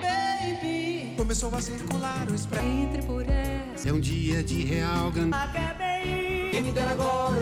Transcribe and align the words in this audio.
Baby, 0.00 1.14
começou 1.14 1.54
a 1.54 1.60
circular 1.60 2.26
o 2.30 2.34
spray. 2.34 2.66
Entre 2.66 3.02
por 3.02 3.22
essa. 3.28 3.90
É 3.90 3.92
um 3.92 4.00
dia 4.00 4.42
de 4.42 4.64
real 4.64 5.10
gan... 5.10 5.28
Quem 6.50 6.62
me 6.62 6.72
dera 6.72 6.92
agora. 6.92 7.38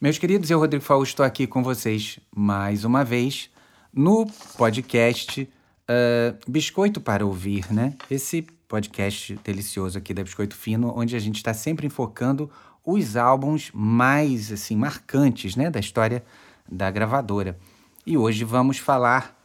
Meus 0.00 0.18
queridos, 0.18 0.50
eu, 0.50 0.58
Rodrigo 0.58 0.84
Faust, 0.84 1.12
estou 1.12 1.24
aqui 1.24 1.46
com 1.46 1.62
vocês 1.62 2.18
mais 2.34 2.84
uma 2.84 3.04
vez 3.04 3.48
no 3.94 4.26
podcast 4.56 5.42
uh, 5.42 6.36
Biscoito 6.50 7.00
para 7.00 7.24
Ouvir, 7.24 7.72
né? 7.72 7.94
Esse 8.10 8.42
podcast 8.66 9.38
delicioso 9.44 9.96
aqui 9.96 10.12
da 10.12 10.24
Biscoito 10.24 10.56
Fino, 10.56 10.92
onde 10.96 11.14
a 11.14 11.20
gente 11.20 11.36
está 11.36 11.54
sempre 11.54 11.86
enfocando 11.86 12.50
os 12.90 13.18
álbuns 13.18 13.70
mais 13.74 14.50
assim 14.50 14.74
marcantes, 14.74 15.54
né, 15.54 15.68
da 15.68 15.78
história 15.78 16.24
da 16.66 16.90
gravadora. 16.90 17.58
E 18.06 18.16
hoje 18.16 18.44
vamos 18.44 18.78
falar, 18.78 19.38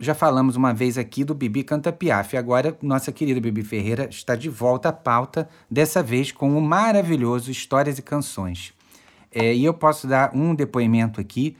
já 0.00 0.14
falamos 0.14 0.56
uma 0.56 0.72
vez 0.72 0.96
aqui 0.96 1.22
do 1.22 1.34
Bibi 1.34 1.62
Canta 1.62 1.92
Piaf, 1.92 2.34
agora 2.38 2.74
nossa 2.80 3.12
querida 3.12 3.38
Bibi 3.38 3.62
Ferreira 3.62 4.08
está 4.08 4.34
de 4.34 4.48
volta 4.48 4.88
à 4.88 4.92
pauta, 4.94 5.46
dessa 5.70 6.02
vez 6.02 6.32
com 6.32 6.56
o 6.56 6.62
maravilhoso 6.62 7.50
Histórias 7.50 7.98
e 7.98 8.02
Canções. 8.02 8.72
É, 9.30 9.54
e 9.54 9.62
eu 9.62 9.74
posso 9.74 10.06
dar 10.06 10.34
um 10.34 10.54
depoimento 10.54 11.20
aqui, 11.20 11.54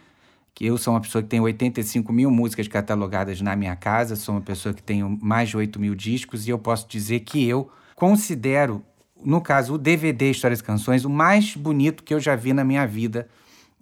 que 0.54 0.64
eu 0.64 0.78
sou 0.78 0.95
uma 0.95 1.02
pessoa 1.02 1.23
que 1.23 1.28
tem 1.28 1.38
85 1.38 2.14
mil 2.14 2.30
músicas 2.30 2.66
catalogadas 2.66 3.42
na 3.42 3.54
minha 3.54 3.76
casa, 3.76 4.16
sou 4.16 4.37
uma 4.37 4.40
pessoa 4.40 4.73
que 4.73 4.82
tem 4.82 5.02
mais 5.20 5.50
de 5.50 5.59
8 5.59 5.78
mil 5.78 5.95
discos, 5.95 6.46
e 6.46 6.50
eu 6.50 6.59
posso 6.59 6.88
dizer 6.88 7.20
que 7.20 7.46
eu 7.46 7.70
considero, 7.95 8.82
no 9.24 9.40
caso, 9.40 9.74
o 9.74 9.78
DVD 9.78 10.30
Histórias 10.30 10.60
e 10.60 10.64
Canções, 10.64 11.04
o 11.04 11.10
mais 11.10 11.56
bonito 11.56 12.02
que 12.02 12.14
eu 12.14 12.20
já 12.20 12.36
vi 12.36 12.52
na 12.52 12.64
minha 12.64 12.86
vida 12.86 13.28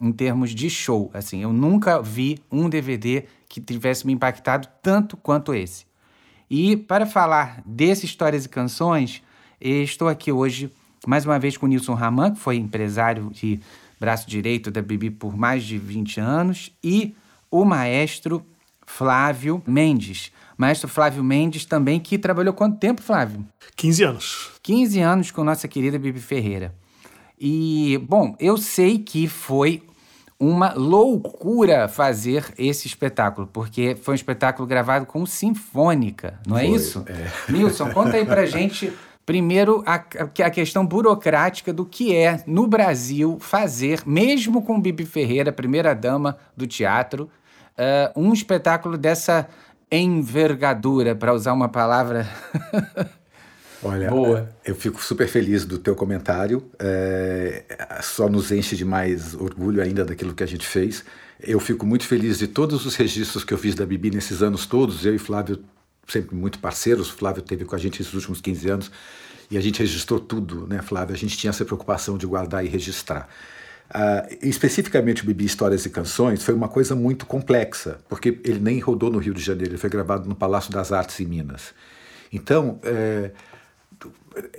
em 0.00 0.12
termos 0.12 0.54
de 0.54 0.68
show. 0.68 1.10
Assim, 1.14 1.42
eu 1.42 1.52
nunca 1.52 2.00
vi 2.00 2.38
um 2.50 2.68
DVD 2.68 3.24
que 3.48 3.60
tivesse 3.60 4.06
me 4.06 4.12
impactado 4.12 4.68
tanto 4.82 5.16
quanto 5.16 5.54
esse. 5.54 5.86
E 6.50 6.76
para 6.76 7.06
falar 7.06 7.62
desse 7.64 8.06
Histórias 8.06 8.44
e 8.44 8.48
Canções, 8.48 9.22
estou 9.60 10.08
aqui 10.08 10.30
hoje 10.30 10.70
mais 11.06 11.24
uma 11.24 11.38
vez 11.38 11.56
com 11.56 11.66
o 11.66 11.68
Nilson 11.68 11.94
Raman, 11.94 12.32
que 12.32 12.40
foi 12.40 12.56
empresário 12.56 13.30
de 13.30 13.60
braço 14.00 14.28
direito 14.28 14.70
da 14.70 14.82
Bibi 14.82 15.10
por 15.10 15.36
mais 15.36 15.64
de 15.64 15.78
20 15.78 16.20
anos, 16.20 16.72
e 16.82 17.14
o 17.50 17.64
maestro 17.64 18.44
Flávio 18.86 19.62
Mendes. 19.66 20.32
Maestro 20.56 20.88
Flávio 20.88 21.22
Mendes 21.22 21.64
também, 21.64 21.98
que 21.98 22.18
trabalhou 22.18 22.54
quanto 22.54 22.78
tempo, 22.78 23.02
Flávio? 23.02 23.44
15 23.76 24.04
anos. 24.04 24.50
15 24.62 25.00
anos 25.00 25.30
com 25.30 25.44
nossa 25.44 25.66
querida 25.68 25.98
Bibi 25.98 26.20
Ferreira. 26.20 26.74
E, 27.38 27.98
bom, 28.08 28.36
eu 28.38 28.56
sei 28.56 28.98
que 28.98 29.26
foi 29.28 29.82
uma 30.38 30.72
loucura 30.74 31.88
fazer 31.88 32.52
esse 32.58 32.86
espetáculo, 32.86 33.46
porque 33.46 33.96
foi 33.96 34.12
um 34.12 34.16
espetáculo 34.16 34.66
gravado 34.66 35.06
com 35.06 35.24
sinfônica, 35.24 36.38
não 36.46 36.58
é 36.58 36.66
Foi, 36.66 36.76
isso? 36.76 37.04
é. 37.06 37.30
Nilson, 37.52 37.90
conta 37.90 38.16
aí 38.16 38.24
pra 38.24 38.46
gente 38.46 38.92
Primeiro, 39.26 39.82
a, 39.86 39.94
a 39.94 40.50
questão 40.50 40.84
burocrática 40.84 41.72
do 41.72 41.86
que 41.86 42.14
é, 42.14 42.42
no 42.46 42.66
Brasil, 42.66 43.38
fazer, 43.40 44.02
mesmo 44.04 44.60
com 44.60 44.78
Bibi 44.78 45.06
Ferreira, 45.06 45.50
primeira-dama 45.50 46.36
do 46.54 46.66
teatro, 46.66 47.30
uh, 47.78 48.20
um 48.20 48.34
espetáculo 48.34 48.98
dessa 48.98 49.48
envergadura, 49.96 51.14
para 51.14 51.32
usar 51.32 51.52
uma 51.52 51.68
palavra. 51.68 52.28
Olha, 53.82 54.08
Boa. 54.08 54.50
é, 54.64 54.70
eu 54.70 54.74
fico 54.74 55.02
super 55.02 55.28
feliz 55.28 55.66
do 55.66 55.78
teu 55.78 55.94
comentário. 55.94 56.64
é, 56.78 57.64
só 58.00 58.28
nos 58.28 58.50
enche 58.50 58.76
de 58.76 58.84
mais 58.84 59.34
orgulho 59.34 59.82
ainda 59.82 60.04
daquilo 60.04 60.34
que 60.34 60.42
a 60.42 60.46
gente 60.46 60.66
fez. 60.66 61.04
Eu 61.38 61.60
fico 61.60 61.84
muito 61.84 62.06
feliz 62.06 62.38
de 62.38 62.46
todos 62.46 62.86
os 62.86 62.96
registros 62.96 63.44
que 63.44 63.52
eu 63.52 63.58
fiz 63.58 63.74
da 63.74 63.84
Bibi 63.84 64.10
nesses 64.10 64.42
anos 64.42 64.64
todos. 64.64 65.04
Eu 65.04 65.14
e 65.14 65.18
Flávio 65.18 65.62
sempre 66.08 66.34
muito 66.34 66.58
parceiros. 66.58 67.10
O 67.10 67.14
Flávio 67.14 67.42
teve 67.42 67.66
com 67.66 67.74
a 67.74 67.78
gente 67.78 68.00
esses 68.00 68.14
últimos 68.14 68.40
15 68.40 68.68
anos 68.70 68.90
e 69.50 69.58
a 69.58 69.60
gente 69.60 69.80
registrou 69.80 70.18
tudo, 70.18 70.66
né, 70.66 70.80
Flávio? 70.80 71.14
A 71.14 71.18
gente 71.18 71.36
tinha 71.36 71.50
essa 71.50 71.64
preocupação 71.64 72.16
de 72.16 72.26
guardar 72.26 72.64
e 72.64 72.68
registrar. 72.68 73.28
Ah, 73.90 74.26
especificamente 74.42 75.22
o 75.22 75.26
Bibi 75.26 75.44
Histórias 75.44 75.84
e 75.86 75.90
Canções 75.90 76.42
foi 76.42 76.54
uma 76.54 76.68
coisa 76.68 76.94
muito 76.94 77.26
complexa, 77.26 77.98
porque 78.08 78.40
ele 78.44 78.58
nem 78.58 78.80
rodou 78.80 79.10
no 79.10 79.18
Rio 79.18 79.34
de 79.34 79.42
Janeiro, 79.42 79.72
ele 79.72 79.78
foi 79.78 79.90
gravado 79.90 80.28
no 80.28 80.34
Palácio 80.34 80.72
das 80.72 80.90
Artes 80.90 81.20
em 81.20 81.26
Minas. 81.26 81.74
Então, 82.32 82.80
é, 82.82 83.30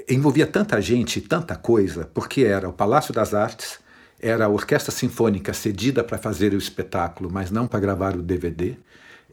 envolvia 0.08 0.47
tanta 0.47 0.80
gente, 0.80 1.19
tanta 1.19 1.56
coisa, 1.56 2.09
porque 2.13 2.44
era 2.44 2.69
o 2.69 2.74
Palácio 2.74 3.13
das 3.13 3.34
Artes, 3.34 3.80
era 4.19 4.46
a 4.46 4.50
Orquestra 4.50 4.91
Sinfônica 4.91 5.53
cedida 5.53 6.03
para 6.03 6.18
fazer 6.18 6.53
o 6.53 6.57
espetáculo, 6.57 7.30
mas 7.31 7.52
não 7.52 7.68
para 7.68 7.80
gravar 7.80 8.16
o 8.16 8.22
DVD, 8.22 8.78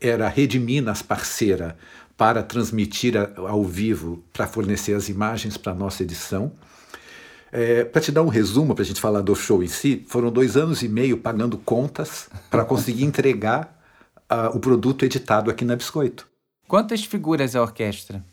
era 0.01 0.27
a 0.27 0.29
Rede 0.29 0.59
Minas 0.59 1.01
parceira 1.01 1.77
para 2.17 2.43
transmitir 2.43 3.15
ao 3.37 3.65
vivo, 3.65 4.23
para 4.33 4.47
fornecer 4.47 4.95
as 4.95 5.09
imagens 5.09 5.57
para 5.57 5.73
a 5.73 5.75
nossa 5.75 6.03
edição. 6.03 6.53
É, 7.55 7.85
para 7.85 8.01
te 8.01 8.11
dar 8.11 8.23
um 8.23 8.29
resumo, 8.29 8.75
para 8.75 8.83
a 8.83 8.87
gente 8.87 9.01
falar 9.01 9.21
do 9.21 9.35
show 9.37 9.63
em 9.63 9.69
si, 9.69 10.05
foram 10.09 10.33
dois 10.33 10.57
anos 10.57 10.83
e 10.83 10.89
meio 10.89 11.19
pagando 11.19 11.59
contas 11.59 12.31
para 12.51 12.65
conseguir 12.65 13.05
entregar 13.05 13.79
ah, 14.29 14.49
o 14.51 14.59
produto 14.59 15.05
editado 15.05 15.51
aqui 15.51 15.62
na 15.65 15.77
Biscoito. 15.77 16.27
Quantas 16.67 17.05
figuras 17.05 17.55
é 17.55 17.59
a 17.59 17.62
orquestra? 17.62 18.25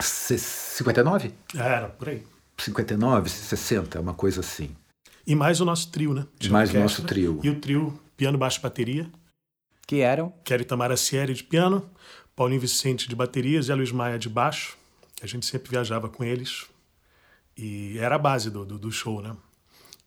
C- 0.00 0.38
59? 0.38 1.32
Era, 1.56 1.88
por 1.88 2.08
aí. 2.08 2.22
59, 2.56 3.28
60, 3.28 4.00
uma 4.00 4.14
coisa 4.14 4.40
assim. 4.40 4.70
E 5.26 5.34
mais 5.34 5.60
o 5.60 5.64
nosso 5.64 5.90
trio, 5.90 6.14
né? 6.14 6.24
Tinha 6.38 6.52
Mais 6.52 6.72
o 6.72 6.78
nosso 6.78 7.02
trio. 7.02 7.40
E 7.42 7.50
o 7.50 7.58
trio 7.58 7.98
piano, 8.16 8.38
baixo, 8.38 8.60
bateria. 8.60 9.10
Que 9.86 10.00
eram? 10.00 10.32
Kelly 10.44 10.64
Tamara 10.64 10.96
Sieri 10.96 11.34
de 11.34 11.42
piano, 11.42 11.84
Paulinho 12.36 12.60
Vicente 12.60 13.08
de 13.08 13.16
bateria, 13.16 13.60
Zé 13.60 13.74
Luiz 13.74 13.90
Maia 13.90 14.18
de 14.18 14.28
baixo. 14.28 14.76
A 15.20 15.26
gente 15.26 15.44
sempre 15.44 15.70
viajava 15.70 16.08
com 16.08 16.22
eles. 16.22 16.66
E 17.62 17.98
era 17.98 18.14
a 18.14 18.18
base 18.18 18.48
do, 18.48 18.64
do, 18.64 18.78
do 18.78 18.90
show, 18.90 19.20
né? 19.20 19.36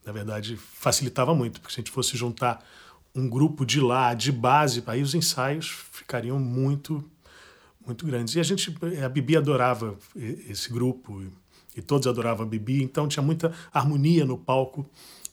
Na 0.03 0.11
verdade, 0.11 0.57
facilitava 0.57 1.35
muito, 1.35 1.61
porque 1.61 1.71
se 1.71 1.79
a 1.79 1.83
gente 1.83 1.91
fosse 1.91 2.17
juntar 2.17 2.65
um 3.13 3.29
grupo 3.29 3.63
de 3.63 3.79
lá, 3.79 4.15
de 4.15 4.31
base, 4.31 4.83
aí 4.87 5.03
os 5.03 5.13
ensaios 5.13 5.67
ficariam 5.91 6.39
muito, 6.39 7.07
muito 7.85 8.07
grandes. 8.07 8.33
E 8.33 8.39
a 8.39 8.43
gente, 8.43 8.75
a 9.05 9.07
Bibi 9.07 9.37
adorava 9.37 9.95
esse 10.49 10.67
grupo, 10.73 11.21
e, 11.21 11.79
e 11.79 11.81
todos 11.83 12.07
adoravam 12.07 12.43
a 12.43 12.49
Bibi, 12.49 12.81
então 12.81 13.07
tinha 13.07 13.21
muita 13.21 13.53
harmonia 13.71 14.25
no 14.25 14.35
palco. 14.35 14.83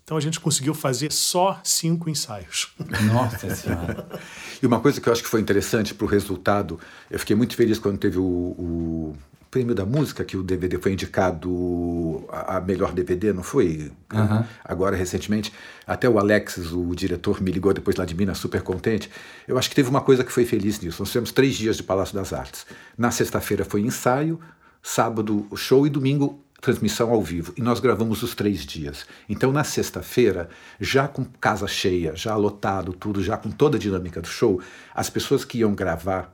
Então 0.05 0.15
a 0.15 0.21
gente 0.21 0.39
conseguiu 0.39 0.75
fazer 0.75 1.11
só 1.11 1.59
cinco 1.65 2.11
ensaios. 2.11 2.75
Nossa 3.11 3.55
Senhora. 3.55 4.07
E 4.63 4.67
uma 4.67 4.79
coisa 4.79 5.01
que 5.01 5.09
eu 5.09 5.13
acho 5.13 5.23
que 5.23 5.29
foi 5.29 5.41
interessante 5.41 5.95
para 5.95 6.05
o 6.05 6.09
resultado, 6.09 6.79
eu 7.11 7.19
fiquei 7.19 7.35
muito 7.35 7.57
feliz 7.57 7.79
quando 7.79 7.97
teve 7.97 8.19
o, 8.19 8.25
o 8.25 9.17
prêmio 9.51 9.75
da 9.75 9.85
música, 9.85 10.25
que 10.25 10.37
o 10.37 10.43
DVD 10.43 10.79
foi 10.79 10.93
indicado 10.93 12.25
a, 12.31 12.59
a 12.59 12.61
melhor 12.61 12.93
DVD, 12.93 13.33
não 13.33 13.43
foi? 13.43 13.91
Agora, 14.65 14.97
recentemente. 14.97 15.53
Até 15.87 16.09
o 16.09 16.19
Alexis, 16.19 16.73
o 16.73 16.95
diretor, 16.95 17.43
me 17.43 17.51
ligou 17.51 17.75
depois 17.75 17.97
lá 17.97 18.05
de 18.05 18.15
Minas, 18.15 18.39
super 18.39 18.63
contente. 18.63 19.11
Eu 19.49 19.59
acho 19.59 19.69
que 19.69 19.75
teve 19.75 19.91
uma 19.91 20.01
coisa 20.01 20.23
que 20.23 20.31
foi 20.31 20.45
feliz 20.45 20.79
nisso. 20.81 21.03
Nós 21.03 21.11
tivemos 21.11 21.33
três 21.33 21.57
dias 21.57 21.77
de 21.77 21.83
Palácio 21.83 22.15
das 22.15 22.33
Artes. 22.33 22.65
Na 22.97 23.11
sexta-feira 23.11 23.65
foi 23.65 23.81
ensaio, 23.81 24.39
sábado 24.83 25.47
show 25.57 25.87
e 25.87 25.91
domingo 25.91 26.41
transmissão 26.61 27.11
ao 27.11 27.23
vivo. 27.23 27.53
E 27.57 27.63
nós 27.63 27.81
gravamos 27.81 28.23
os 28.23 28.35
três 28.35 28.65
dias. 28.65 29.07
Então, 29.29 29.51
na 29.51 29.65
sexta-feira, 29.65 30.49
já 30.79 31.09
com 31.09 31.25
casa 31.25 31.67
cheia, 31.67 32.15
já 32.15 32.37
lotado, 32.37 32.93
tudo, 32.93 33.23
já 33.23 33.37
com 33.37 33.51
toda 33.51 33.77
a 33.77 33.81
dinâmica 33.81 34.21
do 34.21 34.29
show, 34.29 34.61
as 34.95 35.11
pessoas 35.11 35.45
que 35.45 35.59
iam 35.59 35.75
gravar, 35.75 36.33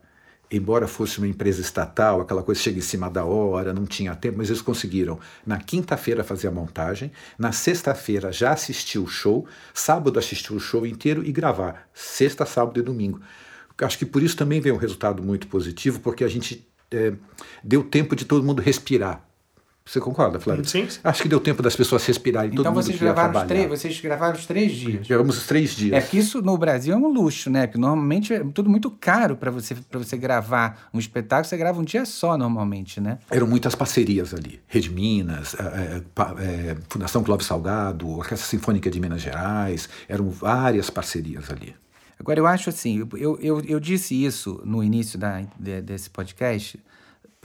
embora 0.50 0.86
fosse 0.86 1.18
uma 1.18 1.26
empresa 1.26 1.60
estatal, 1.60 2.20
aquela 2.20 2.42
coisa 2.42 2.60
chega 2.60 2.78
em 2.78 2.82
cima 2.82 3.10
da 3.10 3.24
hora, 3.24 3.72
não 3.72 3.84
tinha 3.84 4.14
tempo, 4.14 4.38
mas 4.38 4.48
eles 4.48 4.62
conseguiram. 4.62 5.18
Na 5.44 5.58
quinta-feira 5.58 6.22
fazer 6.22 6.48
a 6.48 6.52
montagem, 6.52 7.10
na 7.38 7.52
sexta-feira 7.52 8.32
já 8.32 8.52
assistir 8.52 8.98
o 8.98 9.06
show, 9.06 9.46
sábado 9.74 10.18
assistir 10.18 10.52
o 10.52 10.60
show 10.60 10.86
inteiro 10.86 11.24
e 11.24 11.32
gravar. 11.32 11.88
Sexta, 11.92 12.46
sábado 12.46 12.78
e 12.78 12.82
domingo. 12.82 13.20
Acho 13.78 13.98
que 13.98 14.06
por 14.06 14.22
isso 14.22 14.36
também 14.36 14.60
veio 14.60 14.74
um 14.74 14.78
resultado 14.78 15.22
muito 15.22 15.48
positivo, 15.48 16.00
porque 16.00 16.24
a 16.24 16.28
gente 16.28 16.66
eh, 16.90 17.12
deu 17.62 17.82
tempo 17.82 18.16
de 18.16 18.24
todo 18.24 18.44
mundo 18.44 18.62
respirar. 18.62 19.25
Você 19.88 20.00
concorda, 20.00 20.40
Flávio? 20.40 20.64
Sim, 20.64 20.90
sim. 20.90 20.98
Acho 21.04 21.22
que 21.22 21.28
deu 21.28 21.38
tempo 21.38 21.62
das 21.62 21.76
pessoas 21.76 22.04
respirarem. 22.04 22.50
todo 22.50 22.60
Então 22.62 22.72
mundo 22.72 22.82
vocês 22.82 22.98
que 22.98 23.04
ia 23.04 23.12
gravaram, 23.12 23.40
os 23.42 23.46
três, 23.46 23.68
vocês 23.68 24.00
gravaram 24.00 24.34
os 24.36 24.44
três 24.44 24.72
dias. 24.72 25.06
Gravamos 25.06 25.38
os 25.38 25.46
três 25.46 25.70
dias. 25.76 25.92
É 26.04 26.04
que 26.04 26.18
isso 26.18 26.42
no 26.42 26.58
Brasil 26.58 26.92
é 26.92 26.96
um 26.96 27.06
luxo, 27.06 27.48
né? 27.48 27.68
Porque 27.68 27.78
normalmente 27.78 28.34
é 28.34 28.40
tudo 28.52 28.68
muito 28.68 28.90
caro 28.90 29.36
para 29.36 29.48
você, 29.48 29.76
pra 29.76 30.00
você 30.00 30.16
gravar 30.16 30.88
um 30.92 30.98
espetáculo. 30.98 31.48
Você 31.48 31.56
grava 31.56 31.80
um 31.80 31.84
dia 31.84 32.04
só, 32.04 32.36
normalmente, 32.36 33.00
né? 33.00 33.18
Eram 33.30 33.46
muitas 33.46 33.76
parcerias 33.76 34.34
ali. 34.34 34.60
Rede 34.66 34.90
Minas, 34.90 35.54
pa- 36.14 36.34
eh, 36.40 36.76
Fundação 36.88 37.22
Clóvis 37.22 37.46
Salgado, 37.46 38.08
Orquestra 38.08 38.48
Sinfônica 38.48 38.90
de 38.90 38.98
Minas 39.00 39.22
Gerais. 39.22 39.88
Eram 40.08 40.28
várias 40.30 40.90
parcerias 40.90 41.48
ali. 41.48 41.76
Agora, 42.18 42.40
eu 42.40 42.46
acho 42.46 42.70
assim, 42.70 43.06
eu, 43.16 43.38
eu, 43.40 43.60
eu 43.60 43.78
disse 43.78 44.14
isso 44.24 44.60
no 44.64 44.82
início 44.82 45.16
da, 45.18 45.42
de- 45.60 45.82
desse 45.82 46.10
podcast, 46.10 46.80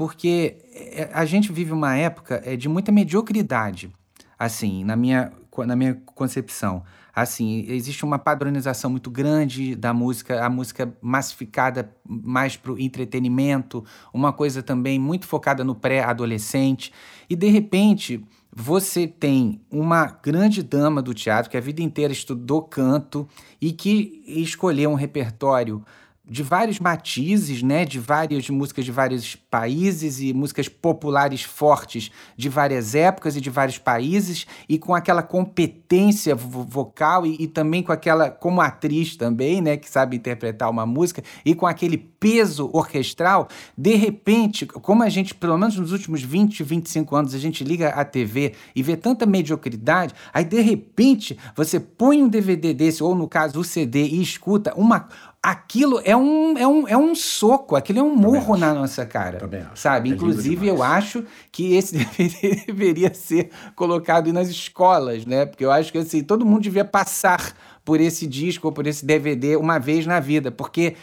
porque 0.01 0.57
é, 0.74 1.12
a 1.13 1.25
gente 1.25 1.51
vive 1.51 1.71
uma 1.71 1.95
época 1.95 2.42
é, 2.44 2.56
de 2.56 2.68
muita 2.68 2.92
mediocridade, 2.92 3.92
assim, 4.39 4.83
na 4.83 4.95
minha 4.95 5.31
na 5.68 5.75
minha 5.75 5.94
concepção. 6.15 6.81
Assim, 7.13 7.65
existe 7.68 8.03
uma 8.03 8.18
padronização 8.18 8.89
muito 8.89 9.12
grande 9.12 9.75
da 9.75 9.94
música, 9.94 10.44
a 10.44 10.50
música 10.50 10.92
massificada 11.03 11.95
mais 12.03 12.57
para 12.57 12.71
o 12.71 12.80
entretenimento, 12.80 13.86
uma 14.12 14.33
coisa 14.33 14.63
também 14.63 14.98
muito 14.98 15.27
focada 15.27 15.63
no 15.63 15.75
pré-adolescente. 15.75 16.92
E, 17.30 17.36
de 17.36 17.50
repente, 17.50 18.25
você 18.51 19.06
tem 19.07 19.62
uma 19.69 20.06
grande 20.07 20.63
dama 20.63 21.00
do 21.00 21.13
teatro 21.13 21.51
que 21.51 21.57
a 21.57 21.62
vida 21.62 21.83
inteira 21.83 22.12
estudou 22.12 22.63
canto 22.63 23.27
e 23.62 23.71
que 23.71 24.24
escolheu 24.25 24.89
um 24.89 24.95
repertório 24.95 25.86
de 26.31 26.44
vários 26.44 26.80
matizes, 26.80 27.62
né, 27.62 27.83
de 27.83 28.00
várias 28.00 28.50
músicas 28.50 28.86
de 28.86 28.92
vários 28.92 29.36
países 29.36 30.22
e 30.22 30.33
músicas 30.33 30.69
populares 30.69 31.44
fortes 31.44 32.10
de 32.38 32.48
várias 32.48 32.95
épocas 32.95 33.36
e 33.36 33.42
de 33.42 33.50
vários 33.50 33.78
países. 33.78 34.48
E 34.69 34.80
com 34.80 34.95
aquela 34.95 35.22
competência 35.22 36.33
vo- 36.33 36.63
vocal 36.63 37.25
e, 37.25 37.36
e 37.38 37.48
também 37.48 37.83
com 37.83 37.92
aquela 37.92 38.31
como 38.31 38.62
atriz 38.62 39.18
também, 39.18 39.62
né, 39.62 39.75
que 39.75 39.89
sabe 39.89 40.16
interpretar 40.16 40.69
uma 40.69 40.86
música. 40.86 41.22
E 41.44 41.54
com 41.54 41.68
aquele 41.68 41.98
peso 41.98 42.69
orquestral, 42.72 43.50
de 43.77 43.95
repente, 43.95 44.66
como 44.66 45.04
a 45.04 45.10
gente, 45.10 45.36
pelo 45.36 45.57
menos 45.57 45.77
nos 45.77 45.92
últimos 45.92 46.24
20, 46.24 46.63
25 46.63 47.13
anos, 47.13 47.34
a 47.36 47.39
gente 47.39 47.62
liga 47.62 47.89
a 47.89 48.06
TV 48.06 48.54
e 48.74 48.81
vê 48.81 48.95
tanta 48.95 49.25
mediocridade, 49.25 50.13
aí 50.34 50.45
de 50.45 50.62
repente 50.62 51.38
você 51.57 51.77
põe 51.77 52.24
um 52.24 52.30
DVD 52.30 52.74
desse, 52.74 53.04
ou 53.04 53.13
no 53.16 53.27
caso 53.27 53.60
o 53.60 53.63
CD, 53.66 54.06
e 54.06 54.22
escuta 54.22 54.74
uma. 54.77 55.10
Aquilo 55.44 56.00
é 56.06 56.16
um, 56.16 56.56
é 56.56 56.68
um, 56.68 56.88
é 56.88 56.96
um 56.96 57.16
soco, 57.16 57.76
aquilo 57.76 57.98
é 57.98 58.04
um 58.04 58.16
murro 58.16 58.56
na 58.56 58.76
nossa 58.76 59.04
cara. 59.08 59.40
Também 59.40 59.62
acho. 59.62 59.82
Sabe? 59.82 60.12
É 60.12 60.14
Inclusive, 60.14 60.68
eu 60.68 60.84
acho 60.84 61.24
que 61.52 61.74
esse 61.74 61.98
DVD 61.98 62.64
deveria 62.68 63.12
ser 63.12 63.50
colocado 63.76 64.32
nas 64.32 64.50
escolas, 64.50 65.26
né? 65.26 65.48
Porque 65.48 65.66
eu 65.66 65.72
acho 65.72 65.92
que 65.92 65.98
assim, 65.98 66.24
todo 66.24 66.46
mundo 66.46 66.62
devia 66.62 66.86
passar 66.86 67.56
por 67.84 68.00
esse 68.00 68.28
disco 68.28 68.68
ou 68.68 68.72
por 68.72 68.86
esse 68.86 69.04
DVD 69.04 69.56
uma 69.56 69.80
vez 69.80 70.06
na 70.06 70.20
vida, 70.20 70.52
porque 70.52 70.96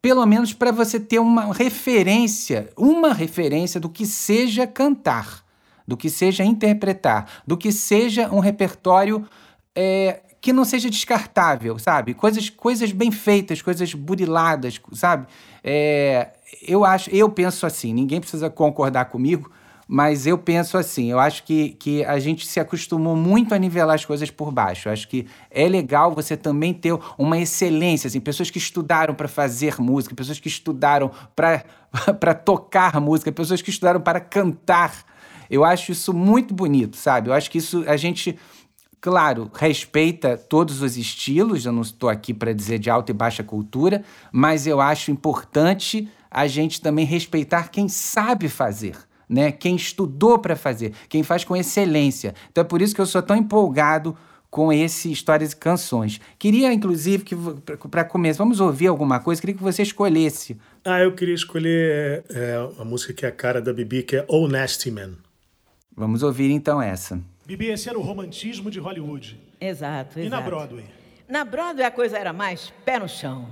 pelo 0.00 0.24
menos 0.26 0.52
para 0.52 0.72
você 0.72 0.98
ter 0.98 1.18
uma 1.18 1.52
referência, 1.52 2.70
uma 2.76 3.12
referência 3.12 3.78
do 3.78 3.88
que 3.88 4.06
seja 4.06 4.66
cantar, 4.66 5.44
do 5.86 5.96
que 5.96 6.08
seja 6.08 6.44
interpretar, 6.44 7.42
do 7.46 7.56
que 7.56 7.70
seja 7.70 8.28
um 8.32 8.38
repertório 8.38 9.26
é, 9.74 10.20
que 10.42 10.52
não 10.52 10.64
seja 10.64 10.90
descartável, 10.90 11.78
sabe? 11.78 12.14
Coisas, 12.14 12.50
coisas 12.50 12.90
bem 12.90 13.12
feitas, 13.12 13.62
coisas 13.62 13.94
buriladas, 13.94 14.80
sabe? 14.92 15.28
É, 15.62 16.30
eu 16.66 16.84
acho, 16.84 17.08
eu 17.10 17.30
penso 17.30 17.64
assim, 17.64 17.94
ninguém 17.94 18.20
precisa 18.20 18.50
concordar 18.50 19.04
comigo, 19.04 19.52
mas 19.86 20.26
eu 20.26 20.36
penso 20.36 20.76
assim, 20.76 21.12
eu 21.12 21.20
acho 21.20 21.44
que, 21.44 21.70
que 21.70 22.04
a 22.04 22.18
gente 22.18 22.44
se 22.44 22.58
acostumou 22.58 23.14
muito 23.14 23.54
a 23.54 23.58
nivelar 23.58 23.94
as 23.94 24.04
coisas 24.04 24.32
por 24.32 24.50
baixo. 24.50 24.88
Eu 24.88 24.92
acho 24.92 25.06
que 25.06 25.28
é 25.48 25.68
legal 25.68 26.12
você 26.12 26.36
também 26.36 26.74
ter 26.74 26.98
uma 27.16 27.38
excelência, 27.38 28.08
assim, 28.08 28.18
pessoas 28.18 28.50
que 28.50 28.58
estudaram 28.58 29.14
para 29.14 29.28
fazer 29.28 29.80
música, 29.80 30.12
pessoas 30.12 30.40
que 30.40 30.48
estudaram 30.48 31.12
para 31.36 32.34
tocar 32.44 33.00
música, 33.00 33.30
pessoas 33.30 33.62
que 33.62 33.70
estudaram 33.70 34.00
para 34.00 34.18
cantar. 34.18 35.04
Eu 35.48 35.64
acho 35.64 35.92
isso 35.92 36.12
muito 36.12 36.52
bonito, 36.52 36.96
sabe? 36.96 37.28
Eu 37.28 37.34
acho 37.34 37.48
que 37.48 37.58
isso 37.58 37.84
a 37.86 37.96
gente 37.96 38.36
Claro, 39.02 39.50
respeita 39.52 40.38
todos 40.38 40.80
os 40.80 40.96
estilos, 40.96 41.66
eu 41.66 41.72
não 41.72 41.82
estou 41.82 42.08
aqui 42.08 42.32
para 42.32 42.54
dizer 42.54 42.78
de 42.78 42.88
alta 42.88 43.10
e 43.10 43.14
baixa 43.14 43.42
cultura, 43.42 44.04
mas 44.30 44.64
eu 44.64 44.80
acho 44.80 45.10
importante 45.10 46.08
a 46.30 46.46
gente 46.46 46.80
também 46.80 47.04
respeitar 47.04 47.68
quem 47.68 47.88
sabe 47.88 48.48
fazer. 48.48 48.96
Né? 49.28 49.50
Quem 49.50 49.74
estudou 49.74 50.38
para 50.38 50.54
fazer, 50.54 50.92
quem 51.08 51.24
faz 51.24 51.42
com 51.42 51.56
excelência. 51.56 52.32
Então 52.52 52.62
é 52.62 52.64
por 52.64 52.80
isso 52.80 52.94
que 52.94 53.00
eu 53.00 53.06
sou 53.06 53.20
tão 53.20 53.34
empolgado 53.34 54.16
com 54.48 54.72
esse 54.72 55.10
Histórias 55.10 55.50
e 55.50 55.56
Canções. 55.56 56.20
Queria, 56.38 56.72
inclusive, 56.72 57.24
que 57.24 57.34
para 57.90 58.04
começar, 58.04 58.44
vamos 58.44 58.60
ouvir 58.60 58.86
alguma 58.86 59.18
coisa, 59.18 59.40
queria 59.40 59.56
que 59.56 59.62
você 59.62 59.82
escolhesse. 59.82 60.56
Ah, 60.84 61.00
eu 61.00 61.12
queria 61.12 61.34
escolher 61.34 62.22
é, 62.30 62.70
a 62.78 62.84
música 62.84 63.12
que 63.12 63.26
é 63.26 63.28
a 63.30 63.32
cara 63.32 63.60
da 63.60 63.72
Bibi, 63.72 64.04
que 64.04 64.16
é 64.16 64.24
Oh 64.28 64.46
Nasty 64.46 64.92
Man. 64.92 65.14
Vamos 65.96 66.22
ouvir 66.22 66.52
então 66.52 66.80
essa. 66.80 67.20
Bibi, 67.44 67.70
esse 67.70 67.88
era 67.88 67.98
o 67.98 68.02
romantismo 68.02 68.70
de 68.70 68.78
Hollywood. 68.78 69.36
Exato, 69.60 70.20
exato. 70.20 70.20
E 70.20 70.28
na 70.28 70.40
Broadway? 70.40 70.84
Na 71.28 71.44
Broadway 71.44 71.84
a 71.84 71.90
coisa 71.90 72.16
era 72.18 72.32
mais 72.32 72.72
pé 72.84 72.98
no 72.98 73.08
chão. 73.08 73.48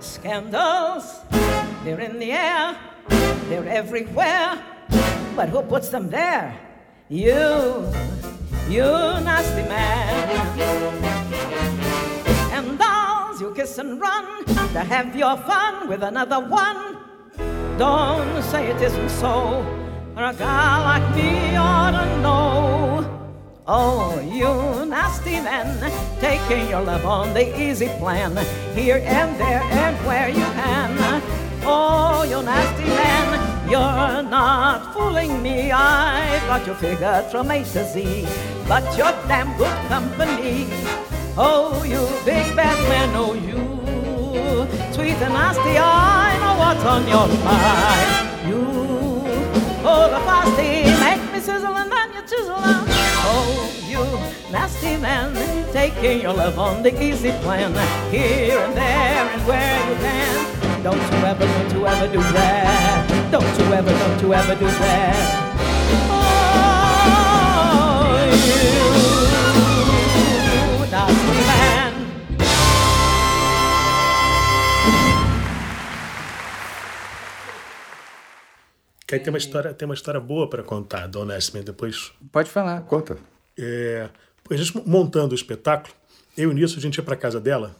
Scandals, 0.00 1.22
they're 1.84 2.00
in 2.00 2.18
the 2.18 2.30
air, 2.32 2.76
they're 3.48 3.68
everywhere. 3.68 4.58
But 5.36 5.48
who 5.48 5.62
puts 5.62 5.90
them 5.90 6.08
there? 6.08 6.54
You, 7.08 7.84
you 8.68 8.82
nasty 9.22 9.62
man. 9.62 10.28
And 12.52 12.78
dolls, 12.78 13.40
you 13.40 13.52
kiss 13.54 13.78
and 13.78 14.00
run 14.00 14.44
to 14.44 14.80
have 14.80 15.14
your 15.16 15.36
fun 15.38 15.88
with 15.88 16.02
another 16.02 16.40
one. 16.40 16.98
Don't 17.78 18.42
say 18.42 18.66
it 18.66 18.82
isn't 18.82 19.08
so, 19.10 19.64
a 20.24 20.34
guy 20.34 20.82
like 20.82 21.16
me 21.16 21.56
ought 21.56 21.92
to 21.92 22.20
know. 22.20 23.30
Oh, 23.66 24.20
you 24.20 24.84
nasty 24.86 25.40
man, 25.40 25.78
taking 26.20 26.68
your 26.68 26.82
love 26.82 27.04
on 27.04 27.34
the 27.34 27.46
easy 27.60 27.88
plan, 28.00 28.36
here 28.74 29.02
and 29.04 29.38
there 29.38 29.62
and 29.62 29.96
where 30.06 30.28
you 30.28 30.44
can. 30.58 31.22
Oh, 31.62 32.24
you 32.24 32.42
nasty 32.42 32.84
man, 32.84 33.70
you're 33.70 34.22
not 34.28 34.92
fooling 34.92 35.42
me. 35.42 35.70
I've 35.70 36.46
got 36.48 36.66
your 36.66 36.76
figure 36.76 37.22
from 37.30 37.50
A 37.50 37.62
to 37.62 37.84
Z, 37.84 38.26
but 38.66 38.84
you're 38.96 39.12
damn 39.28 39.56
good 39.56 39.78
company. 39.88 40.66
Oh, 41.36 41.84
you 41.84 42.00
big 42.24 42.56
bad 42.56 42.78
man, 42.88 43.10
oh, 43.14 43.34
you 43.34 43.78
sweet 44.92 45.22
and 45.22 45.34
nasty, 45.34 45.78
I 45.78 46.36
know 46.40 46.58
what's 46.58 46.84
on 46.84 47.06
your 47.06 47.28
mind. 47.44 48.48
You, 48.48 49.27
oh, 49.98 50.08
the 50.10 50.62
make 51.00 51.32
me 51.32 51.40
sizzle 51.40 51.76
and 51.76 51.90
then 51.90 52.12
you 52.14 52.22
chisel 52.22 52.54
out. 52.54 52.86
Oh, 53.30 53.70
you 53.86 54.02
nasty 54.52 54.96
man, 54.96 55.34
taking 55.72 56.20
your 56.22 56.34
love 56.34 56.58
on 56.58 56.82
the 56.82 56.92
easy 57.02 57.32
plan, 57.42 57.72
here 58.10 58.58
and 58.58 58.76
there 58.76 59.28
and 59.32 59.46
where 59.46 59.90
you 59.90 59.96
can. 59.96 60.82
Don't 60.82 60.96
you 60.96 61.26
ever, 61.26 61.46
don't 61.46 61.72
you 61.74 61.86
ever 61.86 62.12
do 62.12 62.20
that. 62.20 63.30
Don't 63.30 63.58
you 63.58 63.74
ever, 63.74 63.90
don't 63.90 64.22
you 64.22 64.34
ever 64.34 64.54
do 64.54 64.66
that. 64.66 65.48
Oh, 66.10 66.38
Que 79.08 79.14
aí 79.14 79.20
tem 79.20 79.32
uma 79.32 79.38
história, 79.38 79.72
tem 79.72 79.86
uma 79.88 79.94
história 79.94 80.20
boa 80.20 80.46
para 80.50 80.62
contar, 80.62 81.06
do 81.06 81.24
Nasty 81.24 81.56
Man. 81.56 81.64
Depois, 81.64 82.12
Pode 82.30 82.50
falar. 82.50 82.82
Conta. 82.82 83.16
é, 83.56 84.10
a 84.50 84.54
gente 84.56 84.86
montando 84.86 85.32
o 85.32 85.34
espetáculo, 85.34 85.94
eu 86.36 86.50
e 86.50 86.52
o 86.52 86.54
Nilson, 86.54 86.76
a 86.76 86.80
gente 86.80 86.96
ia 86.98 87.02
para 87.02 87.16
casa 87.16 87.40
dela 87.40 87.74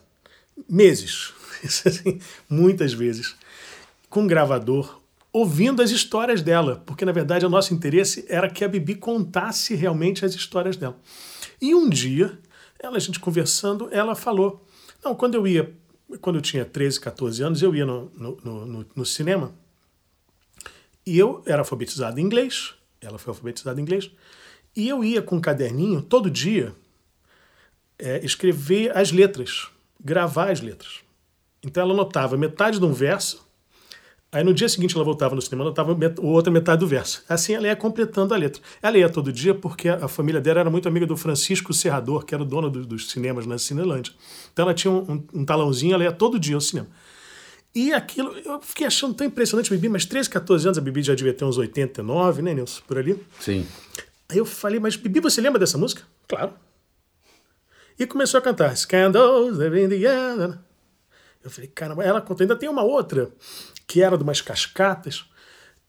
meses, 0.69 1.33
assim, 1.87 2.19
muitas 2.49 2.93
vezes, 2.95 3.37
com 4.09 4.23
um 4.23 4.27
gravador, 4.27 5.01
ouvindo 5.33 5.83
as 5.83 5.91
histórias 5.91 6.41
dela, 6.43 6.83
porque 6.87 7.05
na 7.05 7.13
verdade 7.13 7.45
o 7.45 7.51
nosso 7.51 7.75
interesse 7.75 8.25
era 8.29 8.49
que 8.49 8.65
a 8.65 8.69
Bibi 8.69 8.95
contasse 8.95 9.75
realmente 9.75 10.25
as 10.25 10.35
histórias 10.35 10.77
dela. 10.77 10.97
E 11.61 11.75
um 11.75 11.89
dia, 11.91 12.39
ela, 12.79 12.97
a 12.97 13.01
gente 13.01 13.21
conversando, 13.21 13.89
ela 13.93 14.15
falou: 14.15 14.67
Não, 15.05 15.15
quando 15.15 15.35
eu 15.35 15.47
ia, 15.47 15.73
quando 16.23 16.37
eu 16.37 16.43
tinha 16.43 16.65
13, 16.65 16.99
14 17.01 17.43
anos, 17.43 17.63
eu 17.63 17.75
ia 17.75 17.85
no, 17.85 18.11
no, 18.17 18.67
no- 18.67 18.87
no 18.97 19.05
cinema 19.05 19.53
e 21.11 21.19
eu 21.19 21.43
era 21.47 21.61
alfabetizado 21.61 22.19
em 22.21 22.23
inglês, 22.25 22.75
ela 23.01 23.19
foi 23.19 23.31
alfabetizada 23.31 23.81
em 23.81 23.83
inglês, 23.83 24.11
e 24.77 24.89
eu 24.89 25.03
ia 25.03 25.23
com 25.23 25.37
um 25.37 25.41
caderninho 25.41 26.03
todo 26.03 26.31
dia 26.31 26.75
é, 27.99 28.25
escrever 28.25 28.97
as 28.97 29.11
letras, 29.11 29.69
gravar 30.03 30.51
as 30.51 30.61
letras. 30.61 31.01
Então 31.65 31.83
ela 31.83 31.93
anotava 31.93 32.37
metade 32.37 32.79
de 32.79 32.85
um 32.85 32.93
verso, 32.93 33.47
aí 34.31 34.45
no 34.45 34.55
dia 34.55 34.69
seguinte 34.69 34.95
ela 34.95 35.05
voltava 35.05 35.35
no 35.35 35.43
cinema, 35.43 35.65
anotava 35.65 35.95
met- 35.95 36.21
outra 36.21 36.53
metade 36.53 36.81
do 36.81 36.87
verso. 36.87 37.25
Assim 37.29 37.55
ela 37.55 37.67
ia 37.67 37.75
completando 37.75 38.33
a 38.35 38.37
letra. 38.37 38.63
Ela 38.81 38.99
ia 38.99 39.09
todo 39.09 39.33
dia 39.33 39.55
porque 39.55 39.89
a, 39.89 40.07
família 40.07 40.41
dela 40.41 40.61
era 40.61 40.71
muito 40.71 40.87
amiga 40.87 41.07
do 41.07 41.17
Francisco 41.17 41.73
Serrador, 41.75 42.25
que 42.25 42.35
era 42.35 42.43
o 42.43 42.47
dono 42.47 42.71
do- 42.71 42.87
dos 42.87 43.11
cinemas 43.11 43.47
na 43.47 43.59
Cinelândia. 43.59 44.13
Então 44.53 44.65
ela 44.65 44.75
tinha 44.75 44.93
um, 44.93 45.13
um- 45.13 45.25
um 45.41 45.45
talãozinho, 45.45 45.95
ela 45.95 46.05
ia 46.05 46.13
todo 46.13 46.39
dia 46.39 46.55
ao 46.55 46.61
cinema. 46.61 46.89
E 47.75 47.93
aquilo, 47.93 48.33
eu 48.39 48.61
fiquei 48.61 48.87
achando 48.87 49.15
tão 49.15 49.27
impressionante, 49.27 49.71
Bibi, 49.71 49.89
mas 49.89 50.05
13, 50.05 50.31
14 50.31 50.67
anos, 50.67 50.79
a 50.79 50.81
Bibi 50.81 51.03
já 51.03 51.15
devia 51.15 51.35
ter 51.35 51.45
uns 51.45 51.59
89, 51.59 52.43
né, 52.43 52.55
Nilson? 52.55 52.83
Por 52.87 52.99
ali. 52.99 53.23
Sim. 53.41 53.67
Aí 54.29 54.39
eu 54.39 54.45
falei, 54.45 54.81
mas 54.81 54.97
Bibi, 54.97 55.21
você 55.21 55.41
lembra 55.41 55.59
dessa 55.59 55.79
música? 55.79 56.03
Claro. 56.27 56.53
E 57.99 58.07
começou 58.07 58.39
a 58.39 58.43
cantar 58.43 58.77
Scandals, 58.77 59.59
in 59.59 59.89
the 59.89 60.07
air. 60.07 60.59
Eu 61.43 61.51
falei, 61.51 61.69
caramba, 61.69 62.05
ela 62.05 62.21
contou. 62.21 62.45
Ainda 62.45 62.57
tem 62.57 62.69
uma 62.69 62.83
outra, 62.83 63.31
que 63.87 64.03
era 64.03 64.17
de 64.17 64.23
umas 64.23 64.41
cascatas. 64.41 65.25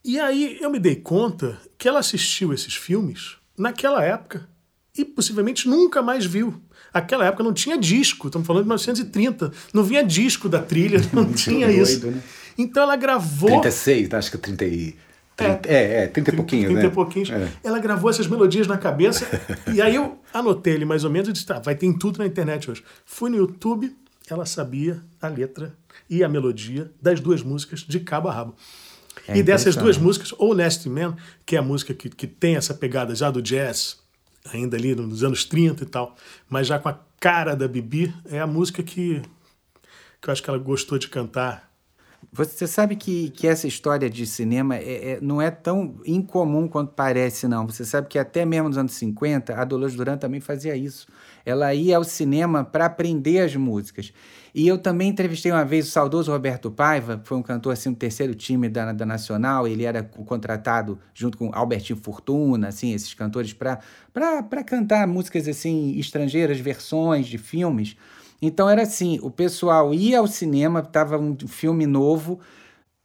E 0.04 0.20
aí 0.20 0.58
eu 0.62 0.70
me 0.70 0.80
dei 0.80 0.96
conta 0.96 1.60
que 1.78 1.88
ela 1.88 2.00
assistiu 2.00 2.54
esses 2.54 2.76
filmes 2.76 3.38
naquela 3.58 4.04
época 4.04 4.48
e 4.98 5.04
possivelmente 5.04 5.68
nunca 5.68 6.02
mais 6.02 6.26
viu. 6.26 6.62
Aquela 6.94 7.26
época 7.26 7.44
não 7.44 7.54
tinha 7.54 7.78
disco, 7.78 8.28
estamos 8.28 8.48
falando 8.48 8.64
de 8.64 8.70
1930, 8.70 9.52
não 9.74 9.84
vinha 9.84 10.04
disco 10.04 10.50
da 10.50 10.60
trilha, 10.60 11.02
não 11.14 11.32
tinha 11.32 11.68
doido, 11.68 11.82
isso. 11.82 12.08
né? 12.08 12.22
Então 12.58 12.84
ela 12.84 12.96
gravou. 12.96 13.62
36, 13.62 14.14
acho 14.14 14.32
que 14.32 14.38
30 14.38 14.66
e... 14.66 14.96
30, 15.36 15.70
é, 15.70 16.04
é, 16.04 16.08
30 16.08 16.32
e 16.32 16.36
pouquinhos, 16.36 16.66
30 16.66 16.82
né? 16.82 16.88
e 16.88 16.92
pouquinhos. 16.92 17.30
É. 17.30 17.50
Ela 17.64 17.80
gravou 17.80 18.10
essas 18.10 18.28
melodias 18.28 18.68
na 18.68 18.78
cabeça. 18.78 19.26
e 19.74 19.82
aí 19.82 19.96
eu 19.96 20.20
anotei 20.34 20.74
ele 20.74 20.84
mais 20.84 21.06
ou 21.06 21.10
menos 21.10 21.30
e 21.30 21.32
disse: 21.32 21.46
tá, 21.46 21.60
vai 21.60 21.76
ter 21.76 21.92
tudo 21.98 22.20
na 22.20 22.26
internet 22.26 22.70
hoje. 22.70 22.84
Fui 23.06 23.30
no 23.30 23.38
YouTube, 23.38 23.96
ela 24.30 24.46
sabia 24.46 25.02
a 25.22 25.30
letra 25.30 25.74
e 26.10 26.26
a 26.26 26.28
melodia 26.28 26.92
das 27.02 27.22
duas 27.22 27.42
músicas 27.42 27.80
de 27.82 28.02
cabo 28.02 28.28
a 28.28 28.34
rabo. 28.34 28.56
É 29.28 29.38
e 29.38 29.44
dessas 29.44 29.76
duas 29.76 29.98
músicas, 29.98 30.34
ou 30.38 30.56
Nasty 30.56 30.90
Man, 30.90 31.16
que 31.46 31.56
é 31.56 31.60
a 31.60 31.62
música 31.62 31.94
que, 31.94 32.10
que 32.10 32.28
tem 32.28 32.56
essa 32.56 32.74
pegada 32.74 33.14
já 33.14 33.30
do 33.30 33.42
jazz, 33.42 33.98
ainda 34.54 34.78
ali 34.78 34.96
nos 34.96 35.24
anos 35.24 35.46
30 35.46 35.84
e 35.84 35.88
tal, 35.88 36.16
mas 36.50 36.68
já 36.68 36.80
com 36.80 36.90
a 36.90 37.00
cara 37.20 37.56
da 37.56 37.68
Bibi, 37.68 38.14
é 38.30 38.40
a 38.40 38.48
música 38.48 38.82
que, 38.84 39.22
que 40.22 40.30
eu 40.30 40.32
acho 40.32 40.44
que 40.44 40.50
ela 40.50 40.60
gostou 40.60 40.98
de 40.98 41.08
cantar 41.08 41.68
Você 42.34 42.68
sabe 42.68 42.96
que, 42.98 43.30
que 43.32 43.48
essa 43.48 43.66
história 43.66 44.10
de 44.10 44.28
cinema 44.28 44.76
é- 44.76 45.12
é- 45.14 45.20
não 45.22 45.42
é 45.42 45.50
tão 45.50 45.96
incomum 46.06 46.68
quanto 46.68 46.92
parece, 46.94 47.48
não. 47.48 47.66
Você 47.66 47.86
sabe 47.86 48.08
que 48.10 48.20
até 48.20 48.46
mesmo 48.46 48.68
nos 48.68 48.78
anos 48.78 48.92
50, 48.94 49.56
a 49.56 49.64
Dolores 49.64 49.96
Duran 49.96 50.18
também 50.18 50.42
fazia 50.42 50.76
isso. 50.76 51.08
Ela 51.46 51.74
ia 51.74 51.96
ao 51.98 52.04
cinema 52.04 52.64
para 52.64 52.86
aprender 52.86 53.40
as 53.40 53.56
músicas. 53.56 54.14
E 54.54 54.68
eu 54.68 54.78
também 54.78 55.10
entrevistei 55.10 55.52
uma 55.52 55.64
vez 55.64 55.88
o 55.88 55.92
saudoso 55.92 56.32
Roberto 56.32 56.72
Paiva, 56.72 57.22
foi 57.24 57.38
um 57.38 57.42
cantor 57.42 57.74
assim, 57.74 57.92
do 57.92 57.98
terceiro 57.98 58.34
time 58.34 58.68
da, 58.68 58.92
da 58.92 59.06
Nacional. 59.06 59.68
Ele 59.68 59.84
era 59.84 60.04
contratado 60.04 61.00
junto 61.14 61.38
com 61.38 61.52
Albertinho 61.54 62.00
Fortuna, 62.02 62.70
assim, 62.70 62.94
esses 62.94 63.14
cantores, 63.14 63.54
para 63.54 64.64
cantar 64.66 65.08
músicas 65.08 65.48
assim 65.48 65.98
estrangeiras, 66.00 66.60
versões 66.60 67.28
de 67.28 67.38
filmes. 67.38 67.96
Então 68.42 68.70
era 68.70 68.84
assim, 68.84 69.20
o 69.22 69.30
pessoal 69.30 69.94
ia 69.94 70.20
ao 70.20 70.28
cinema, 70.28 70.82
tava 70.82 71.18
um 71.18 71.36
filme 71.48 71.86
novo, 71.86 72.40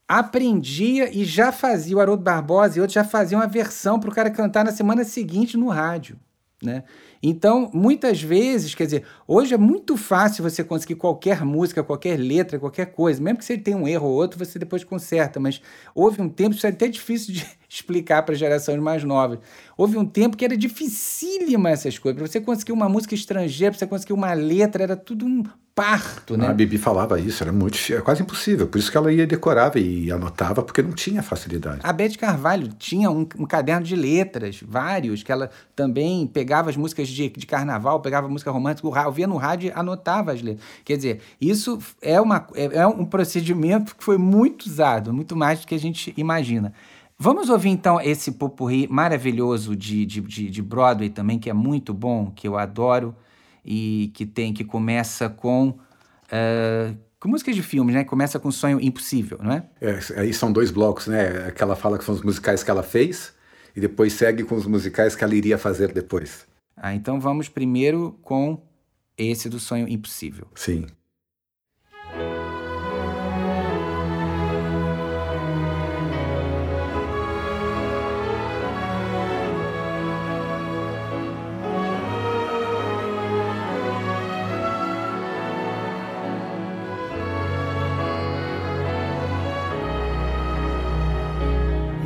aprendia 0.07 1.11
e 1.13 1.25
já 1.25 1.51
fazia, 1.51 1.97
o 1.97 2.01
Haroldo 2.01 2.23
Barbosa 2.23 2.79
e 2.79 2.81
outros 2.81 2.95
já 2.95 3.05
faziam 3.05 3.41
a 3.41 3.47
versão 3.47 3.99
para 3.99 4.11
o 4.11 4.15
cara 4.15 4.31
cantar 4.31 4.65
na 4.65 4.71
semana 4.71 5.05
seguinte 5.05 5.57
no 5.57 5.69
rádio, 5.69 6.17
né? 6.63 6.85
Então, 7.27 7.71
muitas 7.73 8.21
vezes, 8.21 8.75
quer 8.75 8.85
dizer, 8.85 9.05
hoje 9.27 9.55
é 9.55 9.57
muito 9.57 9.97
fácil 9.97 10.43
você 10.45 10.63
conseguir 10.63 10.97
qualquer 10.97 11.43
música, 11.43 11.83
qualquer 11.83 12.19
letra, 12.19 12.59
qualquer 12.59 12.93
coisa. 12.93 13.19
Mesmo 13.23 13.39
que 13.39 13.47
você 13.47 13.57
tenha 13.57 13.79
um 13.79 13.89
erro 13.89 14.09
ou 14.09 14.15
outro, 14.15 14.39
você 14.39 14.59
depois 14.59 14.85
conserta. 14.85 15.41
Mas 15.41 15.63
houve 15.95 16.21
um 16.21 16.29
tempo, 16.29 16.55
isso 16.55 16.67
é 16.67 16.71
até 16.71 16.87
difícil 16.87 17.33
de 17.33 17.47
explicar 17.75 18.23
para 18.23 18.35
gerações 18.35 18.79
mais 18.79 19.03
novas. 19.03 19.39
Houve 19.77 19.99
um 19.99 20.07
tempo 20.07 20.37
que 20.37 20.45
era 20.45 20.57
dificílima 20.57 21.71
essas 21.71 21.99
coisas. 21.99 22.19
Para 22.19 22.31
você 22.31 22.41
conseguir 22.41 22.73
uma 22.73 22.89
música 22.89 23.15
estrangeira, 23.15 23.73
para 23.73 23.79
você 23.79 23.87
conseguir 23.87 24.13
uma 24.13 24.33
letra, 24.33 24.85
era 24.85 24.97
tudo 24.97 25.27
um 25.27 25.43
parto, 25.75 26.37
né? 26.37 26.47
A 26.47 26.53
Bibi 26.53 26.79
falava 26.79 27.19
isso, 27.19 27.43
era 27.43 27.53
muito 27.53 27.77
era 27.91 28.01
quase 28.01 28.23
impossível. 28.23 28.69
Por 28.69 28.79
isso 28.79 28.91
que 28.91 28.97
ela 28.97 29.13
ia 29.13 29.27
decorava 29.27 29.81
e 29.81 30.11
anotava, 30.11 30.63
porque 30.63 30.81
não 30.81 30.93
tinha 30.93 31.21
facilidade. 31.21 31.81
A 31.83 31.93
Beth 31.93 32.17
Carvalho 32.17 32.69
tinha 32.79 33.11
um, 33.11 33.27
um 33.37 33.45
caderno 33.45 33.85
de 33.85 33.97
letras, 33.97 34.61
vários, 34.65 35.25
que 35.25 35.33
ela 35.33 35.51
também 35.75 36.29
pegava 36.29 36.71
as 36.71 36.77
músicas 36.77 37.09
de, 37.09 37.29
de 37.29 37.47
carnaval, 37.47 37.99
pegava 38.01 38.29
música 38.29 38.53
romântica, 38.53 38.87
ouvia 39.05 39.27
no 39.27 39.37
rádio 39.37 39.71
e 39.71 39.73
anotava 39.75 40.33
as 40.33 40.41
letras. 40.41 40.65
Quer 40.85 40.97
dizer, 40.97 41.21
isso 41.41 41.81
é, 42.01 42.21
uma, 42.21 42.47
é, 42.55 42.77
é 42.77 42.87
um 42.87 43.05
procedimento 43.05 43.97
que 43.97 44.05
foi 44.05 44.17
muito 44.17 44.67
usado, 44.67 45.13
muito 45.13 45.35
mais 45.35 45.59
do 45.61 45.67
que 45.67 45.75
a 45.75 45.81
gente 45.81 46.15
imagina. 46.17 46.73
Vamos 47.19 47.49
ouvir 47.49 47.71
então 47.71 48.01
esse 48.01 48.33
popurri 48.33 48.89
maravilhoso 48.89 49.77
de, 49.77 50.05
de, 50.05 50.21
de, 50.21 50.51
de 50.51 50.63
Broadway 50.63 51.09
também, 51.11 51.39
que 51.39 51.49
é 51.49 51.53
muito 51.53 51.95
bom, 51.95 52.31
que 52.31 52.47
eu 52.49 52.59
adoro, 52.59 53.15
e 53.65 54.11
que 54.15 54.27
tem 54.27 54.53
que 54.53 54.65
começa 54.65 55.29
com. 55.29 55.79
eh, 56.31 56.95
com 57.21 57.29
músicas 57.29 57.55
de 57.55 57.63
filmes, 57.63 57.95
né? 57.95 58.05
Começa 58.05 58.39
com 58.39 58.51
Sonho 58.51 58.79
Impossível, 58.81 59.39
não 59.43 59.53
é? 59.53 59.65
É, 59.81 59.99
aí 60.21 60.33
são 60.35 60.53
dois 60.53 60.71
blocos, 60.71 61.07
né? 61.07 61.51
Que 61.53 61.63
ela 61.63 61.75
fala 61.77 61.97
que 61.99 62.05
são 62.05 62.15
os 62.15 62.21
musicais 62.23 62.63
que 62.63 62.71
ela 62.71 62.83
fez 62.83 63.33
e 63.75 63.81
depois 63.81 64.13
segue 64.13 64.45
com 64.45 64.55
os 64.57 64.67
musicais 64.67 65.17
que 65.17 65.25
ela 65.25 65.35
iria 65.35 65.57
fazer 65.57 65.93
depois. 65.93 66.47
Ah, 66.77 66.95
então 66.95 67.19
vamos 67.21 67.49
primeiro 67.49 68.19
com 68.23 68.61
esse 69.17 69.49
do 69.49 69.59
Sonho 69.59 69.89
Impossível. 69.89 70.47
Sim. 70.55 70.87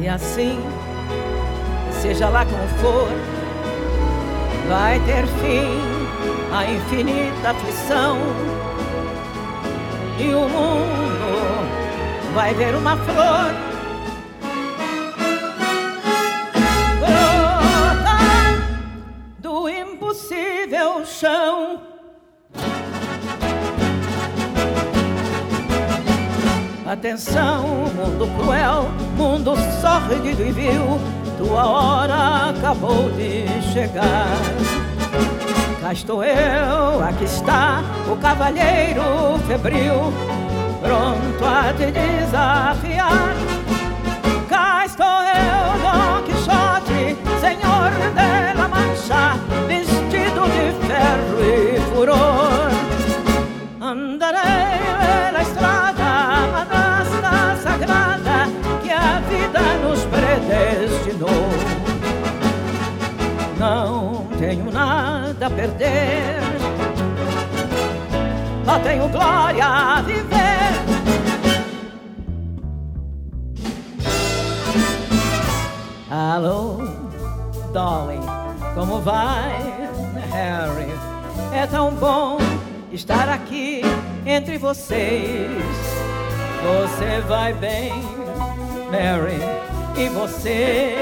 E 0.08 0.10
assim, 0.10 0.58
seja 2.00 2.30
lá 2.30 2.42
como 2.46 2.66
for, 2.80 3.08
vai 4.66 4.98
ter 5.00 5.26
fim 5.26 5.68
a 6.50 6.64
infinita 6.64 7.50
aflição. 7.50 8.16
E 10.18 10.32
o 10.32 10.48
mundo 10.48 12.32
vai 12.34 12.54
ver 12.54 12.74
uma 12.74 12.96
flor 12.96 13.52
impossível 19.68 21.04
chão. 21.04 21.97
Atenção, 26.88 27.64
mundo 27.94 28.26
cruel, 28.38 28.88
mundo 29.14 29.54
sórdido 29.78 30.42
e 30.42 30.50
vil, 30.50 30.98
tua 31.36 31.66
hora 31.66 32.48
acabou 32.48 33.10
de 33.10 33.46
chegar. 33.74 34.26
Cá 35.82 35.92
estou 35.92 36.24
eu, 36.24 37.04
aqui 37.04 37.24
está 37.24 37.82
o 38.10 38.16
cavalheiro 38.16 39.02
febril, 39.46 40.14
pronto 40.80 41.44
a 41.44 41.74
te 41.74 41.90
desafiar. 41.92 43.36
Cá 44.48 44.86
estou 44.86 45.06
eu, 45.06 45.78
Don 45.82 46.22
Quixote, 46.24 47.16
senhor 47.38 47.90
de 48.14 48.58
la 48.58 48.66
Mancha, 48.66 49.36
vestido 49.66 50.40
de 50.46 50.86
ferro 50.86 51.38
e 51.44 51.80
furor. 51.94 52.37
Tenho 64.38 64.70
nada 64.70 65.46
a 65.46 65.50
perder, 65.50 66.40
só 68.64 68.78
tenho 68.78 69.08
glória 69.08 69.64
a 69.64 70.00
viver. 70.02 70.38
Alô, 76.10 76.78
Dolly, 77.72 78.20
como 78.74 79.00
vai, 79.00 79.90
Harry? 80.30 80.92
É 81.52 81.66
tão 81.66 81.92
bom 81.94 82.38
estar 82.92 83.28
aqui 83.28 83.82
entre 84.24 84.56
vocês. 84.56 85.50
Você 86.62 87.20
vai 87.26 87.52
bem, 87.54 87.92
Mary, 88.90 89.38
e 89.96 90.08
você, 90.08 90.94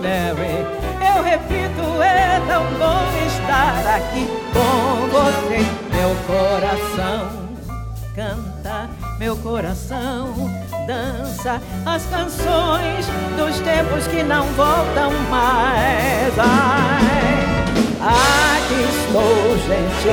Larry. 0.00 0.85
Eu 1.14 1.22
repito, 1.22 2.02
é 2.02 2.40
tão 2.46 2.64
bom 2.78 3.04
estar 3.26 3.96
aqui 3.96 4.26
com 4.52 5.08
você. 5.08 5.66
Meu 5.94 6.14
coração 6.26 7.46
canta, 8.14 8.88
meu 9.18 9.36
coração 9.36 10.32
dança 10.86 11.60
as 11.84 12.02
canções 12.06 13.06
dos 13.36 13.60
tempos 13.60 14.06
que 14.06 14.22
não 14.22 14.46
voltam 14.54 15.10
mais. 15.28 16.38
Ai, 16.38 17.36
aqui 18.00 18.80
estou, 18.88 19.58
gente. 19.58 20.08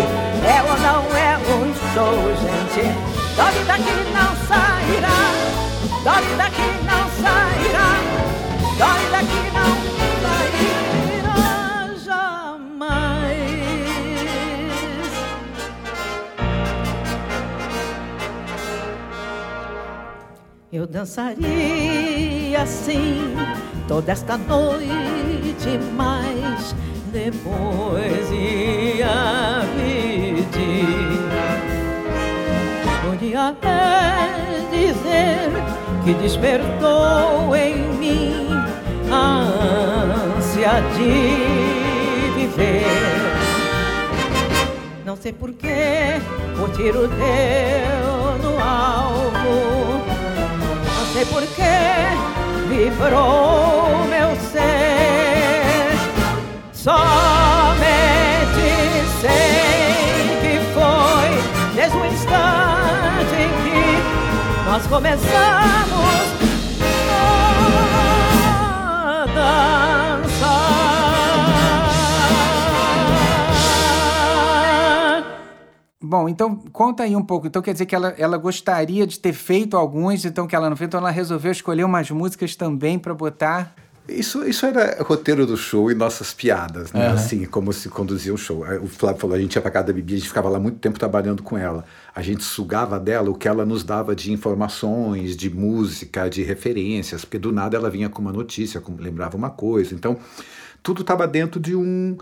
É 0.46 0.62
ou 0.62 0.78
não 0.80 1.16
é 1.16 1.38
um 1.38 1.74
show, 1.94 2.36
gente? 2.42 3.14
Dog 3.36 3.64
daqui 3.66 3.96
não 4.12 4.36
sairá. 4.48 5.20
Dog 6.04 6.36
daqui 6.38 6.70
não 6.84 7.04
sairá. 7.24 7.90
Dog 8.78 9.12
daqui 9.12 9.52
não 9.54 10.03
Eu 20.74 20.88
dançaria 20.88 22.60
assim 22.60 23.36
toda 23.88 24.12
esta 24.12 24.36
noite, 24.40 25.78
mas 25.96 26.74
depois 27.12 28.32
ia 28.32 29.62
pedir. 29.76 31.20
Podia 33.06 33.50
até 33.50 34.66
dizer 34.72 35.52
que 36.04 36.16
despertou 36.16 37.56
em 37.56 37.76
mim 38.00 38.48
a 39.12 39.42
ânsia 40.40 40.82
de 40.98 42.32
viver. 42.36 42.82
Não 45.06 45.16
sei 45.16 45.34
porquê 45.34 46.20
o 46.60 46.68
tiro 46.70 47.08
deu 47.10 48.40
no 48.42 48.60
alvo. 48.60 50.03
Sei 51.24 51.32
porquê 51.32 51.80
vibrou 52.68 54.06
meu 54.10 54.36
ser. 54.52 55.96
Somente 56.74 57.00
sei 59.22 60.26
que 60.42 60.60
foi 60.74 61.32
desde 61.76 61.98
o 61.98 62.06
instante 62.06 63.36
em 63.40 63.52
que 63.64 64.70
nós 64.70 64.86
começamos 64.88 66.33
Bom, 76.14 76.30
então 76.30 76.56
conta 76.72 77.02
aí 77.02 77.16
um 77.16 77.24
pouco. 77.24 77.48
Então 77.48 77.60
quer 77.60 77.74
dizer 77.74 77.88
que 77.88 77.96
ela, 77.96 78.14
ela 78.20 78.38
gostaria 78.38 79.08
de 79.08 79.20
ter 79.20 79.34
feito 79.34 79.76
alguns, 79.76 80.26
então 80.26 80.46
que 80.46 80.56
ela 80.56 80.70
não 80.70 80.78
fez, 80.78 80.88
então 80.88 81.00
ela 81.00 81.10
resolveu 81.10 81.52
escolher 81.52 81.84
umas 81.84 82.12
músicas 82.12 82.56
também 82.56 83.00
para 83.00 83.16
botar. 83.16 83.74
Isso, 84.08 84.48
isso 84.48 84.64
era 84.64 85.02
roteiro 85.02 85.44
do 85.44 85.58
show 85.58 85.90
e 85.90 85.96
nossas 85.96 86.32
piadas, 86.32 86.94
né? 86.94 87.08
Aham. 87.08 87.16
Assim, 87.16 87.46
como 87.46 87.74
se 87.74 87.90
conduzia 87.90 88.32
o 88.32 88.38
show. 88.38 88.64
O 88.84 88.88
Flávio 88.88 89.22
falou, 89.22 89.36
a 89.36 89.40
gente 89.40 89.56
ia 89.56 89.62
pra 89.62 89.72
casa 89.72 89.88
da 89.88 89.94
Bibi, 89.94 90.14
a 90.14 90.18
gente 90.18 90.28
ficava 90.28 90.50
lá 90.50 90.60
muito 90.60 90.78
tempo 90.78 91.00
trabalhando 91.00 91.42
com 91.42 91.58
ela. 91.58 91.84
A 92.14 92.22
gente 92.22 92.44
sugava 92.44 93.00
dela 93.00 93.32
o 93.32 93.34
que 93.34 93.48
ela 93.48 93.66
nos 93.66 93.84
dava 93.84 94.16
de 94.16 94.32
informações, 94.32 95.36
de 95.36 95.50
música, 95.50 96.30
de 96.30 96.44
referências, 96.44 97.26
porque 97.26 97.40
do 97.40 97.52
nada 97.52 97.76
ela 97.76 97.90
vinha 97.90 98.08
com 98.08 98.22
uma 98.22 98.32
notícia, 98.32 98.80
lembrava 99.00 99.36
uma 99.36 99.50
coisa. 99.50 99.96
Então, 99.96 100.20
tudo 100.84 101.02
estava 101.02 101.28
dentro 101.28 101.60
de 101.60 101.76
um... 101.76 102.18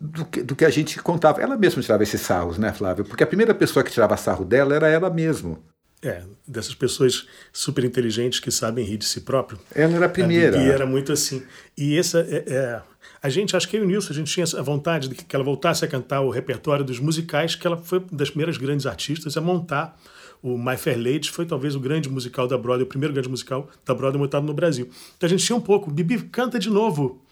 Do 0.00 0.24
que, 0.24 0.42
do 0.42 0.56
que 0.56 0.64
a 0.64 0.70
gente 0.70 1.00
contava. 1.00 1.40
Ela 1.40 1.56
mesma 1.56 1.80
tirava 1.80 2.02
esses 2.02 2.20
sarros, 2.20 2.58
né, 2.58 2.72
Flávio? 2.72 3.04
Porque 3.04 3.22
a 3.22 3.26
primeira 3.26 3.54
pessoa 3.54 3.84
que 3.84 3.92
tirava 3.92 4.16
sarro 4.16 4.44
dela 4.44 4.74
era 4.74 4.88
ela 4.88 5.08
mesma. 5.08 5.58
É, 6.02 6.22
dessas 6.46 6.74
pessoas 6.74 7.26
super 7.52 7.84
inteligentes 7.84 8.40
que 8.40 8.50
sabem 8.50 8.84
rir 8.84 8.96
de 8.98 9.04
si 9.04 9.20
próprio. 9.20 9.58
Ela 9.74 9.94
era 9.96 10.06
a 10.06 10.08
primeira. 10.08 10.56
A 10.56 10.60
Bibi 10.60 10.70
era 10.70 10.86
muito 10.86 11.12
assim. 11.12 11.42
E 11.76 11.96
essa 11.96 12.20
é, 12.20 12.44
é- 12.46 12.82
a 13.22 13.28
gente, 13.28 13.56
acho 13.56 13.68
que 13.68 13.76
eu 13.76 13.82
e 13.82 13.84
o 13.84 13.86
Nilson, 13.88 14.12
a 14.12 14.16
gente 14.16 14.32
tinha 14.32 14.46
a 14.58 14.62
vontade 14.62 15.08
de 15.08 15.14
que 15.14 15.34
ela 15.34 15.44
voltasse 15.44 15.84
a 15.84 15.88
cantar 15.88 16.20
o 16.20 16.30
repertório 16.30 16.84
dos 16.84 17.00
musicais, 17.00 17.54
que 17.54 17.66
ela 17.66 17.76
foi 17.76 18.04
das 18.12 18.28
primeiras 18.28 18.56
grandes 18.56 18.86
artistas 18.86 19.36
a 19.36 19.40
montar. 19.40 19.98
O 20.42 20.58
My 20.58 20.76
Fair 20.76 20.98
Lady 20.98 21.30
foi 21.30 21.46
talvez 21.46 21.74
o 21.74 21.80
grande 21.80 22.08
musical 22.08 22.46
da 22.46 22.58
Broadway, 22.58 22.84
o 22.84 22.88
primeiro 22.88 23.14
grande 23.14 23.28
musical 23.28 23.68
da 23.84 23.94
Broadway 23.94 24.22
montado 24.22 24.44
no 24.44 24.52
Brasil. 24.54 24.88
Então 25.16 25.26
a 25.26 25.30
gente 25.30 25.44
tinha 25.44 25.56
um 25.56 25.60
pouco. 25.60 25.90
Bibi, 25.90 26.22
canta 26.24 26.58
de 26.58 26.68
novo. 26.68 27.22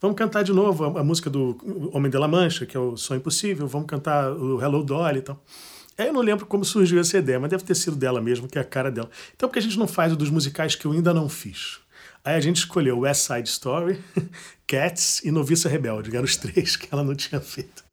Vamos 0.00 0.16
cantar 0.16 0.44
de 0.44 0.52
novo 0.52 0.84
a, 0.84 1.00
a 1.00 1.04
música 1.04 1.28
do 1.28 1.58
Homem 1.92 2.10
de 2.10 2.16
la 2.16 2.28
Mancha, 2.28 2.64
que 2.64 2.76
é 2.76 2.80
o 2.80 2.96
Sonho 2.96 3.18
Impossível. 3.18 3.66
Vamos 3.66 3.88
cantar 3.88 4.30
o 4.32 4.62
Hello 4.62 4.82
Dolly 4.84 5.18
e 5.18 5.22
tal. 5.22 5.42
Aí 5.96 6.06
eu 6.06 6.12
não 6.12 6.20
lembro 6.20 6.46
como 6.46 6.64
surgiu 6.64 7.00
essa 7.00 7.18
ideia, 7.18 7.40
mas 7.40 7.50
deve 7.50 7.64
ter 7.64 7.74
sido 7.74 7.96
dela 7.96 8.20
mesmo, 8.20 8.46
que 8.46 8.56
é 8.56 8.60
a 8.60 8.64
cara 8.64 8.90
dela. 8.90 9.10
Então, 9.34 9.48
por 9.48 9.54
que 9.54 9.58
a 9.58 9.62
gente 9.62 9.76
não 9.76 9.88
faz 9.88 10.12
o 10.12 10.16
dos 10.16 10.30
musicais 10.30 10.76
que 10.76 10.86
eu 10.86 10.92
ainda 10.92 11.12
não 11.12 11.28
fiz? 11.28 11.80
Aí 12.24 12.36
a 12.36 12.40
gente 12.40 12.58
escolheu 12.58 13.00
West 13.00 13.26
Side 13.26 13.48
Story, 13.48 13.98
Cats 14.66 15.24
e 15.24 15.32
Noviça 15.32 15.68
Rebelde, 15.68 16.10
que 16.10 16.16
eram 16.16 16.24
os 16.26 16.36
três 16.36 16.76
que 16.76 16.86
ela 16.92 17.02
não 17.02 17.16
tinha 17.16 17.40
feito. 17.40 17.87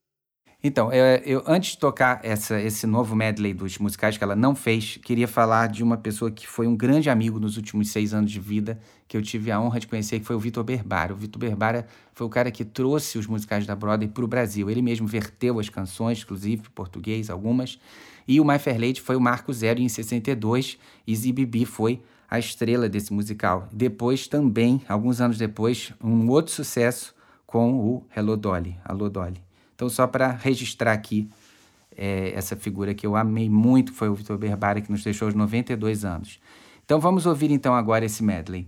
Então, 0.67 0.91
é, 0.91 1.21
eu 1.27 1.43
antes 1.45 1.73
de 1.73 1.77
tocar 1.77 2.19
essa, 2.23 2.59
esse 2.59 2.87
novo 2.87 3.15
medley 3.15 3.53
dos 3.53 3.77
musicais 3.77 4.17
que 4.17 4.23
ela 4.23 4.35
não 4.35 4.55
fez, 4.55 4.97
queria 4.97 5.27
falar 5.27 5.67
de 5.67 5.83
uma 5.83 5.95
pessoa 5.95 6.31
que 6.31 6.47
foi 6.47 6.65
um 6.65 6.75
grande 6.75 7.07
amigo 7.07 7.39
nos 7.39 7.55
últimos 7.55 7.91
seis 7.91 8.15
anos 8.15 8.31
de 8.31 8.39
vida, 8.39 8.79
que 9.07 9.15
eu 9.15 9.21
tive 9.21 9.51
a 9.51 9.61
honra 9.61 9.79
de 9.79 9.85
conhecer, 9.85 10.19
que 10.19 10.25
foi 10.25 10.35
o 10.35 10.39
Vitor 10.39 10.63
Berbara. 10.63 11.13
O 11.13 11.15
Vitor 11.15 11.39
Berbara 11.39 11.85
foi 12.15 12.25
o 12.25 12.29
cara 12.31 12.49
que 12.49 12.65
trouxe 12.65 13.19
os 13.19 13.27
musicais 13.27 13.67
da 13.67 13.75
Broadway 13.75 14.09
para 14.09 14.25
o 14.25 14.27
Brasil. 14.27 14.67
Ele 14.67 14.81
mesmo 14.81 15.05
verteu 15.05 15.59
as 15.59 15.69
canções, 15.69 16.23
inclusive 16.23 16.63
português, 16.71 17.29
algumas. 17.29 17.77
E 18.27 18.41
o 18.41 18.43
My 18.43 18.57
Fair 18.57 18.81
Lady 18.81 19.01
foi 19.01 19.15
o 19.15 19.21
marco 19.21 19.53
zero 19.53 19.79
em 19.79 19.87
62, 19.87 20.79
e 21.05 21.15
Zibibi 21.15 21.63
foi 21.65 22.01
a 22.27 22.39
estrela 22.39 22.89
desse 22.89 23.13
musical. 23.13 23.69
Depois 23.71 24.27
também, 24.27 24.81
alguns 24.89 25.21
anos 25.21 25.37
depois, 25.37 25.93
um 26.03 26.27
outro 26.27 26.51
sucesso 26.51 27.13
com 27.45 27.75
o 27.75 28.03
Hello 28.17 28.35
Dolly, 28.35 28.75
Alô 28.83 29.11
Dolly. 29.11 29.44
Então, 29.75 29.89
só 29.89 30.07
para 30.07 30.31
registrar 30.31 30.93
aqui 30.93 31.29
é, 31.95 32.31
essa 32.33 32.55
figura 32.55 32.93
que 32.93 33.05
eu 33.05 33.15
amei 33.15 33.49
muito, 33.49 33.93
foi 33.93 34.09
o 34.09 34.15
Vitor 34.15 34.37
Berbara, 34.37 34.81
que 34.81 34.91
nos 34.91 35.03
deixou 35.03 35.27
aos 35.27 35.35
92 35.35 36.05
anos. 36.05 36.39
Então, 36.83 36.99
vamos 36.99 37.25
ouvir 37.25 37.51
então 37.51 37.75
agora 37.75 38.05
esse 38.05 38.23
medley. 38.23 38.67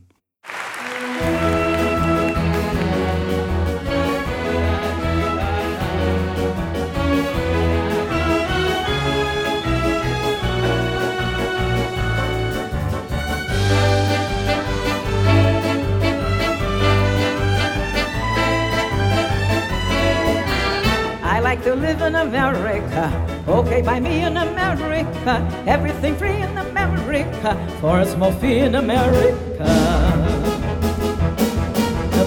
Live 21.98 22.08
in 22.08 22.16
America. 22.16 23.44
Okay, 23.48 23.82
buy 23.82 24.00
me 24.00 24.24
in 24.24 24.38
America. 24.38 25.64
Everything 25.66 26.16
free 26.16 26.42
in 26.42 26.58
America. 26.58 27.56
For 27.82 28.00
a 28.00 28.06
small 28.06 28.32
fee 28.34 28.60
in 28.60 28.76
America. 28.76 29.36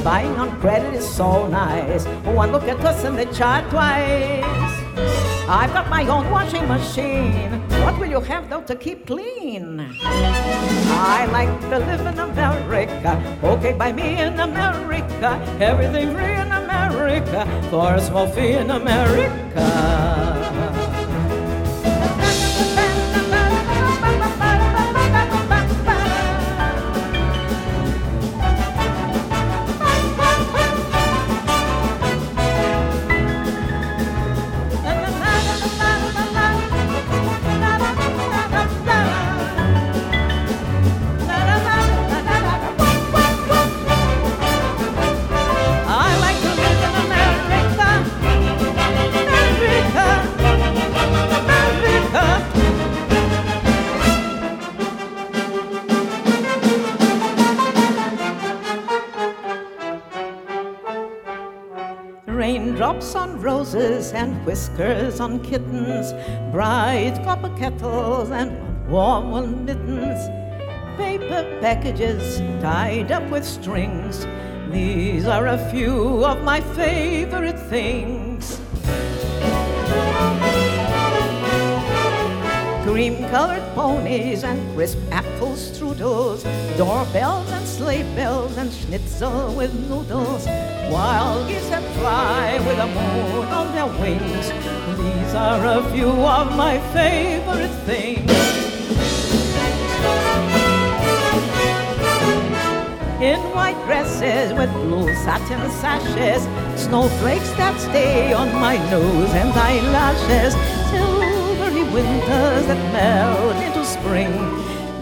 Buying 0.03 0.35
on 0.39 0.59
credit 0.61 0.95
is 0.95 1.07
so 1.07 1.47
nice. 1.47 2.07
Oh, 2.25 2.33
One 2.33 2.53
look 2.53 2.65
at 2.65 2.81
us 2.81 3.05
and 3.05 3.19
they 3.19 3.27
charge 3.27 3.69
twice. 3.69 4.90
I've 5.51 5.73
got 5.73 5.91
my 5.91 6.07
own 6.07 6.31
washing 6.31 6.69
machine. 6.69 7.51
What 7.83 7.99
will 7.99 8.07
you 8.07 8.21
have 8.21 8.49
though 8.49 8.63
to 8.71 8.77
keep 8.77 9.05
clean? 9.05 9.85
I 10.01 11.27
like 11.27 11.51
to 11.71 11.79
live 11.81 12.07
in 12.07 12.17
America. 12.21 13.19
Okay, 13.43 13.73
by 13.73 13.91
me 13.91 14.23
in 14.23 14.39
America. 14.39 15.43
Everything 15.59 16.15
free 16.15 16.39
in 16.39 16.53
America. 16.53 17.43
For 17.69 17.95
a 17.95 18.01
small 18.01 18.29
fee 18.29 18.53
in 18.63 18.71
America. 18.71 20.30
Whiskers 64.45 65.21
on 65.21 65.41
kittens, 65.41 66.13
bright 66.53 67.21
copper 67.25 67.55
kettles 67.57 68.31
and 68.31 68.51
warm 68.89 69.31
wool 69.31 69.47
mittens, 69.47 70.29
paper 70.97 71.59
packages 71.61 72.41
tied 72.63 73.13
up 73.13 73.29
with 73.31 73.45
strings. 73.45 74.27
These 74.71 75.27
are 75.27 75.49
a 75.49 75.71
few 75.71 76.25
of 76.25 76.43
my 76.43 76.61
favorite 76.61 77.59
things. 77.69 78.61
Cream 82.85 83.19
colored 83.31 83.63
ponies 83.75 84.43
and 84.43 84.75
crisp 84.75 84.99
apple 85.11 85.53
strudels, 85.53 86.43
doorbells 86.77 87.51
and 87.51 87.67
sleigh 87.67 88.03
bells 88.15 88.57
and 88.57 88.73
schnitzel 88.73 89.55
with 89.55 89.73
noodles, 89.89 90.47
wild 90.91 91.49
geese 91.49 91.69
that 91.69 91.85
fly 91.95 92.59
with 92.67 92.77
the 92.77 92.87
moon 92.87 93.47
on 93.49 93.73
their 93.75 93.87
wings. 94.01 94.47
These 94.99 95.35
are 95.35 95.65
a 95.79 95.91
few 95.93 96.11
of 96.11 96.57
my 96.57 96.79
favorite 96.93 97.75
things. 97.87 98.61
in 103.21 103.39
white 103.55 103.77
dresses 103.85 104.51
with 104.55 104.73
blue 104.73 105.15
satin 105.17 105.61
sashes, 105.83 106.43
snowflakes 106.83 107.51
that 107.53 107.79
stay 107.79 108.33
on 108.33 108.49
my 108.55 108.79
nose 108.91 109.31
and 109.35 109.53
eyelashes, 109.53 110.55
silvery 110.89 111.83
winters 111.93 112.67
that 112.67 112.81
melt 112.95 113.57
into 113.57 113.85
spring. 113.85 114.33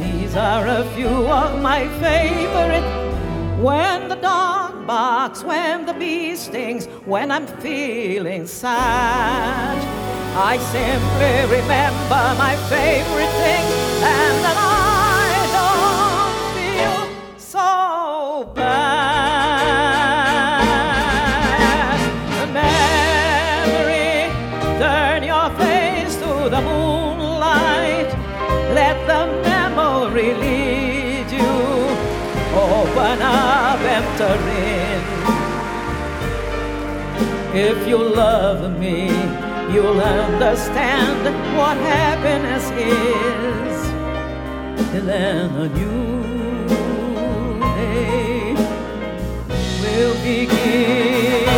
These 0.01 0.35
are 0.35 0.67
a 0.67 0.85
few 0.97 1.07
of 1.07 1.63
my 1.63 1.87
favorite. 2.01 2.87
When 3.63 4.08
barks, 4.89 5.45
when 5.45 5.85
the 5.85 5.93
bee 5.93 6.35
stings, 6.35 6.87
when 7.05 7.31
I'm 7.31 7.47
feeling 7.47 8.47
sad. 8.47 9.77
I 10.35 10.57
simply 10.75 11.43
remember 11.59 12.35
my 12.39 12.57
favorite 12.73 13.35
thing, 13.43 13.65
and 14.17 14.45
then 14.45 14.57
I 14.57 15.47
don't 15.59 16.37
feel 16.57 16.99
so 17.37 17.71
bad. 18.55 18.79
Memory, 22.61 24.13
turn 24.81 25.21
your 25.23 25.51
face 25.63 26.15
to 26.23 26.33
the 26.49 26.61
moonlight. 26.63 28.11
Let 28.73 28.97
the 29.07 29.21
memory 29.51 30.33
lead 30.33 31.29
you. 31.31 31.53
Open 32.59 33.19
up, 33.23 33.81
enter 33.81 34.39
in. 34.63 34.78
If 37.55 37.89
you 37.89 37.97
love 37.97 38.79
me, 38.79 39.09
you'll 39.73 40.01
understand 40.01 41.25
what 41.57 41.79
happiness 41.79 42.71
is. 42.73 43.89
Then 45.07 45.51
a 45.57 45.69
new 45.69 46.69
day 47.61 48.55
will 49.81 50.15
begin. 50.23 51.49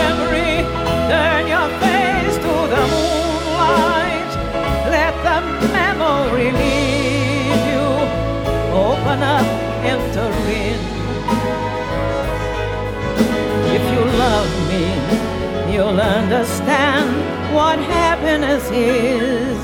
Memory, 0.00 0.64
turn 1.10 1.46
your 1.46 1.68
face 1.84 2.36
to 2.36 2.54
the 2.72 2.84
moonlight. 2.94 4.32
Let 4.88 5.14
the 5.28 5.38
memory 5.72 6.50
lead 6.52 7.60
you. 7.70 7.86
Open 8.74 9.22
up, 9.22 9.46
enter 9.84 10.32
in. 10.48 10.93
Love 14.24 14.52
me, 14.72 14.84
you'll 15.70 16.00
understand 16.00 17.10
what 17.54 17.78
happiness 17.78 18.64
is. 18.70 19.60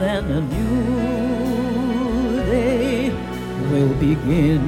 Then 0.00 0.24
a 0.38 0.40
new 0.40 2.42
day 2.46 3.10
will 3.70 3.94
begin. 4.08 4.64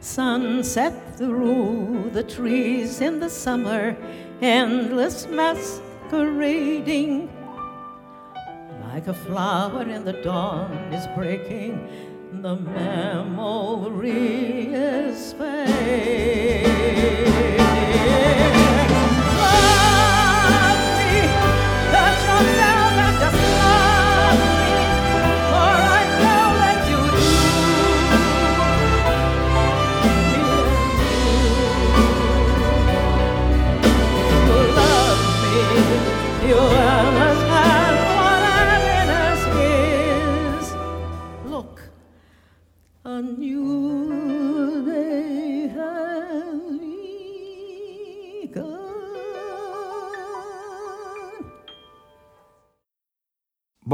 Sunset 0.00 0.94
through 1.16 2.10
the 2.12 2.22
trees 2.22 3.00
in 3.00 3.18
the 3.18 3.30
summer, 3.30 3.96
endless 4.42 5.26
masquerading. 5.26 7.30
Like 8.88 9.06
a 9.08 9.14
flower 9.14 9.88
in 9.88 10.04
the 10.04 10.18
dawn 10.28 10.70
is 10.92 11.06
breaking, 11.16 11.88
the 12.42 12.56
memory 12.56 14.12
is 14.72 15.32
fading. 15.34 16.74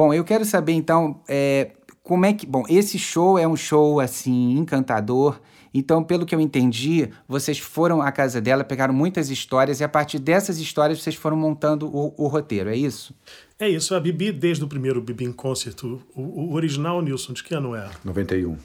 Bom, 0.01 0.15
eu 0.15 0.25
quero 0.25 0.47
saber 0.47 0.73
então 0.73 1.21
é, 1.29 1.73
como 2.03 2.25
é 2.25 2.33
que. 2.33 2.47
Bom, 2.47 2.65
esse 2.71 2.99
show 2.99 3.39
é 3.39 3.47
um 3.47 3.55
show 3.55 4.01
assim 4.01 4.53
encantador. 4.53 5.39
Então, 5.75 6.03
pelo 6.03 6.25
que 6.25 6.35
eu 6.35 6.41
entendi, 6.41 7.11
vocês 7.29 7.59
foram 7.59 8.01
à 8.01 8.11
casa 8.11 8.41
dela, 8.41 8.65
pegaram 8.65 8.95
muitas 8.95 9.29
histórias 9.29 9.79
e 9.79 9.85
a 9.85 9.89
partir 9.91 10.19
dessas 10.19 10.59
histórias 10.59 11.03
vocês 11.03 11.17
foram 11.17 11.37
montando 11.37 11.87
o, 11.87 12.15
o 12.17 12.29
roteiro, 12.29 12.71
é 12.71 12.77
isso? 12.77 13.15
É 13.59 13.69
isso, 13.69 13.95
a 13.95 14.01
Bibi, 14.01 14.33
desde 14.33 14.65
o 14.65 14.67
primeiro 14.67 15.03
Bibi 15.03 15.27
em 15.27 15.33
Concert, 15.33 15.77
o, 15.85 16.01
o 16.17 16.55
original, 16.55 17.03
Nilson, 17.03 17.35
de 17.35 17.45
que 17.45 17.55
ano 17.55 17.77
é? 17.77 17.91
91. 18.03 18.57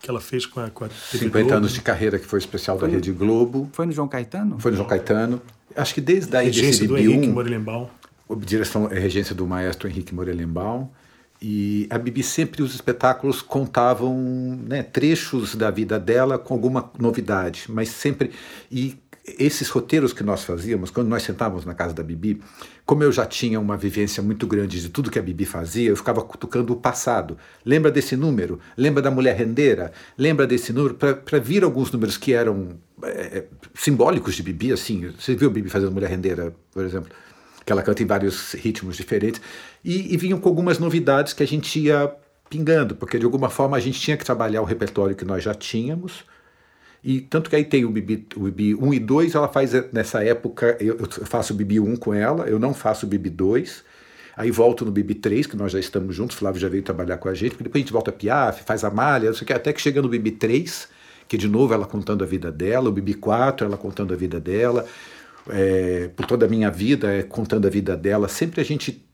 Que 0.00 0.08
ela 0.08 0.20
fez 0.20 0.46
com 0.46 0.60
a, 0.60 0.70
com 0.70 0.84
a 0.86 0.88
TV 0.88 1.26
50 1.26 1.40
Globo. 1.40 1.56
anos 1.58 1.74
de 1.74 1.82
carreira, 1.82 2.18
que 2.18 2.24
foi 2.24 2.38
especial 2.38 2.78
da 2.78 2.86
Rede 2.86 3.12
Globo. 3.12 3.68
Foi 3.74 3.84
no 3.84 3.92
João 3.92 4.08
Caetano? 4.08 4.58
Foi 4.58 4.70
no 4.70 4.78
João 4.78 4.88
Caetano. 4.88 5.42
Acho 5.76 5.92
que 5.92 6.00
desde 6.00 6.34
aí 6.34 6.50
desse 6.50 6.88
Bibi 6.88 7.02
Henrique 7.02 7.28
1, 7.28 7.32
Morelenbaum. 7.32 7.84
a 7.84 7.99
direção 8.36 8.88
é 8.90 8.98
regência 8.98 9.34
do 9.34 9.46
maestro 9.46 9.88
Henrique 9.88 10.14
Morelenbaum. 10.14 10.88
E 11.42 11.86
a 11.88 11.96
Bibi 11.96 12.22
sempre 12.22 12.62
os 12.62 12.74
espetáculos 12.74 13.40
contavam 13.40 14.14
né, 14.66 14.82
trechos 14.82 15.54
da 15.54 15.70
vida 15.70 15.98
dela 15.98 16.38
com 16.38 16.52
alguma 16.52 16.90
novidade, 16.98 17.64
mas 17.68 17.88
sempre 17.88 18.30
e 18.70 18.98
esses 19.38 19.68
roteiros 19.68 20.12
que 20.12 20.22
nós 20.22 20.44
fazíamos, 20.44 20.90
quando 20.90 21.08
nós 21.08 21.22
sentávamos 21.22 21.64
na 21.64 21.74
casa 21.74 21.94
da 21.94 22.02
Bibi, 22.02 22.40
como 22.84 23.02
eu 23.02 23.12
já 23.12 23.24
tinha 23.26 23.60
uma 23.60 23.76
vivência 23.76 24.22
muito 24.22 24.46
grande 24.46 24.80
de 24.80 24.88
tudo 24.88 25.10
que 25.10 25.18
a 25.18 25.22
Bibi 25.22 25.44
fazia, 25.44 25.90
eu 25.90 25.96
ficava 25.96 26.22
cutucando 26.22 26.72
o 26.72 26.76
passado. 26.76 27.36
Lembra 27.64 27.90
desse 27.90 28.16
número? 28.16 28.58
Lembra 28.76 29.02
da 29.02 29.10
mulher 29.10 29.36
rendeira? 29.36 29.92
Lembra 30.16 30.46
desse 30.46 30.72
número? 30.72 30.94
Para 30.94 31.38
vir 31.38 31.62
alguns 31.62 31.92
números 31.92 32.16
que 32.16 32.32
eram 32.32 32.78
é, 33.02 33.44
simbólicos 33.74 34.34
de 34.34 34.42
Bibi, 34.42 34.72
assim. 34.72 35.12
Você 35.18 35.34
viu 35.34 35.48
a 35.48 35.52
Bibi 35.52 35.68
fazendo 35.68 35.92
mulher 35.92 36.10
rendeira, 36.10 36.54
por 36.72 36.84
exemplo? 36.84 37.10
Que 37.64 37.72
ela 37.72 37.82
canta 37.82 38.02
em 38.02 38.06
vários 38.06 38.52
ritmos 38.54 38.96
diferentes. 38.96 39.40
E, 39.84 40.14
e 40.14 40.16
vinham 40.16 40.40
com 40.40 40.48
algumas 40.48 40.78
novidades 40.78 41.32
que 41.32 41.42
a 41.42 41.46
gente 41.46 41.78
ia 41.78 42.12
pingando, 42.48 42.96
porque 42.96 43.18
de 43.18 43.24
alguma 43.24 43.48
forma 43.48 43.76
a 43.76 43.80
gente 43.80 44.00
tinha 44.00 44.16
que 44.16 44.24
trabalhar 44.24 44.60
o 44.60 44.64
repertório 44.64 45.14
que 45.14 45.24
nós 45.24 45.42
já 45.42 45.54
tínhamos. 45.54 46.24
E 47.02 47.20
tanto 47.20 47.48
que 47.48 47.56
aí 47.56 47.64
tem 47.64 47.84
o 47.84 47.90
Bibi, 47.90 48.26
o 48.36 48.40
Bibi 48.40 48.74
1 48.74 48.94
e 48.94 48.98
2, 48.98 49.34
ela 49.34 49.48
faz 49.48 49.72
nessa 49.92 50.22
época, 50.22 50.76
eu, 50.80 50.98
eu 50.98 51.26
faço 51.26 51.54
o 51.54 51.56
Bibi 51.56 51.80
1 51.80 51.96
com 51.96 52.12
ela, 52.12 52.46
eu 52.46 52.58
não 52.58 52.74
faço 52.74 53.06
o 53.06 53.08
Bibi 53.08 53.30
2. 53.30 53.84
Aí 54.36 54.50
volto 54.50 54.84
no 54.84 54.90
Bibi 54.90 55.14
3, 55.14 55.46
que 55.46 55.56
nós 55.56 55.72
já 55.72 55.78
estamos 55.78 56.14
juntos, 56.14 56.36
Flávio 56.36 56.60
já 56.60 56.68
veio 56.68 56.82
trabalhar 56.82 57.18
com 57.18 57.28
a 57.28 57.34
gente, 57.34 57.52
porque 57.52 57.64
depois 57.64 57.80
a 57.80 57.84
gente 57.84 57.92
volta 57.92 58.10
a 58.10 58.12
Piaf, 58.12 58.62
faz 58.64 58.84
a 58.84 58.90
malha, 58.90 59.28
não 59.28 59.34
sei 59.34 59.44
o 59.44 59.46
que, 59.46 59.52
até 59.52 59.72
que 59.72 59.80
chega 59.80 60.00
no 60.02 60.08
Bibi 60.08 60.32
3, 60.32 60.88
que 61.28 61.36
de 61.36 61.48
novo 61.48 61.72
ela 61.74 61.86
contando 61.86 62.24
a 62.24 62.26
vida 62.26 62.50
dela, 62.50 62.88
o 62.88 62.92
Bibi 62.92 63.14
4, 63.14 63.66
ela 63.66 63.76
contando 63.76 64.12
a 64.14 64.16
vida 64.16 64.40
dela, 64.40 64.86
é, 65.52 66.08
por 66.14 66.26
toda 66.26 66.46
a 66.46 66.48
minha 66.48 66.70
vida, 66.70 67.12
é, 67.12 67.22
contando 67.22 67.66
a 67.66 67.70
vida 67.70 67.96
dela, 67.96 68.28
sempre 68.28 68.60
a 68.60 68.64
gente. 68.64 69.04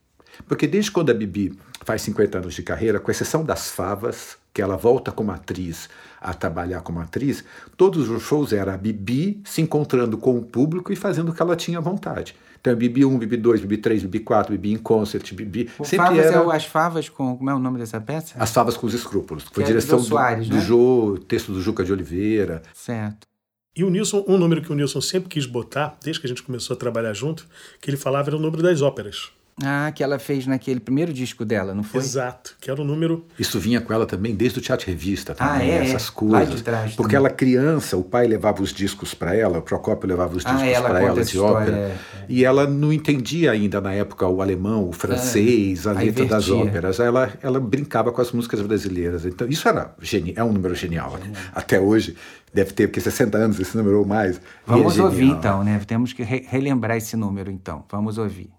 Porque 0.47 0.67
desde 0.67 0.91
quando 0.91 1.11
a 1.11 1.15
Bibi 1.15 1.59
faz 1.85 2.03
50 2.03 2.39
anos 2.39 2.55
de 2.55 2.63
carreira, 2.63 3.01
com 3.01 3.11
exceção 3.11 3.45
das 3.45 3.71
favas, 3.71 4.37
que 4.53 4.61
ela 4.61 4.77
volta 4.77 5.13
como 5.13 5.33
atriz 5.33 5.89
a 6.21 6.33
trabalhar 6.35 6.81
como 6.81 7.01
atriz, 7.01 7.45
todos 7.77 8.09
os 8.09 8.23
shows 8.23 8.53
era 8.53 8.75
a 8.75 8.77
Bibi 8.77 9.41
se 9.45 9.63
encontrando 9.63 10.19
com 10.19 10.37
o 10.37 10.43
público 10.43 10.93
e 10.93 10.97
fazendo 10.97 11.31
o 11.31 11.35
que 11.35 11.41
ela 11.43 11.55
tinha 11.55 11.81
vontade. 11.81 12.35
Então, 12.61 12.75
Bibi 12.75 13.05
1, 13.05 13.19
Bibi 13.19 13.37
2, 13.37 13.61
Bibi 13.61 13.77
3, 13.77 14.03
Bibi 14.03 14.21
4, 14.21 14.53
Bibi 14.53 14.73
em 14.73 14.77
concert, 14.77 15.33
Bibi. 15.35 15.71
O 15.79 15.85
sempre 15.85 16.07
Favas 16.07 16.27
era 16.27 16.37
é 16.37 16.41
o 16.41 16.51
As 16.51 16.65
Favas 16.65 17.09
com. 17.09 17.37
Como 17.37 17.49
é 17.49 17.55
o 17.55 17.59
nome 17.61 17.79
dessa 17.79 18.01
peça? 18.01 18.35
As 18.39 18.51
Favas 18.51 18.77
com 18.77 18.87
os 18.87 18.95
Escrúpulos. 18.95 19.45
Foi 19.45 19.53
Que 19.53 19.61
é 19.61 19.65
do 19.65 19.67
direção 19.69 19.99
Jô 20.01 20.05
Soares, 20.05 20.49
do, 20.49 20.55
né? 20.55 20.61
do 20.61 20.67
Jô, 20.67 21.19
texto 21.29 21.53
do 21.53 21.63
Juca 21.63 21.85
de 21.85 21.93
Oliveira. 21.93 22.63
Certo. 22.75 23.27
E 23.77 23.85
o 23.85 23.91
Nilson, 23.91 24.25
um 24.27 24.39
número 24.39 24.63
que 24.63 24.73
o 24.73 24.75
Nilson 24.75 25.03
sempre 25.03 25.29
quis 25.29 25.45
botar, 25.45 25.99
desde 26.03 26.19
que 26.19 26.27
a 26.27 26.31
gente 26.31 26.43
começou 26.43 26.75
a 26.75 26.79
trabalhar 26.79 27.13
junto, 27.13 27.47
que 27.79 27.91
ele 27.91 27.99
falava 27.99 28.31
era 28.31 28.37
o 28.37 28.41
número 28.41 28.63
das 28.63 28.81
óperas. 28.81 29.36
Ah, 29.65 29.91
que 29.91 30.05
ela 30.05 30.19
fez 30.19 30.47
naquele 30.47 30.79
primeiro 30.81 31.15
disco 31.15 31.43
dela, 31.43 31.75
não 31.75 31.83
foi? 31.83 32.01
Exato, 32.03 32.55
que 32.61 32.71
era 32.71 32.79
o 32.79 32.85
número. 32.85 33.25
Isso 33.39 33.59
vinha 33.59 33.81
com 33.81 33.91
ela 33.91 34.05
também 34.05 34.35
desde 34.35 34.59
o 34.59 34.63
Teatro 34.63 34.87
Revista, 34.87 35.35
Ah, 35.39 35.55
também, 35.55 35.71
é, 35.71 35.79
essas 35.87 36.09
é. 36.09 36.11
coisas. 36.13 36.49
Lá 36.51 36.55
de 36.57 36.63
trás 36.63 36.95
Porque 36.95 37.15
também. 37.15 37.17
ela 37.29 37.31
criança, 37.35 37.97
o 37.97 38.05
pai 38.05 38.27
levava 38.27 38.63
os 38.63 38.71
discos 38.71 39.15
para 39.15 39.35
ela, 39.35 39.59
o 39.59 39.63
Procópio 39.63 40.07
levava 40.07 40.37
os 40.37 40.45
Ah, 40.45 40.53
discos 40.53 40.69
ela 40.69 40.89
para 40.91 41.03
ela 41.03 41.15
de 41.15 41.21
história, 41.23 41.59
ópera. 41.73 41.77
é, 41.79 41.97
E 42.29 42.45
ela 42.45 42.67
não 42.67 42.93
entendia 42.93 43.51
ainda 43.53 43.81
na 43.81 43.95
época 43.95 44.27
o 44.29 44.43
alemão, 44.43 44.87
o 44.91 44.93
francês, 44.93 45.87
a 45.87 45.93
aí 45.93 46.07
letra 46.09 46.27
das 46.27 46.51
óperas. 46.51 47.01
Ela, 47.01 47.33
ela 47.43 47.59
brincava 47.59 48.13
com 48.13 48.21
as 48.21 48.33
músicas 48.33 48.61
brasileiras. 48.61 49.25
Então, 49.25 49.49
isso 49.49 49.67
era 49.67 49.95
geni 50.03 50.35
é 50.37 50.45
um 50.45 50.53
número 50.53 50.75
genial. 50.75 51.17
né? 51.17 51.33
Até 51.55 51.81
hoje, 51.81 52.15
deve 52.53 52.73
ter, 52.73 52.89
porque 52.89 53.01
60 53.01 53.39
anos 53.39 53.59
esse 53.59 53.75
número 53.75 54.01
ou 54.01 54.05
mais. 54.05 54.37
e 54.37 54.41
Vamos 54.67 54.99
é 54.99 55.03
ouvir 55.03 55.25
então, 55.31 55.65
né? 55.65 55.81
Temos 55.87 56.13
que 56.13 56.23
re- 56.23 56.45
relembrar 56.47 56.99
esse 56.99 57.17
número 57.17 57.51
então. 57.51 57.87
Vamos 57.91 58.19
ouvir. 58.19 58.51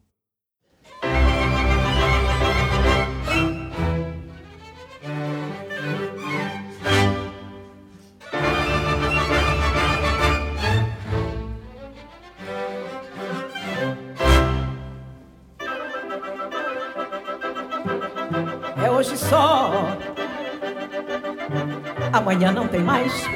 Mais. 23.07 23.29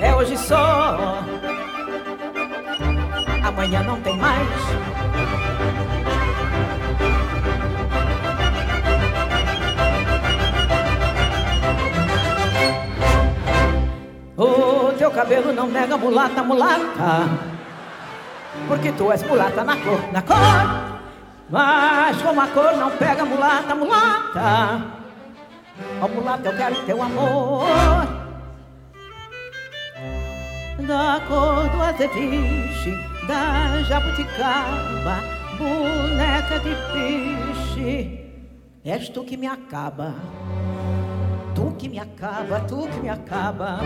É 0.00 0.14
hoje 0.14 0.36
só, 0.36 1.18
amanhã 3.44 3.82
não 3.82 4.00
tem 4.00 4.16
mais. 4.16 4.48
O 14.36 14.92
teu 14.96 15.10
cabelo 15.10 15.52
não 15.52 15.68
nega 15.68 15.96
mulata, 15.96 16.42
mulata. 16.42 17.28
Porque 18.66 18.92
tu 18.92 19.10
és 19.12 19.22
mulata 19.22 19.64
na 19.64 19.76
cor, 19.76 20.12
na 20.12 20.22
cor. 20.22 20.98
Mas 21.50 22.20
como 22.22 22.40
a 22.40 22.46
cor 22.48 22.76
não 22.76 22.90
pega 22.90 23.24
mulata, 23.24 23.74
mulata. 23.74 24.98
Ó 26.00 26.04
oh, 26.04 26.08
mulata, 26.08 26.48
eu 26.48 26.56
quero 26.56 26.86
teu 26.86 27.02
amor. 27.02 27.66
Da 30.86 31.20
cor 31.28 31.68
do 31.68 31.82
azeviche, 31.82 32.92
da 33.26 33.82
jabuticaba, 33.82 35.22
boneca 35.58 36.58
de 36.60 36.74
piche. 36.92 38.18
És 38.84 39.08
tu 39.08 39.24
que 39.24 39.36
me 39.36 39.46
acaba. 39.46 40.14
Tu 41.54 41.72
que 41.78 41.88
me 41.88 41.98
acaba, 41.98 42.60
tu 42.60 42.88
que 42.88 43.00
me 43.00 43.08
acaba. 43.10 43.80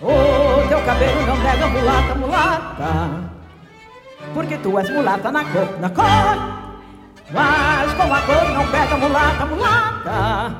O 0.00 0.68
teu 0.68 0.80
cabelo 0.84 1.26
não 1.26 1.36
nega 1.36 1.66
mulata, 1.68 2.14
mulata. 2.14 3.32
Porque 4.34 4.56
tu 4.58 4.78
és 4.78 4.90
mulata 4.90 5.30
na 5.30 5.44
cor, 5.44 5.80
na 5.80 5.90
cor. 5.90 6.51
Mas 7.32 7.94
como 7.94 8.14
a 8.14 8.20
cor 8.22 8.48
não 8.50 8.66
pega 8.68 8.96
mulata, 8.96 9.46
mulata. 9.46 10.54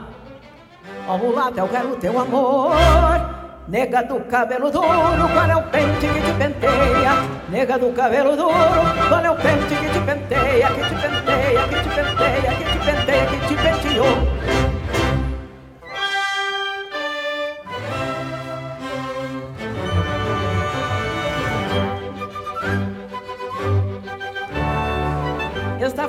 Ó 1.07 1.15
oh, 1.15 1.19
mulata, 1.19 1.61
eu 1.61 1.69
quero 1.69 1.97
teu 1.97 2.19
amor. 2.19 2.73
Nega 3.69 4.03
do 4.03 4.21
cabelo 4.21 4.71
duro, 4.71 5.29
qual 5.33 5.51
é 5.51 5.57
o 5.57 5.63
pente 5.65 6.07
que 6.07 6.21
te 6.21 6.33
penteia? 6.33 7.15
Nega 7.49 7.79
do 7.79 7.93
cabelo 7.93 8.37
duro, 8.37 8.53
qual 9.09 9.25
é 9.25 9.31
o 9.31 9.37
pente 9.37 9.75
que 9.75 9.89
te 9.89 10.01
penteia? 10.01 10.69
Que 10.69 10.83
te 10.83 10.95
penteia, 10.95 11.69
que 11.69 11.77
te 11.77 11.89
penteia, 11.89 12.55
que 12.55 12.65
te 12.65 12.79
penteia, 12.79 13.27
que 13.27 13.47
te 13.47 13.57
penteou? 13.57 14.72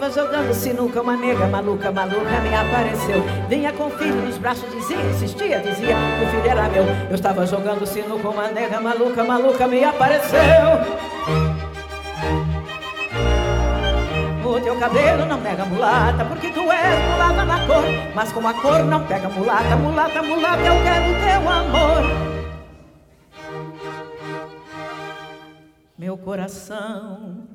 Eu 0.04 0.10
estava 0.10 0.28
jogando 0.28 0.54
sinuca, 0.54 1.02
uma 1.02 1.16
nega 1.16 1.48
maluca, 1.48 1.89
maluca 1.89 2.42
me 2.42 2.54
apareceu. 2.54 3.24
Vinha 3.48 3.72
com 3.72 3.86
o 3.86 3.89
filho 3.92 4.16
nos 4.16 4.38
braços, 4.38 4.70
dizia, 4.70 4.98
insistia, 4.98 5.60
dizia 5.60 5.96
que 5.96 6.26
o 6.26 6.28
filho 6.28 6.46
era 6.46 6.68
meu. 6.68 6.84
Eu 7.10 7.16
estava 7.16 7.46
jogando 7.46 7.86
sinuca, 7.86 8.28
uma 8.28 8.50
nega 8.50 8.82
maluca, 8.82 9.24
maluca 9.24 9.66
me 9.66 9.82
apareceu. 9.82 10.39
O 14.46 14.60
teu 14.60 14.76
cabelo 14.78 15.26
não 15.26 15.39
pega 15.39 15.63
mulata, 15.63 16.26
porque 16.26 16.50
tu 16.50 16.70
és 16.70 17.12
mulata 17.12 17.46
na 17.46 17.66
cor. 17.66 17.86
Mas 18.13 18.34
como 18.34 18.50
a 18.50 18.54
cor 18.56 18.84
não 18.84 19.08
pega 19.08 19.30
mulata, 19.30 19.76
mulata, 19.78 20.22
mulata, 20.22 20.62
eu 20.63 20.84
quero 20.84 21.13
teu 21.24 21.50
amor. 21.50 22.04
Meu 25.98 26.18
coração 26.18 27.53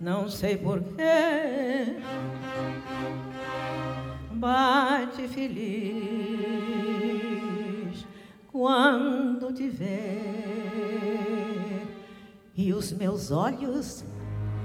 não 0.00 0.28
sei 0.28 0.56
porquê, 0.56 1.96
bate 4.32 5.26
feliz 5.28 5.96
quando 8.52 9.52
te 9.52 9.68
vê 9.68 10.36
e 12.54 12.72
os 12.72 12.92
meus 12.92 13.30
olhos 13.30 14.04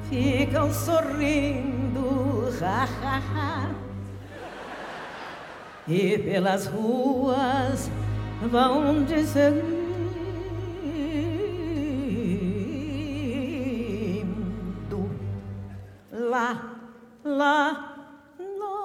ficam 0.10 0.72
sorrindo, 0.74 2.50
ha, 2.62 2.88
ha, 3.04 3.18
ha. 3.18 3.76
e 5.88 6.18
pelas 6.18 6.68
ruas 6.68 7.90
vão 8.50 9.04
dizer 9.06 9.81
la, 16.42 16.58
la, 17.22 17.72
no. 18.38 18.80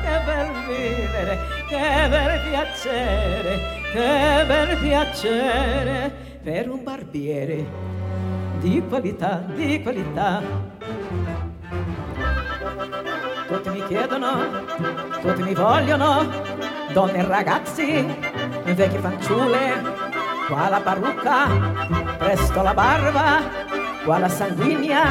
Che 0.00 0.20
bel 0.24 0.48
vivere, 0.66 1.38
che 1.68 2.08
bel 2.08 2.40
piacere, 2.48 3.52
che 3.92 4.44
bel 4.46 4.76
piacere 4.78 6.12
per 6.42 6.70
un 6.70 6.82
barbiere 6.82 7.66
di 8.60 8.82
qualità, 8.88 9.42
di 9.54 9.82
qualità. 9.82 10.40
Tutti 13.48 13.68
mi 13.68 13.84
chiedono, 13.86 14.64
tutti 15.20 15.42
mi 15.42 15.54
vogliono, 15.54 16.24
donne 16.92 17.18
e 17.18 17.26
ragazzi, 17.26 18.06
vecchi 18.64 18.96
fanciulle, 18.96 19.82
qua 20.48 20.70
la 20.70 20.80
parrucca, 20.80 21.46
presto 22.16 22.62
la 22.62 22.72
barba, 22.72 23.61
Qual 24.04 24.24
a 24.24 24.28
sanguínea, 24.28 25.04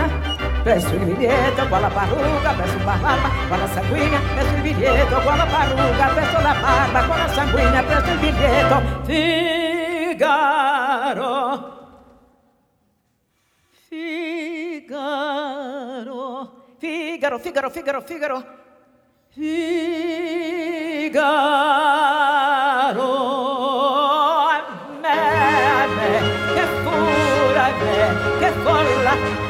peço 0.65 0.93
o 0.95 0.99
bilhete, 0.99 1.61
qual 1.69 1.85
a 1.85 1.89
barruga, 1.89 2.53
peço 2.57 2.77
uma 2.77 2.97
barba, 2.97 3.29
qual 3.47 3.61
a 3.63 3.67
sanguínea, 3.69 4.19
peço 4.35 4.53
o 4.53 4.61
bilhete, 4.61 5.15
qual 5.23 5.41
a 5.41 5.45
barruga, 5.45 6.09
peço 6.15 6.41
la 6.43 6.53
barba, 6.53 7.03
qual 7.07 7.21
a 7.21 7.29
sanguínea, 7.29 7.83
peço 7.83 8.11
o 8.11 8.17
bilhete, 8.17 8.75
Figaro. 10.11 11.35
Figaro, 14.81 15.39
Figaro, 16.79 17.39
Figaro, 17.39 17.69
Figaro, 17.69 18.01
Figaro, 18.01 18.43
Figaro. 19.29 20.21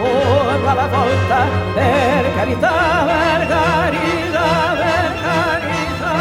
Oh 0.01 0.67
alla 0.67 0.87
volta, 0.87 1.47
per 1.73 2.33
carità, 2.35 2.71
per 3.05 3.47
carità, 3.47 4.47
per 4.77 5.13
carità, 5.21 6.15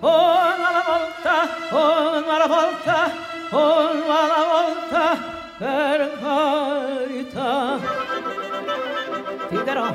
oh 0.00 0.38
alla 0.40 0.82
volta, 0.86 1.34
oh 1.70 2.32
alla 2.32 2.46
volta, 2.46 3.10
oh 3.50 3.88
alla 4.10 4.44
volta, 4.54 5.02
per 5.58 5.98
carità. 6.20 7.78
Figaro, 9.48 9.86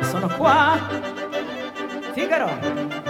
sono 0.00 0.28
qua, 0.36 0.78
Figaro. 2.12 3.01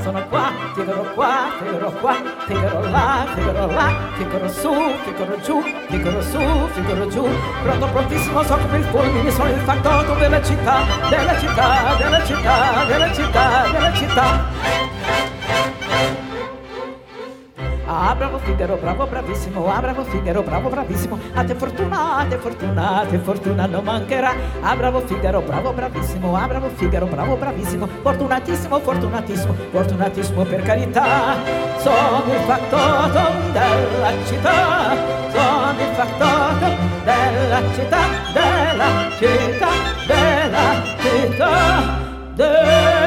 Sono 0.00 0.26
qua, 0.28 0.52
Figaro 0.74 1.02
qua, 1.14 1.50
Figaro 1.58 1.90
qua, 2.00 2.14
Figaro 2.46 2.88
là, 2.90 3.26
Figaro 3.34 3.66
là, 3.66 3.94
Figaro 4.16 4.48
su, 4.48 4.72
Figaro 5.04 5.40
giù, 5.40 5.62
Figaro 5.88 6.22
su, 6.22 6.40
Figaro 6.72 7.08
giù, 7.08 7.28
pronto 7.62 7.86
prontissimo 7.86 8.42
so 8.42 8.56
come 8.56 8.78
il 8.78 8.84
fulmine, 8.84 9.30
sono 9.30 9.50
il 9.50 9.60
factotum 9.60 10.18
della 10.18 10.42
città, 10.42 10.82
della 11.08 11.38
città, 11.38 11.96
della 11.96 12.24
città, 12.24 12.84
della 12.86 13.12
città, 13.12 13.70
della 13.70 13.92
città. 13.94 14.79
Bravo 18.20 18.36
Figaro, 18.36 18.76
bravo, 18.76 19.06
bravissimo. 19.06 19.66
Ah, 19.72 19.80
bravo 19.80 20.04
Figaro, 20.04 20.42
bravo, 20.42 20.68
bravissimo. 20.68 21.18
A 21.32 21.42
te 21.42 21.54
fortuna, 21.54 22.16
a 22.18 22.24
te 22.26 22.36
fortuna, 22.36 23.00
a 23.00 23.06
te 23.06 23.18
fortuna 23.18 23.64
non 23.64 23.82
mancherà. 23.82 24.34
Ah, 24.60 24.76
bravo 24.76 25.00
Figaro, 25.00 25.40
bravo, 25.40 25.72
bravissimo. 25.72 26.36
Ah, 26.36 26.46
bravo 26.46 26.68
Figaro, 26.74 27.06
bravo, 27.06 27.36
bravissimo. 27.36 27.88
Fortunatissimo, 28.02 28.78
fortunatissimo, 28.78 29.54
fortunatissimo 29.70 30.44
per 30.44 30.60
carità. 30.60 31.36
Sono 31.78 32.22
il 32.26 32.40
factotum 32.44 33.52
della 33.52 34.12
città. 34.26 34.94
Sono 35.30 35.80
il 35.80 35.94
factotum 35.94 36.76
della 37.04 37.62
città, 37.72 38.02
della 38.34 39.10
città, 39.16 39.70
della 40.06 40.82
città, 41.06 41.98
della 42.36 42.99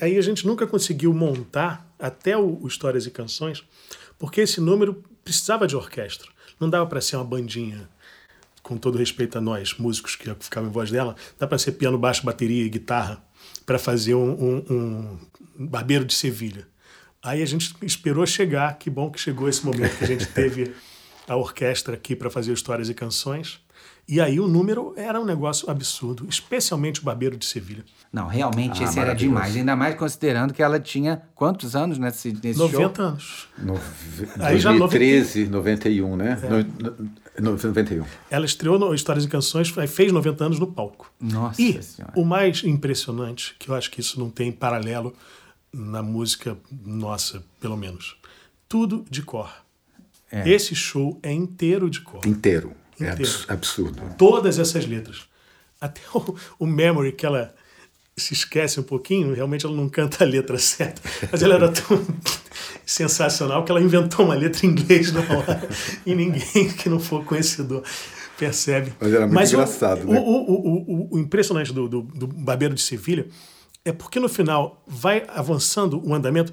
Aí 0.00 0.18
a 0.18 0.22
gente 0.22 0.46
nunca 0.46 0.66
conseguiu 0.66 1.12
montar 1.12 1.86
até 1.98 2.36
o, 2.36 2.58
o 2.60 2.66
Histórias 2.66 3.06
e 3.06 3.10
Canções, 3.10 3.62
porque 4.18 4.40
esse 4.40 4.60
número 4.60 5.04
precisava 5.22 5.66
de 5.66 5.76
orquestra. 5.76 6.28
Não 6.58 6.68
dava 6.68 6.86
para 6.86 7.00
ser 7.00 7.16
uma 7.16 7.24
bandinha, 7.24 7.88
com 8.62 8.76
todo 8.76 8.98
respeito 8.98 9.38
a 9.38 9.40
nós, 9.40 9.74
músicos 9.78 10.16
que 10.16 10.32
ficavam 10.40 10.70
em 10.70 10.72
voz 10.72 10.90
dela, 10.90 11.14
dá 11.38 11.46
para 11.46 11.58
ser 11.58 11.72
piano, 11.72 11.98
baixo, 11.98 12.24
bateria 12.24 12.64
e 12.64 12.68
guitarra 12.68 13.22
para 13.64 13.78
fazer 13.78 14.14
um, 14.14 14.32
um, 14.32 15.18
um 15.58 15.66
Barbeiro 15.66 16.04
de 16.04 16.14
Sevilha. 16.14 16.66
Aí 17.22 17.42
a 17.42 17.46
gente 17.46 17.74
esperou 17.82 18.26
chegar, 18.26 18.76
que 18.78 18.90
bom 18.90 19.10
que 19.10 19.20
chegou 19.20 19.48
esse 19.48 19.64
momento 19.64 19.96
que 19.96 20.04
a 20.04 20.08
gente 20.08 20.26
teve 20.26 20.74
a 21.28 21.36
orquestra 21.36 21.94
aqui 21.94 22.16
para 22.16 22.28
fazer 22.28 22.52
histórias 22.52 22.88
e 22.88 22.94
canções. 22.94 23.60
E 24.12 24.20
aí 24.20 24.38
o 24.38 24.46
número 24.46 24.92
era 24.94 25.18
um 25.18 25.24
negócio 25.24 25.70
absurdo, 25.70 26.26
especialmente 26.28 27.00
o 27.00 27.02
Barbeiro 27.02 27.34
de 27.34 27.46
Sevilha. 27.46 27.82
Não, 28.12 28.26
realmente 28.26 28.82
Ah, 28.82 28.84
esse 28.84 29.00
era 29.00 29.14
demais. 29.14 29.56
Ainda 29.56 29.74
mais 29.74 29.94
considerando 29.94 30.52
que 30.52 30.62
ela 30.62 30.78
tinha 30.78 31.22
quantos 31.34 31.74
anos 31.74 31.96
nesse, 31.96 32.30
nesse 32.44 32.58
90 32.58 32.94
show? 32.94 33.04
anos. 33.06 33.48
No, 33.56 33.80
Aí 34.38 34.58
já 34.58 34.68
2013, 34.72 35.46
91, 35.46 36.14
né? 36.14 36.38
É. 36.42 36.46
No, 37.40 37.52
no, 37.52 37.52
91. 37.52 38.04
Ela 38.30 38.44
estreou 38.44 38.78
no 38.78 38.94
Histórias 38.94 39.24
e 39.24 39.28
Canções, 39.28 39.72
fez 39.88 40.12
90 40.12 40.44
anos 40.44 40.58
no 40.58 40.66
palco. 40.66 41.10
Nossa 41.18 41.62
E 41.62 41.82
Senhora. 41.82 42.12
o 42.14 42.22
mais 42.22 42.62
impressionante, 42.64 43.56
que 43.58 43.70
eu 43.70 43.74
acho 43.74 43.90
que 43.90 44.02
isso 44.02 44.20
não 44.20 44.28
tem 44.28 44.52
paralelo 44.52 45.14
na 45.72 46.02
música 46.02 46.54
nossa, 46.84 47.42
pelo 47.58 47.78
menos, 47.78 48.18
tudo 48.68 49.06
de 49.08 49.22
cor. 49.22 49.50
É. 50.30 50.46
Esse 50.50 50.74
show 50.74 51.18
é 51.22 51.32
inteiro 51.32 51.88
de 51.88 52.02
cor. 52.02 52.20
Inteiro. 52.26 52.72
É 53.00 53.04
Inteiro. 53.04 53.14
abs- 53.22 53.44
absurdo. 53.48 54.02
Todas 54.18 54.58
essas 54.58 54.86
letras. 54.86 55.22
Até 55.80 56.00
o, 56.14 56.34
o 56.60 56.66
Memory, 56.66 57.12
que 57.12 57.26
ela 57.26 57.54
se 58.16 58.34
esquece 58.34 58.78
um 58.78 58.82
pouquinho, 58.82 59.34
realmente 59.34 59.64
ela 59.64 59.74
não 59.74 59.88
canta 59.88 60.22
a 60.22 60.26
letra 60.26 60.58
certa, 60.58 61.00
mas 61.30 61.42
ela 61.42 61.54
era 61.54 61.70
tão 61.72 62.04
sensacional 62.84 63.64
que 63.64 63.70
ela 63.72 63.80
inventou 63.80 64.24
uma 64.26 64.34
letra 64.34 64.66
em 64.66 64.70
inglês 64.70 65.12
na 65.12 65.20
hora 65.20 65.68
e 66.04 66.14
ninguém 66.14 66.68
que 66.76 66.88
não 66.88 66.98
for 67.00 67.24
conhecedor 67.24 67.82
percebe. 68.38 68.92
Mas 69.00 69.12
era 69.12 69.26
muito 69.26 69.38
o- 69.40 69.44
engraçado, 69.46 70.08
o, 70.08 70.12
né? 70.12 70.20
o, 70.20 70.24
o, 70.24 71.08
o, 71.16 71.18
impressionante 71.18 71.72
do, 71.72 71.88
do, 71.88 72.02
do 72.02 72.26
Barbeiro 72.26 72.74
de 72.74 72.82
Sevilha 72.82 73.26
é 73.84 73.92
porque 73.92 74.20
no 74.20 74.28
final 74.28 74.82
vai 74.86 75.24
avançando 75.28 76.00
o 76.06 76.14
andamento. 76.14 76.52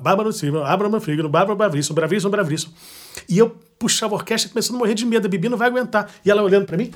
Bárbara 0.00 0.26
no 0.28 0.32
Silva, 0.32 0.66
Abraham 0.66 0.98
Frigo, 1.00 1.28
Bárbara 1.28 1.54
Bravíssimo, 1.54 1.94
Bravíssimo, 1.94 2.30
Bravíssimo. 2.30 2.72
E 3.28 3.36
eu 3.38 3.54
puxava 3.82 4.14
a 4.14 4.18
orquestra 4.18 4.48
começando 4.48 4.76
a 4.76 4.78
morrer 4.78 4.94
de 4.94 5.04
medo. 5.04 5.26
A 5.26 5.28
Bibi 5.28 5.48
não 5.48 5.58
vai 5.58 5.66
aguentar. 5.66 6.08
E 6.24 6.30
ela 6.30 6.40
olhando 6.40 6.66
para 6.66 6.76
mim, 6.76 6.92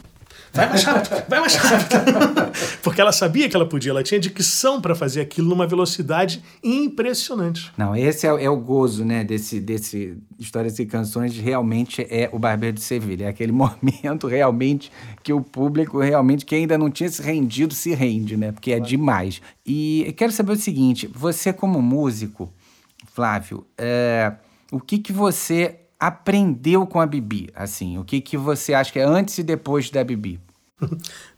vai 0.52 0.68
mais 0.68 0.84
rápido, 0.84 1.24
vai 1.28 1.40
mais 1.40 1.56
rápido. 1.56 1.98
Porque 2.80 3.00
ela 3.00 3.10
sabia 3.10 3.48
que 3.48 3.56
ela 3.56 3.66
podia, 3.66 3.90
ela 3.90 4.04
tinha 4.04 4.20
dicção 4.20 4.80
para 4.80 4.94
fazer 4.94 5.20
aquilo 5.20 5.48
numa 5.48 5.66
velocidade 5.66 6.40
impressionante. 6.62 7.72
Não, 7.76 7.96
esse 7.96 8.24
é, 8.24 8.44
é 8.44 8.48
o 8.48 8.56
gozo, 8.56 9.04
né, 9.04 9.24
desse, 9.24 9.58
desse 9.58 10.16
Histórias 10.38 10.78
e 10.78 10.86
Canções, 10.86 11.36
realmente 11.36 12.06
é 12.08 12.30
o 12.32 12.38
Barbeiro 12.38 12.76
de 12.76 12.82
Sevilha. 12.82 13.24
É 13.24 13.28
aquele 13.28 13.50
momento 13.52 14.28
realmente 14.28 14.92
que 15.24 15.32
o 15.32 15.40
público, 15.40 15.98
realmente, 15.98 16.46
que 16.46 16.54
ainda 16.54 16.78
não 16.78 16.88
tinha 16.88 17.08
se 17.08 17.20
rendido, 17.20 17.74
se 17.74 17.92
rende, 17.94 18.36
né, 18.36 18.52
porque 18.52 18.70
é 18.70 18.78
demais. 18.78 19.42
E 19.66 20.14
quero 20.16 20.30
saber 20.30 20.52
o 20.52 20.56
seguinte, 20.56 21.10
você 21.12 21.52
como 21.52 21.82
músico, 21.82 22.48
Flávio, 23.12 23.66
é, 23.76 24.32
o 24.70 24.78
que 24.78 24.98
que 24.98 25.12
você 25.12 25.80
aprendeu 26.06 26.86
com 26.86 27.00
a 27.00 27.06
Bibi? 27.06 27.50
Assim, 27.54 27.98
o 27.98 28.04
que 28.04 28.20
que 28.20 28.36
você 28.36 28.72
acha 28.72 28.92
que 28.92 28.98
é 28.98 29.04
antes 29.04 29.38
e 29.38 29.42
depois 29.42 29.90
da 29.90 30.04
Bibi? 30.04 30.40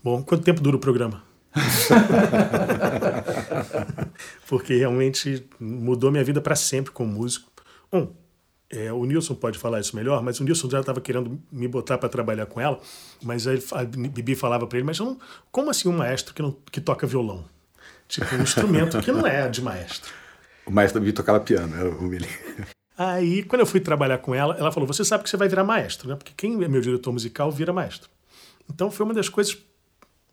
Bom, 0.05 0.23
quanto 0.23 0.45
tempo 0.45 0.61
dura 0.61 0.77
o 0.77 0.81
programa? 0.81 1.23
Porque 4.47 4.77
realmente 4.77 5.47
mudou 5.59 6.11
minha 6.11 6.23
vida 6.23 6.41
para 6.41 6.55
sempre 6.55 6.93
como 6.93 7.11
músico. 7.11 7.51
Um, 7.91 8.09
é, 8.71 8.93
o 8.93 9.05
Nilson 9.07 9.35
pode 9.35 9.59
falar 9.59 9.81
isso 9.81 9.97
melhor, 9.97 10.23
mas 10.23 10.39
o 10.39 10.45
Nilson 10.45 10.69
já 10.69 10.81
estava 10.81 11.01
querendo 11.01 11.41
me 11.51 11.67
botar 11.67 11.97
para 11.97 12.11
trabalhar 12.11 12.45
com 12.45 12.61
ela, 12.61 12.79
mas 13.23 13.47
aí 13.47 13.59
a 13.73 13.85
Bibi 13.85 14.35
falava 14.35 14.67
para 14.67 14.77
ele, 14.77 14.87
mas 14.87 14.99
eu 14.99 15.07
não, 15.07 15.19
como 15.51 15.71
assim 15.71 15.89
um 15.89 15.97
maestro 15.97 16.35
que, 16.35 16.43
não, 16.43 16.55
que 16.71 16.81
toca 16.81 17.07
violão? 17.07 17.47
Tipo, 18.07 18.35
um 18.35 18.43
instrumento 18.43 19.01
que 19.01 19.11
não 19.11 19.27
é 19.27 19.49
de 19.49 19.63
maestro. 19.63 20.13
O 20.67 20.71
maestro 20.71 21.01
me 21.01 21.13
tocava 21.13 21.41
piano, 21.41 21.75
era 21.75 21.89
o 21.89 22.09
Willi. 22.09 22.29
Aí, 22.99 23.45
quando 23.45 23.61
eu 23.61 23.67
fui 23.67 23.79
trabalhar 23.79 24.19
com 24.19 24.35
ela, 24.35 24.57
ela 24.59 24.73
falou: 24.73 24.87
Você 24.89 25.05
sabe 25.05 25.23
que 25.23 25.31
você 25.31 25.37
vai 25.37 25.49
virar 25.49 25.63
maestro, 25.63 26.09
né? 26.09 26.17
Porque 26.17 26.33
quem 26.37 26.63
é 26.65 26.69
meu 26.69 26.81
diretor 26.81 27.13
musical 27.13 27.49
vira 27.49 27.73
maestro. 27.73 28.11
Então, 28.69 28.91
foi 28.91 29.07
uma 29.07 29.15
das 29.15 29.29
coisas 29.29 29.57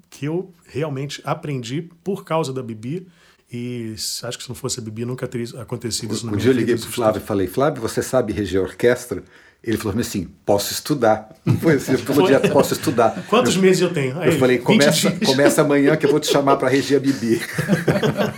que 0.09 0.25
eu 0.25 0.51
realmente 0.67 1.21
aprendi 1.23 1.83
por 2.03 2.25
causa 2.25 2.51
da 2.51 2.63
Bibi. 2.63 3.07
E 3.53 3.93
acho 4.23 4.37
que 4.37 4.43
se 4.43 4.49
não 4.49 4.55
fosse 4.55 4.79
a 4.79 4.83
Bibi, 4.83 5.05
nunca 5.05 5.27
teria 5.27 5.61
acontecido 5.61 6.13
isso 6.15 6.25
na 6.25 6.31
Um 6.31 6.35
minha 6.35 6.41
dia 6.41 6.49
eu 6.51 6.55
vida, 6.55 6.71
liguei 6.71 6.83
pro 6.83 6.91
Flávio 6.91 7.19
e 7.19 7.23
falei, 7.23 7.47
Flávio, 7.47 7.81
você 7.81 8.01
sabe 8.01 8.33
reger 8.33 8.59
orquestra? 8.59 9.23
Ele 9.63 9.77
falou 9.77 9.97
assim, 9.99 10.27
posso 10.45 10.73
estudar. 10.73 11.29
Foi 11.61 11.75
assim, 11.75 11.95
todo 11.97 12.25
dia, 12.25 12.39
posso 12.39 12.73
estudar. 12.73 13.23
Quantos 13.27 13.55
eu, 13.55 13.61
meses 13.61 13.81
eu 13.81 13.93
tenho? 13.93 14.19
Aí, 14.19 14.29
Eu 14.33 14.39
falei, 14.39 14.57
20 14.57 14.65
começa, 14.65 15.09
dias. 15.11 15.29
começa 15.29 15.61
amanhã 15.61 15.95
que 15.95 16.05
eu 16.05 16.11
vou 16.11 16.19
te 16.19 16.27
chamar 16.27 16.57
para 16.57 16.67
reger 16.67 16.97
a 16.97 16.99
Bibi. 16.99 17.39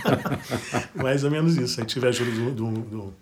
Mais 0.94 1.24
ou 1.24 1.30
menos 1.30 1.56
isso. 1.56 1.80
Aí 1.80 1.86
tive 1.86 2.06
a 2.06 2.08
ajuda 2.10 2.30
do, 2.30 2.50
do, 2.52 2.70
do 2.70 3.14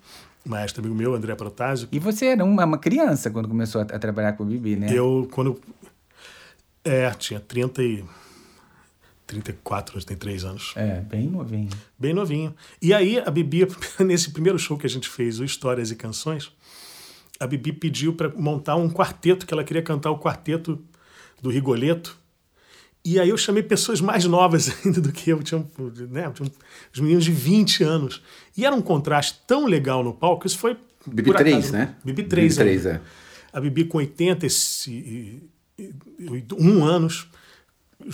maestro 0.47 0.81
amigo 0.81 0.95
meu, 0.95 1.13
André 1.13 1.35
Protásio. 1.35 1.87
E 1.91 1.99
você 1.99 2.27
era 2.27 2.43
uma, 2.43 2.65
uma 2.65 2.77
criança 2.77 3.29
quando 3.29 3.47
começou 3.47 3.81
a, 3.81 3.83
a 3.83 3.99
trabalhar 3.99 4.33
com 4.33 4.43
a 4.43 4.45
Bibi, 4.45 4.75
né? 4.75 4.87
Eu, 4.91 5.27
quando. 5.31 5.59
É, 6.83 7.09
tinha 7.11 7.39
30 7.39 7.83
e. 7.83 8.05
34, 9.27 9.93
33 9.93 10.45
anos. 10.45 10.73
É, 10.77 11.01
bem 11.01 11.27
novinho. 11.27 11.69
Bem 11.99 12.13
novinho. 12.13 12.55
E 12.81 12.93
aí 12.93 13.19
a 13.19 13.29
Bibi, 13.29 13.67
nesse 13.99 14.31
primeiro 14.31 14.57
show 14.57 14.77
que 14.77 14.87
a 14.87 14.89
gente 14.89 15.09
fez, 15.09 15.39
o 15.39 15.43
Histórias 15.43 15.91
e 15.91 15.95
Canções, 15.95 16.49
a 17.39 17.45
Bibi 17.45 17.73
pediu 17.73 18.13
para 18.13 18.29
montar 18.29 18.77
um 18.77 18.89
quarteto, 18.89 19.45
que 19.45 19.53
ela 19.53 19.63
queria 19.63 19.83
cantar 19.83 20.11
o 20.11 20.19
quarteto 20.19 20.81
do 21.41 21.49
Rigoleto. 21.49 22.17
E 23.07 23.19
aí 23.21 23.29
eu 23.29 23.37
chamei 23.37 23.63
pessoas 23.63 24.01
mais 24.01 24.25
novas 24.25 24.69
ainda 24.83 24.99
do 24.99 25.13
que 25.13 25.29
eu, 25.29 25.41
tinha, 25.41 25.65
né, 26.09 26.29
tinha 26.33 26.51
os 26.93 26.99
meninos 26.99 27.23
de 27.23 27.31
20 27.31 27.81
anos. 27.81 28.21
E 28.55 28.63
era 28.65 28.75
um 28.75 28.81
contraste 28.81 29.39
tão 29.47 29.65
legal 29.65 30.03
no 30.03 30.13
palco, 30.13 30.45
isso 30.45 30.57
foi... 30.57 30.75
Bibi 31.05 31.31
por 31.31 31.37
3, 31.37 31.55
acaso, 31.55 31.71
né? 31.71 31.95
Bibi 32.03 32.23
3, 32.23 32.53
Bibi 32.53 32.55
3, 32.55 32.85
ainda. 32.85 32.99
é. 32.99 33.01
A 33.57 33.61
Bibi 33.61 33.85
com 33.85 33.99
81 33.99 36.83
anos, 36.83 37.29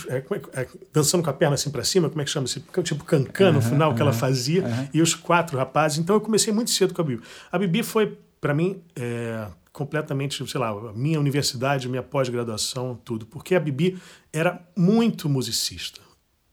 é, 0.10 0.18
é 0.18 0.26
é, 0.62 0.68
dançando 0.94 1.24
com 1.24 1.30
a 1.32 1.34
perna 1.34 1.56
assim 1.56 1.72
para 1.72 1.84
cima, 1.84 2.08
como 2.08 2.22
é 2.22 2.26
que 2.26 2.30
chama? 2.30 2.46
Esse, 2.46 2.60
tipo 2.84 3.04
cancan 3.04 3.54
no 3.54 3.64
final 3.64 3.96
que 3.96 4.02
ela 4.02 4.14
fazia, 4.14 4.64
e 4.94 5.02
os 5.02 5.16
quatro 5.16 5.58
rapazes. 5.58 5.98
Então 5.98 6.16
eu 6.16 6.22
comecei 6.22 6.54
muito 6.54 6.70
cedo 6.70 6.94
com 6.94 7.02
a 7.02 7.06
Bibi. 7.06 7.24
A 7.52 7.58
Bibi 7.58 7.82
foi, 7.82 8.16
para 8.40 8.54
mim, 8.54 8.80
é, 8.96 9.48
completamente, 9.74 10.48
sei 10.48 10.60
lá, 10.60 10.70
a 10.70 10.94
minha 10.94 11.20
universidade, 11.20 11.90
minha 11.90 12.04
pós-graduação, 12.04 12.98
tudo. 13.04 13.26
Porque 13.26 13.56
a 13.56 13.60
Bibi 13.60 14.00
era 14.32 14.62
muito 14.78 15.28
musicista. 15.28 16.00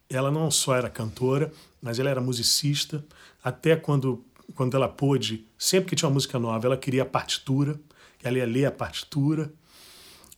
Ela 0.09 0.31
não 0.31 0.51
só 0.51 0.75
era 0.75 0.89
cantora, 0.89 1.53
mas 1.83 1.99
ela 1.99 2.09
era 2.09 2.21
musicista. 2.21 3.05
Até 3.45 3.77
quando, 3.77 4.25
quando 4.55 4.75
ela 4.75 4.89
pôde, 4.89 5.47
sempre 5.59 5.91
que 5.91 5.97
tinha 5.97 6.09
uma 6.09 6.15
música 6.15 6.39
nova, 6.39 6.67
ela 6.67 6.79
queria 6.79 7.03
a 7.03 7.07
partitura, 7.07 7.79
ela 8.25 8.39
ia 8.39 8.47
ler 8.47 8.65
a 8.65 8.73
partitura. 8.73 9.53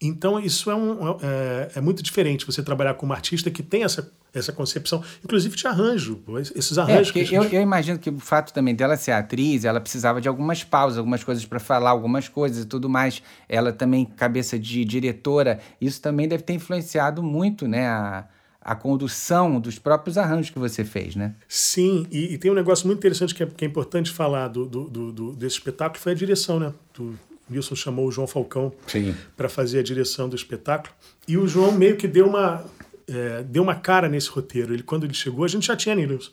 Então, 0.00 0.40
isso 0.40 0.68
é, 0.68 0.74
um, 0.74 1.12
é, 1.20 1.70
é 1.76 1.80
muito 1.80 2.02
diferente 2.02 2.44
você 2.44 2.64
trabalhar 2.64 2.94
com 2.94 3.06
uma 3.06 3.14
artista 3.14 3.48
que 3.48 3.62
tem 3.62 3.84
essa, 3.84 4.12
essa 4.34 4.52
concepção, 4.52 5.02
inclusive 5.22 5.54
de 5.56 5.66
arranjo, 5.66 6.20
esses 6.54 6.78
É, 6.78 6.80
arranjos. 6.80 7.08
porque 7.12 7.24
que 7.24 7.34
eu, 7.34 7.42
eu 7.44 7.60
imagino 7.60 7.98
que 7.98 8.08
o 8.10 8.18
fato 8.18 8.52
também 8.52 8.74
dela 8.74 8.96
ser 8.96 9.12
atriz, 9.12 9.64
ela 9.64 9.80
precisava 9.80 10.20
de 10.20 10.28
algumas 10.28 10.64
pausas, 10.64 10.98
algumas 10.98 11.22
coisas 11.22 11.44
para 11.44 11.60
falar, 11.60 11.90
algumas 11.90 12.28
coisas 12.28 12.64
e 12.64 12.66
tudo 12.66 12.88
mais. 12.88 13.22
Ela 13.48 13.72
também, 13.72 14.04
cabeça 14.04 14.58
de 14.58 14.84
diretora, 14.84 15.60
isso 15.80 16.00
também 16.00 16.26
deve 16.26 16.42
ter 16.42 16.54
influenciado 16.54 17.22
muito, 17.22 17.68
né, 17.68 17.86
a, 17.86 18.24
a 18.60 18.74
condução 18.74 19.60
dos 19.60 19.78
próprios 19.78 20.16
arranjos 20.16 20.48
que 20.50 20.58
você 20.58 20.84
fez, 20.84 21.14
né? 21.16 21.34
Sim, 21.48 22.06
e, 22.10 22.32
e 22.34 22.38
tem 22.38 22.50
um 22.50 22.54
negócio 22.54 22.86
muito 22.86 22.98
interessante 23.00 23.34
que 23.34 23.42
é, 23.42 23.46
que 23.46 23.64
é 23.64 23.68
importante 23.68 24.10
falar 24.10 24.48
do, 24.48 24.64
do, 24.66 24.84
do- 24.88 25.12
do- 25.12 25.32
desse 25.34 25.56
espetáculo, 25.56 25.94
que 25.94 26.00
foi 26.00 26.12
a 26.12 26.14
direção, 26.14 26.58
né? 26.58 26.72
O 26.98 27.12
Wilson 27.50 27.74
chamou 27.74 28.06
o 28.06 28.12
João 28.12 28.26
Falcão 28.26 28.72
para 29.36 29.48
fazer 29.48 29.80
a 29.80 29.82
direção 29.82 30.26
do 30.28 30.36
espetáculo. 30.36 30.94
E 31.28 31.36
o 31.36 31.46
João 31.46 31.72
meio 31.72 31.96
que 31.96 32.08
deu 32.08 32.26
uma, 32.26 32.64
é, 33.08 33.42
deu 33.42 33.62
uma 33.62 33.74
cara 33.74 34.08
nesse 34.08 34.28
roteiro. 34.28 34.72
Ele, 34.72 34.82
quando 34.82 35.04
ele 35.04 35.14
chegou, 35.14 35.44
a 35.44 35.48
gente 35.48 35.66
já 35.66 35.76
tinha 35.76 35.94
Nilson. 35.94 36.30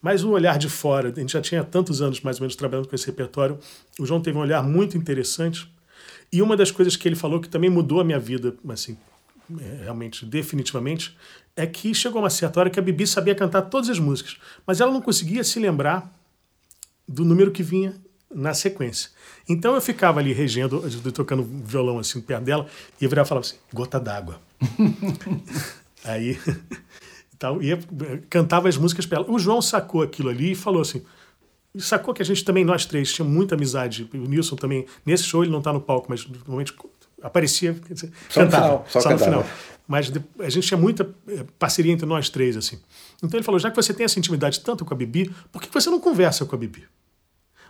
Mas 0.00 0.22
o 0.22 0.30
olhar 0.30 0.58
de 0.58 0.68
fora, 0.68 1.12
a 1.14 1.20
gente 1.20 1.32
já 1.32 1.40
tinha 1.40 1.64
tantos 1.64 2.00
anos 2.00 2.20
mais 2.20 2.36
ou 2.36 2.42
menos 2.42 2.54
trabalhando 2.54 2.88
com 2.88 2.94
esse 2.94 3.06
repertório. 3.06 3.58
O 3.98 4.06
João 4.06 4.20
teve 4.20 4.38
um 4.38 4.40
olhar 4.40 4.62
muito 4.62 4.96
interessante. 4.96 5.70
E 6.32 6.40
uma 6.40 6.56
das 6.56 6.70
coisas 6.70 6.94
que 6.96 7.08
ele 7.08 7.16
falou 7.16 7.40
que 7.40 7.48
também 7.48 7.70
mudou 7.70 8.00
a 8.00 8.04
minha 8.04 8.18
vida, 8.18 8.54
assim, 8.68 8.96
é, 9.60 9.84
realmente, 9.84 10.24
definitivamente, 10.24 11.16
é 11.56 11.66
que 11.66 11.94
chegou 11.94 12.22
uma 12.22 12.30
certa 12.30 12.60
hora 12.60 12.70
que 12.70 12.78
a 12.78 12.82
Bibi 12.82 13.06
sabia 13.06 13.34
cantar 13.34 13.62
todas 13.62 13.88
as 13.88 13.98
músicas, 13.98 14.36
mas 14.66 14.80
ela 14.80 14.92
não 14.92 15.00
conseguia 15.00 15.42
se 15.42 15.58
lembrar 15.58 16.12
do 17.08 17.24
número 17.24 17.50
que 17.50 17.62
vinha 17.62 17.94
na 18.32 18.52
sequência. 18.52 19.10
Então 19.48 19.74
eu 19.74 19.80
ficava 19.80 20.20
ali 20.20 20.32
regendo, 20.32 20.82
tocando 21.12 21.42
violão 21.42 21.98
assim 21.98 22.20
perto 22.20 22.44
dela, 22.44 22.66
e 23.00 23.04
eu 23.04 23.10
virava 23.10 23.26
e 23.26 23.28
falava 23.28 23.46
assim, 23.46 23.56
gota 23.72 23.98
d'água. 23.98 24.40
Aí 26.04 26.38
tal, 27.38 27.62
ia, 27.62 27.78
cantava 28.28 28.68
as 28.68 28.76
músicas 28.76 29.06
para 29.06 29.18
ela. 29.18 29.30
O 29.30 29.38
João 29.38 29.60
sacou 29.62 30.02
aquilo 30.02 30.28
ali 30.28 30.52
e 30.52 30.54
falou 30.54 30.82
assim: 30.82 31.02
sacou 31.78 32.12
que 32.14 32.22
a 32.22 32.24
gente 32.24 32.44
também, 32.44 32.64
nós 32.64 32.84
três, 32.86 33.12
tinha 33.12 33.26
muita 33.26 33.54
amizade. 33.54 34.08
O 34.14 34.18
Nilson 34.18 34.56
também, 34.56 34.86
nesse 35.04 35.24
show 35.24 35.42
ele 35.42 35.52
não 35.52 35.62
tá 35.62 35.72
no 35.72 35.80
palco, 35.80 36.06
mas 36.08 36.26
normalmente 36.26 36.74
aparecia, 37.22 37.72
dizer, 37.90 38.10
Só 38.28 38.40
no 38.40 38.46
cantava, 38.46 38.64
final, 38.66 38.86
só 38.88 39.00
só 39.00 39.10
no 39.10 39.18
final. 39.18 39.46
Mas 39.86 40.12
a 40.40 40.50
gente 40.50 40.66
tinha 40.66 40.76
muita 40.78 41.08
eh, 41.26 41.44
parceria 41.58 41.90
entre 41.90 42.04
nós 42.04 42.28
três, 42.28 42.56
assim. 42.58 42.78
Então 43.22 43.38
ele 43.38 43.44
falou, 43.44 43.58
já 43.58 43.70
que 43.70 43.76
você 43.76 43.94
tem 43.94 44.04
essa 44.04 44.18
intimidade 44.18 44.60
tanto 44.60 44.84
com 44.84 44.92
a 44.92 44.96
Bibi, 44.96 45.34
por 45.50 45.62
que 45.62 45.72
você 45.72 45.88
não 45.88 45.98
conversa 45.98 46.44
com 46.44 46.54
a 46.54 46.58
Bibi? 46.58 46.84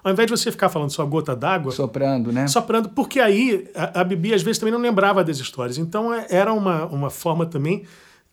Ao 0.03 0.13
invés 0.13 0.27
de 0.29 0.37
você 0.37 0.51
ficar 0.51 0.69
falando 0.69 0.91
só 0.91 1.05
gota 1.07 1.35
d'água, 1.37 1.71
Soprando, 1.71 2.33
né? 2.33 2.47
soprando, 2.49 2.89
porque 2.89 3.21
aí 3.21 3.69
a, 3.75 4.01
a 4.01 4.05
Bibi 4.05 4.35
às 4.35 4.43
vezes 4.43 4.59
também 4.59 4.73
não 4.73 4.81
lembrava 4.81 5.23
das 5.23 5.39
histórias. 5.39 5.79
Então 5.79 6.13
é- 6.13 6.27
era 6.29 6.53
uma, 6.53 6.87
uma 6.87 7.09
forma 7.11 7.47
também 7.47 7.85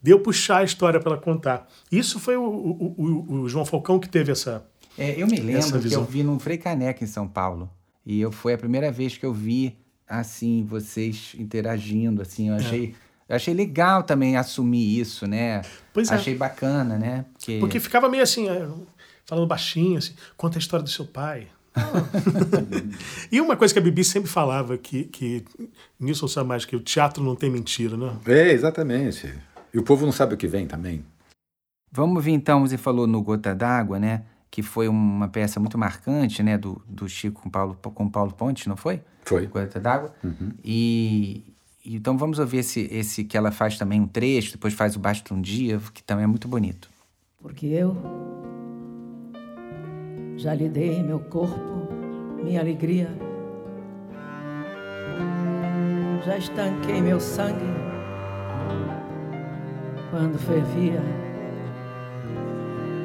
de 0.05 0.11
eu 0.11 0.19
puxar 0.19 0.57
a 0.59 0.63
história 0.63 0.99
para 0.99 1.13
ela 1.13 1.19
contar. 1.19 1.67
Isso 1.91 2.19
foi 2.19 2.37
o, 2.37 2.43
o- 2.43 2.95
o- 2.95 3.33
o 3.41 3.49
João 3.49 3.65
Falcão 3.65 3.99
que 3.99 4.07
teve 4.07 4.31
essa. 4.31 4.63
É, 4.95 5.19
eu 5.19 5.25
me 5.25 5.33
Essa 5.51 5.73
lembro 5.75 5.89
que 5.89 5.95
eu 5.95 6.03
vi 6.05 6.21
no 6.21 6.37
Frei 6.39 6.59
Caneca 6.59 7.03
em 7.03 7.07
São 7.07 7.27
Paulo. 7.27 7.67
E 8.05 8.21
eu 8.21 8.31
foi 8.31 8.53
a 8.53 8.57
primeira 8.57 8.91
vez 8.91 9.17
que 9.17 9.25
eu 9.25 9.33
vi 9.33 9.75
assim 10.07 10.63
vocês 10.63 11.33
interagindo 11.39 12.21
assim, 12.21 12.49
É. 12.49 12.51
eu 12.51 12.55
achei 12.57 12.95
eu 13.27 13.35
achei 13.35 13.51
legal 13.55 14.03
também 14.03 14.37
assumir 14.37 14.99
isso, 14.99 15.25
né? 15.25 15.63
Pois 15.91 16.11
é. 16.11 16.13
achei 16.13 16.35
bacana, 16.35 16.99
né? 16.99 17.25
Porque, 17.33 17.57
Porque 17.59 17.79
ficava 17.79 18.07
meio 18.07 18.21
assim, 18.21 18.47
é, 18.47 18.67
falando 19.25 19.47
baixinho, 19.47 19.97
assim, 19.97 20.13
conta 20.37 20.59
a 20.59 20.61
história 20.61 20.83
do 20.83 20.89
seu 20.91 21.05
pai. 21.07 21.47
e 23.31 23.41
uma 23.41 23.55
coisa 23.57 23.73
que 23.73 23.79
a 23.79 23.81
Bibi 23.81 24.03
sempre 24.03 24.29
falava, 24.29 24.77
que, 24.77 25.05
que 25.05 25.43
Nilson 25.99 26.27
sabe 26.27 26.47
mais, 26.47 26.63
que 26.65 26.75
o 26.75 26.79
teatro 26.79 27.23
não 27.23 27.35
tem 27.35 27.49
mentira, 27.49 27.97
né? 27.97 28.15
É, 28.27 28.51
exatamente. 28.51 29.33
E 29.75 29.77
o 29.77 29.83
povo 29.83 30.05
não 30.05 30.13
sabe 30.13 30.35
o 30.35 30.37
que 30.37 30.47
vem 30.47 30.65
também. 30.65 31.03
Vamos 31.91 32.23
ver 32.23 32.31
então, 32.31 32.61
você 32.61 32.77
falou 32.77 33.05
no 33.05 33.21
Gota 33.21 33.53
d'Água, 33.53 33.99
né? 33.99 34.23
Que 34.49 34.63
foi 34.63 34.87
uma 34.87 35.27
peça 35.27 35.59
muito 35.59 35.77
marcante, 35.77 36.41
né? 36.41 36.57
Do, 36.57 36.81
do 36.87 37.09
Chico 37.09 37.41
com 37.41 37.49
Paulo, 37.49 37.75
com 37.75 38.09
Paulo 38.09 38.33
Ponte, 38.33 38.69
não 38.69 38.77
foi? 38.77 39.01
Foi. 39.25 39.47
Gota 39.47 39.77
d'Água. 39.77 40.15
E 40.63 41.53
e 41.85 41.97
então 41.97 42.17
vamos 42.17 42.39
ouvir 42.39 42.59
esse, 42.59 42.87
esse 42.89 43.23
que 43.25 43.37
ela 43.37 43.51
faz 43.51 43.77
também 43.77 44.01
um 44.01 44.07
trecho, 44.07 44.53
depois 44.53 44.73
faz 44.73 44.95
o 44.95 44.99
Basta 44.99 45.33
um 45.33 45.41
Dia, 45.41 45.79
que 45.93 46.01
também 46.01 46.23
é 46.23 46.27
muito 46.27 46.47
bonito. 46.47 46.89
Porque 47.37 47.67
eu 47.67 47.95
já 50.37 50.55
lhe 50.55 50.69
dei 50.69 51.03
meu 51.03 51.19
corpo, 51.19 51.91
minha 52.41 52.61
alegria. 52.61 53.09
Já 56.25 56.37
estanquei 56.37 57.01
meu 57.01 57.19
sangue 57.19 57.84
quando 60.15 60.39
fervia. 60.39 61.01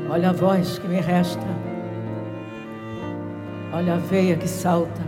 Olha 0.08 0.30
a 0.30 0.32
voz 0.32 0.78
que 0.78 0.86
me 0.86 1.00
resta, 1.00 1.44
olha 3.72 3.94
a 3.94 3.96
veia 3.96 4.36
que 4.36 4.46
salta, 4.46 5.02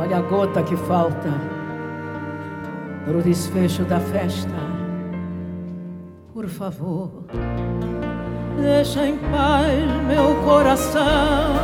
olha 0.00 0.16
a 0.16 0.20
gota 0.20 0.64
que 0.64 0.76
falta 0.76 1.30
para 3.04 3.16
o 3.16 3.22
desfecho 3.22 3.84
da 3.84 4.00
festa. 4.00 4.50
Por 6.32 6.48
favor, 6.48 7.24
deixa 8.60 9.06
em 9.06 9.16
paz 9.16 9.78
meu 10.08 10.34
coração. 10.44 11.54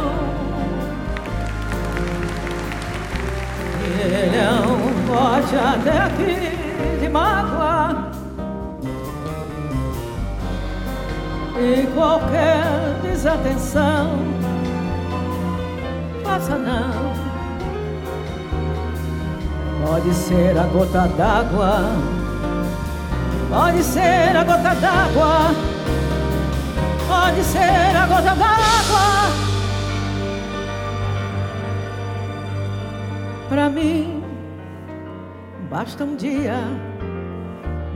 Ele 4.04 4.36
é 4.36 4.50
um 4.52 5.06
bote 5.08 5.56
até 5.56 5.98
aqui 5.98 6.59
mágoa. 7.10 8.10
E 11.58 11.86
qualquer 11.94 12.64
desatenção, 13.02 14.18
faça 16.24 16.56
não. 16.56 17.10
Pode 19.86 20.14
ser 20.14 20.58
a 20.58 20.64
gota 20.64 21.08
d'água. 21.16 22.20
Pode 23.50 23.82
ser 23.82 24.36
a 24.36 24.44
gota 24.44 24.74
d'água, 24.76 25.50
pode 27.08 27.42
ser 27.42 27.96
a 27.96 28.06
gota 28.06 28.34
d'água. 28.36 29.10
Pra 33.48 33.68
mim, 33.68 34.22
basta 35.68 36.04
um 36.04 36.14
dia, 36.14 36.60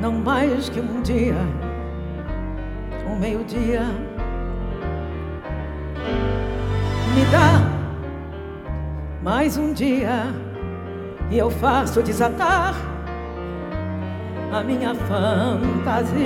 não 0.04 0.12
mais 0.12 0.68
que 0.68 0.78
um 0.80 1.00
dia, 1.00 1.34
um 3.08 3.18
meio-dia. 3.18 3.80
Me 7.14 7.24
dá 7.32 7.62
mais 9.22 9.56
um 9.56 9.72
dia 9.72 10.26
e 11.30 11.38
eu 11.38 11.48
faço 11.48 12.02
desatar 12.02 12.74
a 14.52 14.62
minha 14.62 14.94
fantasia 14.94 16.18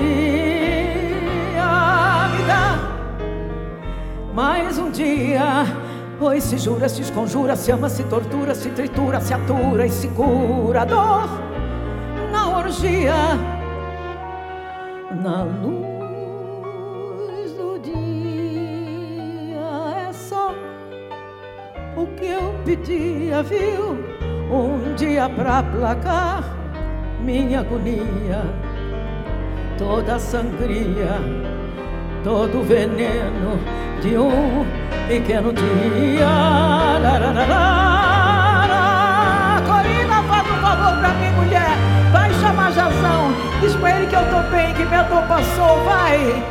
me 2.33 2.43
dá 2.49 2.79
mais 4.35 4.77
um 4.77 4.91
dia. 4.91 5.65
Pois 6.19 6.43
se 6.43 6.59
jura, 6.59 6.89
se 6.89 7.03
esconjura, 7.03 7.55
se 7.55 7.71
ama, 7.71 7.89
se 7.89 8.03
tortura, 8.03 8.57
se 8.57 8.71
tritura, 8.71 9.21
se 9.21 9.33
atura 9.33 9.87
e 9.87 9.91
se 9.91 10.09
cura 10.09 10.83
a 10.83 10.85
dor 10.85 11.29
na 12.33 12.59
orgia, 12.59 13.15
na 15.23 15.43
luz 15.43 15.83
do 17.53 17.79
dia. 17.81 17.99
É 20.09 20.13
só 20.13 20.55
o 21.97 22.07
que 22.07 22.27
eu 22.27 22.55
pedia, 22.65 23.43
viu? 23.43 23.99
Um 24.51 24.95
dia 24.95 25.29
pra 25.29 25.63
placar 25.63 26.43
minha 27.23 27.61
agonia, 27.61 28.43
toda 29.77 30.15
a 30.15 30.19
sangria, 30.19 31.21
todo 32.25 32.61
o 32.61 32.63
veneno 32.63 33.59
de 34.01 34.17
um 34.17 34.65
pequeno 35.09 35.53
dia. 35.53 36.27
Lararara. 37.03 37.98
Diz 43.61 43.75
pra 43.77 43.91
ele 43.97 44.07
que 44.07 44.15
eu 44.15 44.23
tô 44.31 44.41
bem, 44.51 44.73
que 44.75 44.85
minha 44.85 45.03
dor 45.03 45.23
passou. 45.23 45.85
Vai. 45.85 46.43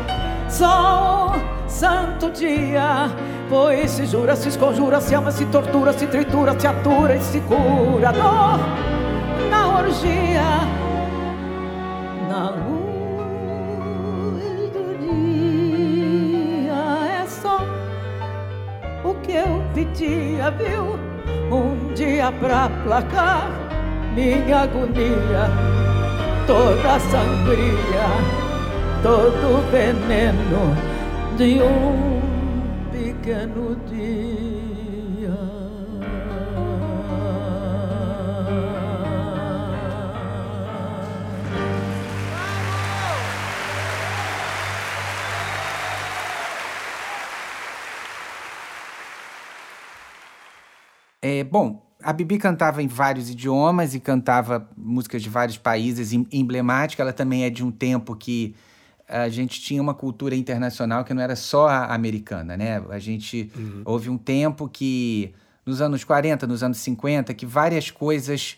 Só 0.49 1.33
um 1.35 1.69
santo 1.69 2.29
dia. 2.31 3.09
Pois 3.49 3.91
se 3.91 4.05
jura, 4.05 4.35
se 4.35 4.49
esconjura, 4.49 4.99
se 4.99 5.15
ama, 5.15 5.31
se 5.31 5.45
tortura, 5.45 5.93
se 5.93 6.05
tritura, 6.05 6.59
se 6.59 6.67
atura 6.67 7.15
e 7.15 7.21
se 7.21 7.39
cura. 7.41 8.11
Dor 8.11 8.59
na 9.49 9.79
orgia, 9.79 10.43
na 12.29 12.49
luz 12.49 14.43
do 14.73 14.97
dia. 14.99 16.75
É 17.21 17.25
só 17.25 17.61
o 19.05 19.13
que 19.15 19.31
eu 19.31 19.63
pedia, 19.73 20.51
viu? 20.51 20.99
Um 21.49 21.93
dia 21.93 22.33
pra 22.33 22.69
placar 22.83 23.49
minha 24.13 24.63
agonia, 24.63 25.49
toda 26.47 26.97
sangria, 26.99 28.07
todo 29.03 29.69
veneno 29.69 30.75
de 31.37 31.61
um 31.61 32.21
pequeno 32.89 33.75
dia. 33.85 34.17
É, 51.21 51.43
bom, 51.43 51.86
a 52.07 52.13
Bibi 52.13 52.37
cantava 52.37 52.81
em 52.81 52.87
vários 52.87 53.29
idiomas 53.29 53.93
e 53.93 53.99
cantava 53.99 54.65
músicas 54.77 55.21
de 55.21 55.27
vários 55.29 55.57
países 55.57 56.13
em- 56.13 56.25
emblemática. 56.31 57.03
Ela 57.03 57.11
também 57.11 57.43
é 57.43 57.49
de 57.49 57.65
um 57.65 57.69
tempo 57.69 58.15
que 58.15 58.55
a 59.09 59.27
gente 59.27 59.59
tinha 59.59 59.81
uma 59.81 59.93
cultura 59.93 60.33
internacional 60.33 61.03
que 61.03 61.13
não 61.13 61.21
era 61.21 61.35
só 61.35 61.67
americana, 61.67 62.55
né? 62.55 62.81
A 62.89 62.97
gente 62.99 63.51
houve 63.83 64.09
um 64.09 64.17
tempo 64.17 64.69
que 64.69 65.33
nos 65.65 65.81
anos 65.81 66.05
40, 66.05 66.47
nos 66.47 66.63
anos 66.63 66.77
50, 66.77 67.33
que 67.33 67.45
várias 67.45 67.91
coisas 67.91 68.57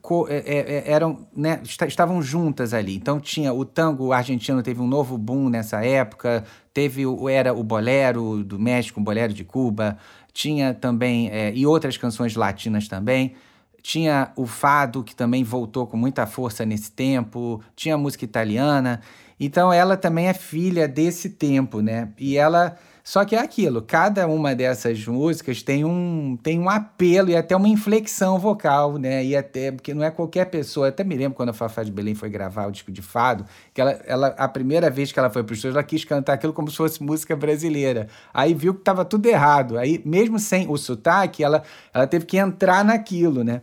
co- 0.00 0.26
é- 0.28 0.36
é- 0.38 0.72
é- 0.86 0.90
eram, 0.90 1.26
né, 1.36 1.60
esta- 1.62 1.86
estavam 1.86 2.22
juntas 2.22 2.72
ali. 2.74 2.94
Então 2.96 3.20
tinha 3.20 3.52
o 3.52 3.64
tango 3.64 4.12
argentino 4.12 4.62
teve 4.62 4.80
um 4.80 4.86
novo 4.86 5.16
boom 5.18 5.48
nessa 5.48 5.84
época, 5.84 6.44
teve 6.74 7.06
o 7.06 7.28
era 7.28 7.52
o 7.54 7.62
bolero 7.62 8.44
do 8.44 8.58
México, 8.58 9.00
o 9.00 9.02
bolero 9.02 9.32
de 9.32 9.44
Cuba, 9.44 9.96
tinha 10.32 10.74
também 10.74 11.28
é, 11.30 11.52
e 11.54 11.66
outras 11.66 11.96
canções 11.96 12.34
latinas 12.36 12.88
também. 12.88 13.34
Tinha 13.82 14.32
o 14.36 14.46
fado 14.46 15.02
que 15.02 15.14
também 15.14 15.42
voltou 15.42 15.86
com 15.86 15.96
muita 15.96 16.26
força 16.26 16.66
nesse 16.66 16.92
tempo, 16.92 17.62
tinha 17.74 17.96
música 17.96 18.24
italiana. 18.24 19.00
Então 19.38 19.72
ela 19.72 19.96
também 19.96 20.26
é 20.28 20.34
filha 20.34 20.86
desse 20.86 21.30
tempo, 21.30 21.80
né? 21.80 22.10
E 22.18 22.36
ela 22.36 22.76
Só 23.10 23.24
que 23.24 23.34
é 23.34 23.40
aquilo, 23.40 23.82
cada 23.82 24.28
uma 24.28 24.54
dessas 24.54 25.04
músicas 25.04 25.64
tem 25.64 25.84
um, 25.84 26.38
tem 26.40 26.60
um 26.60 26.70
apelo 26.70 27.28
e 27.28 27.34
até 27.34 27.56
uma 27.56 27.66
inflexão 27.66 28.38
vocal, 28.38 28.98
né? 28.98 29.24
E 29.24 29.34
até, 29.34 29.72
porque 29.72 29.92
não 29.92 30.04
é 30.04 30.12
qualquer 30.12 30.44
pessoa. 30.44 30.86
até 30.86 31.02
me 31.02 31.16
lembro 31.16 31.34
quando 31.34 31.48
a 31.48 31.52
Fafá 31.52 31.82
de 31.82 31.90
Belém 31.90 32.14
foi 32.14 32.30
gravar 32.30 32.68
o 32.68 32.70
disco 32.70 32.92
de 32.92 33.02
fado, 33.02 33.44
que 33.74 33.80
ela, 33.80 34.00
ela 34.06 34.28
a 34.38 34.46
primeira 34.46 34.88
vez 34.88 35.10
que 35.10 35.18
ela 35.18 35.28
foi 35.28 35.42
para 35.42 35.52
os 35.52 35.58
estúdio, 35.58 35.74
ela 35.74 35.82
quis 35.82 36.04
cantar 36.04 36.34
aquilo 36.34 36.52
como 36.52 36.70
se 36.70 36.76
fosse 36.76 37.02
música 37.02 37.34
brasileira. 37.34 38.06
Aí 38.32 38.54
viu 38.54 38.74
que 38.74 38.82
estava 38.82 39.04
tudo 39.04 39.26
errado. 39.26 39.76
Aí, 39.76 40.00
mesmo 40.04 40.38
sem 40.38 40.70
o 40.70 40.76
sotaque, 40.76 41.42
ela, 41.42 41.64
ela 41.92 42.06
teve 42.06 42.26
que 42.26 42.36
entrar 42.36 42.84
naquilo, 42.84 43.42
né? 43.42 43.60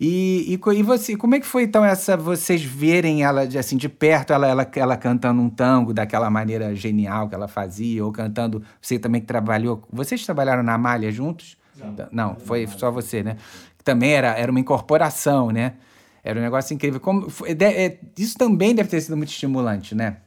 E, 0.00 0.54
e, 0.54 0.70
e, 0.74 0.82
você, 0.82 1.16
como 1.16 1.34
é 1.34 1.40
que 1.40 1.46
foi 1.46 1.64
então 1.64 1.84
essa 1.84 2.16
vocês 2.16 2.62
verem 2.62 3.22
ela 3.22 3.42
assim 3.42 3.76
de 3.76 3.88
perto, 3.88 4.32
ela, 4.32 4.46
ela, 4.46 4.70
ela 4.74 4.96
cantando 4.96 5.40
um 5.40 5.50
tango 5.50 5.92
daquela 5.92 6.28
maneira 6.30 6.74
genial 6.74 7.28
que 7.28 7.34
ela 7.34 7.48
fazia, 7.48 8.04
ou 8.04 8.10
cantando, 8.10 8.62
você 8.80 8.98
também 8.98 9.20
que 9.20 9.26
trabalhou, 9.26 9.82
vocês 9.92 10.24
trabalharam 10.24 10.62
na 10.62 10.76
Malha 10.76 11.10
juntos? 11.10 11.56
Não, 11.76 12.08
não 12.12 12.36
foi 12.36 12.66
só 12.66 12.90
você, 12.90 13.22
né? 13.22 13.36
Também 13.84 14.12
era, 14.12 14.36
era 14.38 14.50
uma 14.50 14.60
incorporação, 14.60 15.50
né? 15.50 15.74
Era 16.22 16.38
um 16.38 16.42
negócio 16.42 16.72
incrível. 16.72 17.00
Como, 17.00 17.26
é, 17.46 17.98
isso 18.16 18.38
também 18.38 18.74
deve 18.74 18.88
ter 18.88 19.00
sido 19.00 19.16
muito 19.16 19.30
estimulante, 19.30 19.94
né? 19.94 20.18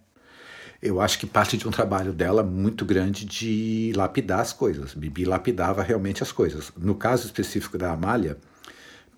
Eu 0.81 0.99
acho 0.99 1.17
que 1.17 1.25
parte 1.25 1.57
de 1.57 1.67
um 1.67 1.71
trabalho 1.71 2.11
dela 2.11 2.43
muito 2.43 2.85
grande 2.85 3.25
de 3.25 3.93
lapidar 3.95 4.41
as 4.41 4.51
coisas. 4.51 4.93
Bibi 4.93 5.23
lapidava 5.23 5.81
realmente 5.81 6.21
as 6.21 6.31
coisas. 6.31 6.71
No 6.77 6.95
caso 6.95 7.25
específico 7.25 7.77
da 7.77 7.91
Amália, 7.91 8.37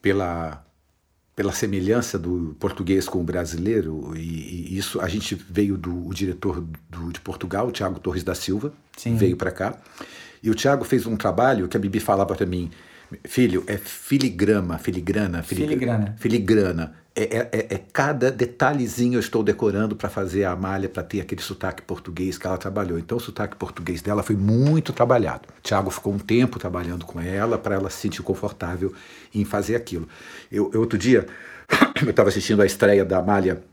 pela 0.08 0.64
pela 1.36 1.52
semelhança 1.52 2.18
do 2.18 2.56
português 2.60 3.08
com 3.08 3.20
o 3.20 3.24
brasileiro 3.24 4.14
e, 4.16 4.74
e 4.74 4.78
isso 4.78 5.00
a 5.00 5.08
gente 5.08 5.36
veio 5.36 5.78
do 5.78 6.10
diretor 6.12 6.66
do, 6.90 7.14
de 7.14 7.20
Portugal, 7.20 7.68
o 7.68 7.72
Tiago 7.72 8.00
Torres 8.00 8.24
da 8.24 8.34
Silva, 8.34 8.74
Sim. 8.98 9.16
veio 9.16 9.38
para 9.38 9.52
cá 9.52 9.78
e 10.42 10.50
o 10.50 10.56
Tiago 10.56 10.84
fez 10.84 11.06
um 11.06 11.16
trabalho 11.16 11.68
que 11.68 11.78
a 11.78 11.80
Bibi 11.80 12.00
falava 12.00 12.34
para 12.34 12.46
mim, 12.46 12.72
filho, 13.24 13.64
é 13.68 13.78
filigrama, 13.78 14.80
filigrana, 14.80 15.44
filigrana, 15.44 15.76
filigrana. 15.78 16.16
filigrana 16.18 16.96
é, 17.20 17.24
é, 17.24 17.50
é, 17.52 17.68
é, 17.74 17.82
cada 17.92 18.30
detalhezinho 18.30 19.16
eu 19.16 19.20
estou 19.20 19.42
decorando 19.42 19.96
para 19.96 20.08
fazer 20.08 20.44
a 20.44 20.56
malha, 20.56 20.88
para 20.88 21.02
ter 21.02 21.20
aquele 21.20 21.42
sotaque 21.42 21.82
português 21.82 22.38
que 22.38 22.46
ela 22.46 22.60
trabalhou. 22.60 23.00
Então, 23.00 23.18
o 23.18 23.20
sotaque 23.20 23.56
português 23.56 24.04
dela 24.04 24.22
foi 24.22 24.36
muito 24.36 24.94
trabalhado. 24.94 25.50
O 25.58 25.62
Tiago 25.64 25.90
ficou 25.90 26.14
um 26.14 26.20
tempo 26.20 26.60
trabalhando 26.60 27.08
com 27.08 27.20
ela 27.20 27.58
para 27.58 27.74
ela 27.74 27.90
se 27.90 27.98
sentir 28.02 28.22
confortável 28.22 28.94
em 29.34 29.44
fazer 29.44 29.76
aquilo. 29.76 30.08
Eu, 30.52 30.70
eu 30.72 30.80
outro 30.80 30.96
dia, 30.96 31.26
eu 32.06 32.12
estava 32.12 32.30
assistindo 32.30 32.62
a 32.62 32.68
estreia 32.68 33.04
da 33.04 33.18
Amália 33.18 33.64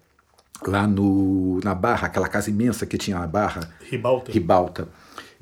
lá 0.66 0.86
no, 0.86 1.61
na 1.62 1.74
Barra, 1.74 2.07
aquela 2.07 2.28
casa 2.28 2.49
imensa 2.49 2.86
que 2.86 2.97
tinha 2.97 3.18
na 3.18 3.26
Barra. 3.26 3.61
Ribalta. 3.90 4.32
Ribalta. 4.32 4.88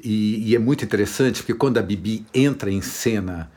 E, 0.02 0.50
e 0.50 0.56
é 0.56 0.58
muito 0.58 0.84
interessante 0.84 1.40
porque 1.40 1.54
quando 1.54 1.78
a 1.78 1.82
Bibi 1.82 2.26
entra 2.34 2.68
em 2.68 2.80
cena 2.80 3.48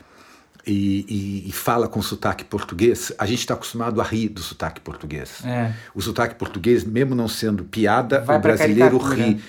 e, 0.65 1.05
e, 1.45 1.49
e, 1.49 1.51
fala 1.51 1.87
com 1.87 2.01
sotaque 2.01 2.43
português, 2.43 3.11
a 3.17 3.25
gente 3.25 3.39
está 3.39 3.53
acostumado 3.53 4.01
a 4.01 4.03
rir 4.03 4.29
do 4.29 4.41
sotaque 4.41 4.81
português. 4.81 5.43
É. 5.45 5.71
O 5.93 6.01
sotaque 6.01 6.35
português, 6.35 6.83
mesmo 6.83 7.13
não 7.13 7.27
sendo 7.27 7.63
piada, 7.63 8.21
Vai 8.21 8.37
o 8.37 8.39
brasileiro 8.39 8.97
ri. 8.97 9.39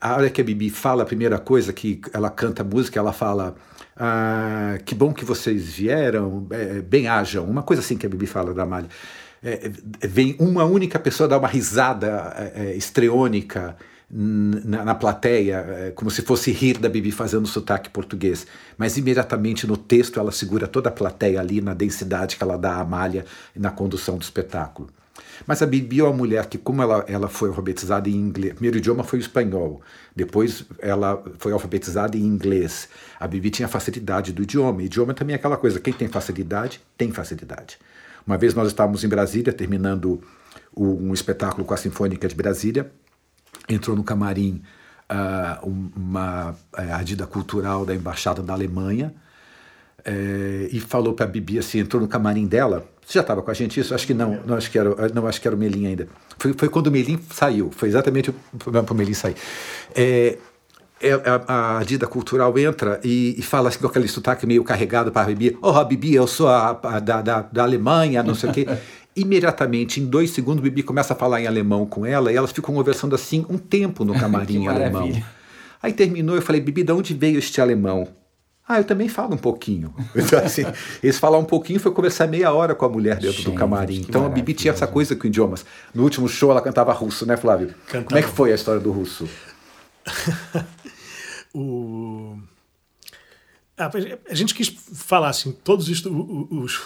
A 0.00 0.14
hora 0.14 0.28
que 0.28 0.40
a 0.40 0.44
Bibi 0.44 0.68
fala 0.68 1.04
a 1.04 1.06
primeira 1.06 1.38
coisa, 1.38 1.72
que 1.72 2.00
ela 2.12 2.30
canta 2.30 2.62
música, 2.62 2.98
ela 2.98 3.12
fala. 3.12 3.54
Ah, 3.96 4.78
que 4.84 4.94
bom 4.94 5.12
que 5.12 5.24
vocês 5.24 5.72
vieram, 5.72 6.46
é, 6.50 6.82
bem 6.82 7.08
hajam. 7.08 7.44
Uma 7.44 7.62
coisa 7.62 7.80
assim 7.80 7.96
que 7.96 8.04
a 8.04 8.08
Bibi 8.08 8.26
fala 8.26 8.52
da 8.52 8.66
Malha. 8.66 8.88
É, 9.42 9.70
é, 10.00 10.06
vem 10.06 10.36
uma 10.38 10.64
única 10.64 10.98
pessoa 10.98 11.28
dar 11.28 11.38
uma 11.38 11.48
risada 11.48 12.34
é, 12.36 12.66
é 12.66 12.76
estreônica 12.76 13.76
na, 14.08 14.84
na, 14.84 14.94
plateia, 14.94 15.66
é, 15.68 15.90
como 15.90 16.10
se 16.10 16.22
fosse 16.22 16.52
rir 16.52 16.78
da 16.78 16.88
Bibi 16.88 17.10
fazendo 17.10 17.46
sotaque 17.46 17.90
português. 17.90 18.46
Mas 18.78 18.96
imediatamente 18.96 19.66
no 19.66 19.76
texto 19.76 20.20
ela 20.20 20.30
segura 20.30 20.68
toda 20.68 20.88
a 20.88 20.92
plateia 20.92 21.40
ali 21.40 21.60
na 21.60 21.74
densidade 21.74 22.36
que 22.36 22.42
ela 22.42 22.56
dá 22.56 22.76
à 22.76 22.84
malha 22.84 23.24
e 23.54 23.58
na 23.58 23.70
condução 23.70 24.16
do 24.16 24.22
espetáculo. 24.22 24.88
Mas 25.46 25.60
a 25.60 25.66
Bibi 25.66 26.00
é 26.00 26.04
uma 26.04 26.12
mulher 26.12 26.46
que, 26.46 26.56
como 26.56 26.82
ela, 26.82 27.04
ela 27.08 27.28
foi 27.28 27.48
alfabetizada 27.48 28.08
em 28.08 28.14
inglês, 28.14 28.52
primeiro 28.54 28.78
idioma 28.78 29.02
foi 29.02 29.18
o 29.18 29.20
espanhol, 29.20 29.82
depois 30.14 30.64
ela 30.78 31.22
foi 31.38 31.52
alfabetizada 31.52 32.16
em 32.16 32.20
inglês. 32.20 32.88
A 33.18 33.26
Bibi 33.26 33.50
tinha 33.50 33.68
facilidade 33.68 34.32
do 34.32 34.42
idioma. 34.42 34.82
idioma 34.82 35.14
também 35.14 35.34
é 35.34 35.36
aquela 35.36 35.56
coisa, 35.56 35.80
quem 35.80 35.92
tem 35.92 36.08
facilidade, 36.08 36.80
tem 36.96 37.10
facilidade. 37.10 37.78
Uma 38.26 38.38
vez 38.38 38.54
nós 38.54 38.68
estávamos 38.68 39.04
em 39.04 39.08
Brasília, 39.08 39.52
terminando 39.52 40.22
um 40.76 41.12
espetáculo 41.14 41.64
com 41.64 41.74
a 41.74 41.76
Sinfônica 41.76 42.28
de 42.28 42.34
Brasília, 42.34 42.90
entrou 43.68 43.96
no 43.96 44.04
camarim 44.04 44.62
uh, 45.10 45.66
uma 45.96 46.50
uh, 46.50 46.92
ardida 46.92 47.26
cultural 47.26 47.84
da 47.84 47.94
embaixada 47.94 48.42
da 48.42 48.52
Alemanha 48.52 49.14
uh, 50.00 50.68
e 50.70 50.80
falou 50.80 51.14
para 51.14 51.26
a 51.26 51.28
Bibi 51.28 51.58
assim, 51.58 51.80
entrou 51.80 52.00
no 52.00 52.08
camarim 52.08 52.46
dela. 52.46 52.86
Você 53.04 53.14
já 53.14 53.20
estava 53.20 53.42
com 53.42 53.50
a 53.50 53.54
gente 53.54 53.78
isso? 53.78 53.94
Acho 53.94 54.06
que 54.06 54.14
não, 54.14 54.40
não 54.44 54.56
acho 54.56 54.70
que 54.70 54.78
era, 54.78 55.08
não 55.14 55.26
acho 55.26 55.40
que 55.40 55.46
era 55.46 55.54
o 55.54 55.58
Melim 55.58 55.86
ainda. 55.86 56.08
Foi, 56.38 56.52
foi 56.54 56.68
quando 56.68 56.88
o 56.88 56.90
Melim 56.90 57.20
saiu, 57.30 57.70
foi 57.70 57.88
exatamente 57.88 58.34
para 58.58 58.92
o 58.92 58.94
Melim 58.94 59.14
sair. 59.14 59.36
É, 59.94 60.38
é, 61.00 61.12
a, 61.12 61.78
a 61.78 62.06
Cultural 62.06 62.58
entra 62.58 63.00
e, 63.04 63.36
e, 63.38 63.42
fala 63.42 63.68
assim 63.68 63.78
com 63.78 63.86
aquele 63.86 64.08
sotaque 64.08 64.46
meio 64.46 64.64
carregado 64.64 65.12
para 65.12 65.22
a 65.22 65.26
Bibi. 65.26 65.56
Oh, 65.62 65.70
a 65.70 65.84
Bibi, 65.84 66.14
eu 66.14 66.26
sou 66.26 66.48
a, 66.48 66.70
a 66.82 66.98
da, 66.98 67.22
da, 67.22 67.42
da 67.42 67.62
Alemanha, 67.62 68.22
não 68.22 68.34
sei 68.34 68.50
o 68.50 68.52
quê. 68.52 68.66
imediatamente, 69.16 70.00
em 70.00 70.06
dois 70.06 70.30
segundos, 70.30 70.60
o 70.60 70.62
Bibi 70.62 70.82
começa 70.82 71.14
a 71.14 71.16
falar 71.16 71.40
em 71.40 71.46
alemão 71.46 71.86
com 71.86 72.04
ela 72.04 72.30
e 72.30 72.36
elas 72.36 72.52
ficam 72.52 72.74
conversando 72.74 73.14
assim 73.14 73.46
um 73.48 73.56
tempo 73.56 74.04
no 74.04 74.12
camarim 74.18 74.64
em 74.64 74.68
alemão. 74.68 75.10
Aí 75.82 75.92
terminou, 75.92 76.36
eu 76.36 76.42
falei, 76.42 76.60
Bibi, 76.60 76.82
de 76.82 76.92
onde 76.92 77.14
veio 77.14 77.38
este 77.38 77.60
alemão? 77.60 78.08
Ah, 78.68 78.78
eu 78.78 78.84
também 78.84 79.08
falo 79.08 79.34
um 79.34 79.38
pouquinho. 79.38 79.94
Então, 80.14 80.40
assim, 80.40 80.64
eles 81.02 81.18
falar 81.18 81.38
um 81.38 81.44
pouquinho 81.44 81.78
foi 81.78 81.92
conversar 81.92 82.26
meia 82.26 82.52
hora 82.52 82.74
com 82.74 82.84
a 82.84 82.88
mulher 82.88 83.16
dentro 83.16 83.36
Gente, 83.36 83.50
do 83.50 83.52
camarim. 83.52 84.04
Então 84.08 84.26
a 84.26 84.28
Bibi 84.28 84.54
tinha 84.54 84.72
essa 84.72 84.86
coisa 84.86 85.14
com 85.14 85.26
idiomas. 85.26 85.64
No 85.94 86.02
último 86.02 86.28
show 86.28 86.50
ela 86.50 86.60
cantava 86.60 86.92
russo, 86.92 87.24
né, 87.24 87.36
Flávio? 87.36 87.74
Cantava. 87.86 88.04
Como 88.04 88.18
é 88.18 88.22
que 88.22 88.28
foi 88.28 88.52
a 88.52 88.54
história 88.54 88.80
do 88.80 88.90
russo? 88.90 89.28
o... 91.54 92.36
Ah, 93.78 93.90
a 94.30 94.34
gente 94.34 94.54
quis 94.54 94.68
falar 94.68 95.28
assim, 95.28 95.52
todos 95.52 95.88
os, 95.88 96.04
os, 96.04 96.80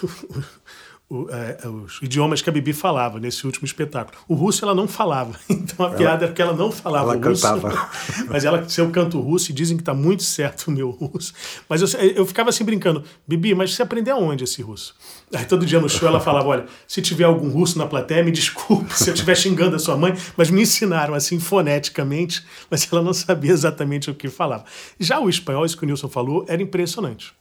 o, 1.11 1.27
é, 1.29 1.67
os 1.67 1.99
idiomas 2.01 2.41
que 2.41 2.49
a 2.49 2.53
Bibi 2.53 2.71
falava 2.71 3.19
nesse 3.19 3.45
último 3.45 3.65
espetáculo. 3.65 4.17
O 4.29 4.33
russo 4.33 4.63
ela 4.63 4.73
não 4.73 4.87
falava, 4.87 5.37
então 5.49 5.85
a 5.85 5.89
ela, 5.89 5.97
piada 5.97 6.25
era 6.25 6.33
que 6.33 6.41
ela 6.41 6.53
não 6.53 6.71
falava 6.71 7.11
ela 7.13 7.27
russo. 7.27 7.43
Cantava. 7.43 7.89
Mas 8.31 8.45
ela, 8.45 8.67
se 8.69 8.79
eu 8.79 8.89
canto 8.91 9.19
russo, 9.19 9.51
e 9.51 9.53
dizem 9.53 9.75
que 9.75 9.81
está 9.81 9.93
muito 9.93 10.23
certo 10.23 10.69
o 10.69 10.71
meu 10.71 10.89
russo. 10.89 11.33
Mas 11.67 11.81
eu, 11.81 11.99
eu 11.99 12.25
ficava 12.25 12.49
assim 12.49 12.63
brincando, 12.63 13.03
Bibi, 13.27 13.53
mas 13.53 13.75
você 13.75 13.81
aprendeu 13.81 14.15
aonde 14.15 14.45
esse 14.45 14.61
russo? 14.61 14.95
Aí 15.33 15.43
todo 15.43 15.65
dia 15.65 15.81
no 15.81 15.89
show 15.89 16.07
ela 16.07 16.21
falava, 16.21 16.47
olha, 16.47 16.65
se 16.87 17.01
tiver 17.01 17.25
algum 17.25 17.49
russo 17.49 17.77
na 17.77 17.85
plateia, 17.85 18.23
me 18.23 18.31
desculpe 18.31 18.93
se 18.97 19.09
eu 19.09 19.13
estiver 19.13 19.35
xingando 19.35 19.75
a 19.75 19.79
sua 19.79 19.97
mãe, 19.97 20.15
mas 20.37 20.49
me 20.49 20.61
ensinaram 20.61 21.13
assim 21.13 21.39
foneticamente, 21.39 22.45
mas 22.69 22.87
ela 22.91 23.01
não 23.01 23.13
sabia 23.13 23.51
exatamente 23.51 24.09
o 24.09 24.15
que 24.15 24.29
falava. 24.29 24.63
Já 24.97 25.19
o 25.19 25.29
espanhol, 25.29 25.65
isso 25.65 25.75
que 25.75 25.83
o 25.83 25.87
Nilson 25.87 26.07
falou, 26.07 26.45
era 26.47 26.61
impressionante. 26.61 27.33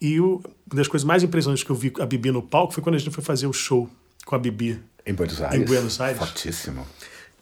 E 0.00 0.20
o, 0.20 0.40
uma 0.66 0.76
das 0.76 0.88
coisas 0.88 1.04
mais 1.04 1.22
impressionantes 1.22 1.64
que 1.64 1.70
eu 1.70 1.76
vi 1.76 1.92
a 2.00 2.06
Bibi 2.06 2.30
no 2.30 2.42
palco 2.42 2.72
foi 2.72 2.82
quando 2.82 2.94
a 2.94 2.98
gente 2.98 3.10
foi 3.10 3.24
fazer 3.24 3.46
o 3.46 3.52
show 3.52 3.88
com 4.24 4.34
a 4.34 4.38
Bibi. 4.38 4.80
Em 5.04 5.14
Buenos 5.14 5.40
Aires? 5.40 5.60
Em 5.60 5.64
Buenos 5.64 6.00
Aires. 6.00 6.18
Fortíssimo. 6.18 6.86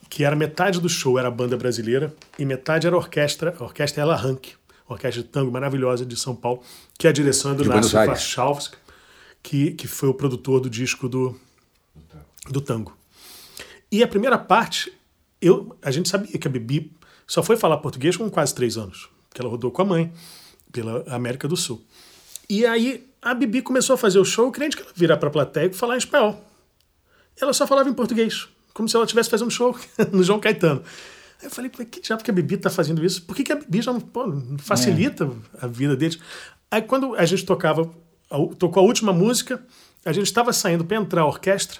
Que 0.09 0.23
era 0.23 0.35
metade 0.35 0.79
do 0.79 0.89
show 0.89 1.19
era 1.19 1.27
a 1.27 1.31
banda 1.31 1.57
brasileira 1.57 2.15
e 2.39 2.45
metade 2.45 2.87
era 2.87 2.95
a 2.95 2.99
orquestra, 2.99 3.55
a 3.59 3.63
orquestra 3.63 4.01
Ela 4.01 4.15
Rank, 4.15 4.47
orquestra 4.87 5.21
de 5.21 5.27
tango 5.27 5.51
maravilhosa 5.51 6.05
de 6.05 6.15
São 6.15 6.35
Paulo, 6.35 6.61
que 6.97 7.07
a 7.07 7.11
direção 7.11 7.51
é 7.51 7.55
do 7.55 7.65
Nácio 7.65 7.99
Wachowski, 7.99 8.77
que, 9.43 9.71
que 9.71 9.87
foi 9.87 10.09
o 10.09 10.13
produtor 10.13 10.61
do 10.61 10.69
disco 10.69 11.09
do, 11.09 11.37
do 12.49 12.61
tango. 12.61 12.97
E 13.91 14.01
a 14.01 14.07
primeira 14.07 14.37
parte, 14.37 14.91
eu, 15.41 15.77
a 15.81 15.91
gente 15.91 16.09
sabia 16.09 16.37
que 16.37 16.47
a 16.47 16.51
Bibi 16.51 16.91
só 17.25 17.43
foi 17.43 17.57
falar 17.57 17.77
português 17.77 18.15
com 18.15 18.29
quase 18.29 18.55
três 18.55 18.77
anos, 18.77 19.09
que 19.33 19.41
ela 19.41 19.49
rodou 19.49 19.71
com 19.71 19.81
a 19.81 19.85
mãe 19.85 20.13
pela 20.71 21.03
América 21.13 21.47
do 21.47 21.57
Sul. 21.57 21.83
E 22.49 22.65
aí 22.65 23.07
a 23.21 23.33
Bibi 23.33 23.61
começou 23.61 23.93
a 23.93 23.97
fazer 23.97 24.19
o 24.19 24.25
show 24.25 24.51
crente 24.51 24.77
que 24.77 24.83
ela 24.83 24.91
virar 24.95 25.17
para 25.17 25.29
a 25.29 25.31
plateia 25.31 25.67
e 25.67 25.73
falar 25.73 25.95
em 25.95 25.97
espanhol. 25.97 26.41
Ela 27.39 27.53
só 27.53 27.67
falava 27.67 27.89
em 27.89 27.93
português, 27.93 28.47
como 28.73 28.87
se 28.87 28.95
ela 28.95 29.05
estivesse 29.05 29.29
fazendo 29.29 29.47
um 29.47 29.51
show 29.51 29.77
no 30.11 30.23
João 30.23 30.39
Caetano. 30.39 30.81
Aí 31.39 31.47
eu 31.47 31.51
falei, 31.51 31.69
que 31.69 32.01
diabo 32.01 32.23
que 32.23 32.31
a 32.31 32.33
Bibi 32.33 32.57
tá 32.57 32.69
fazendo 32.69 33.05
isso? 33.05 33.21
Por 33.23 33.35
que, 33.35 33.43
que 33.43 33.51
a 33.51 33.55
Bibi 33.55 33.81
já 33.81 33.93
não 33.93 33.99
pô, 33.99 34.25
facilita 34.59 35.25
é. 35.25 35.65
a 35.65 35.67
vida 35.67 35.95
deles? 35.95 36.17
Aí 36.71 36.81
quando 36.81 37.15
a 37.15 37.25
gente 37.25 37.45
tocava, 37.45 37.89
tocou 38.57 38.81
a 38.81 38.85
última 38.85 39.13
música, 39.13 39.63
a 40.05 40.11
gente 40.13 40.25
estava 40.25 40.51
saindo 40.53 40.83
para 40.83 40.97
entrar 40.97 41.21
a 41.21 41.27
orquestra, 41.27 41.79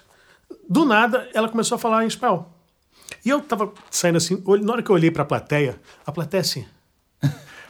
do 0.69 0.85
nada 0.85 1.27
ela 1.33 1.49
começou 1.49 1.75
a 1.75 1.79
falar 1.79 2.03
em 2.03 2.07
espanhol. 2.07 2.53
E 3.25 3.29
eu 3.29 3.39
estava 3.39 3.71
saindo 3.89 4.17
assim, 4.17 4.41
na 4.61 4.73
hora 4.73 4.83
que 4.83 4.91
eu 4.91 4.95
olhei 4.95 5.09
para 5.09 5.23
a 5.23 5.25
plateia, 5.25 5.79
a 6.05 6.11
plateia 6.11 6.41
assim, 6.41 6.65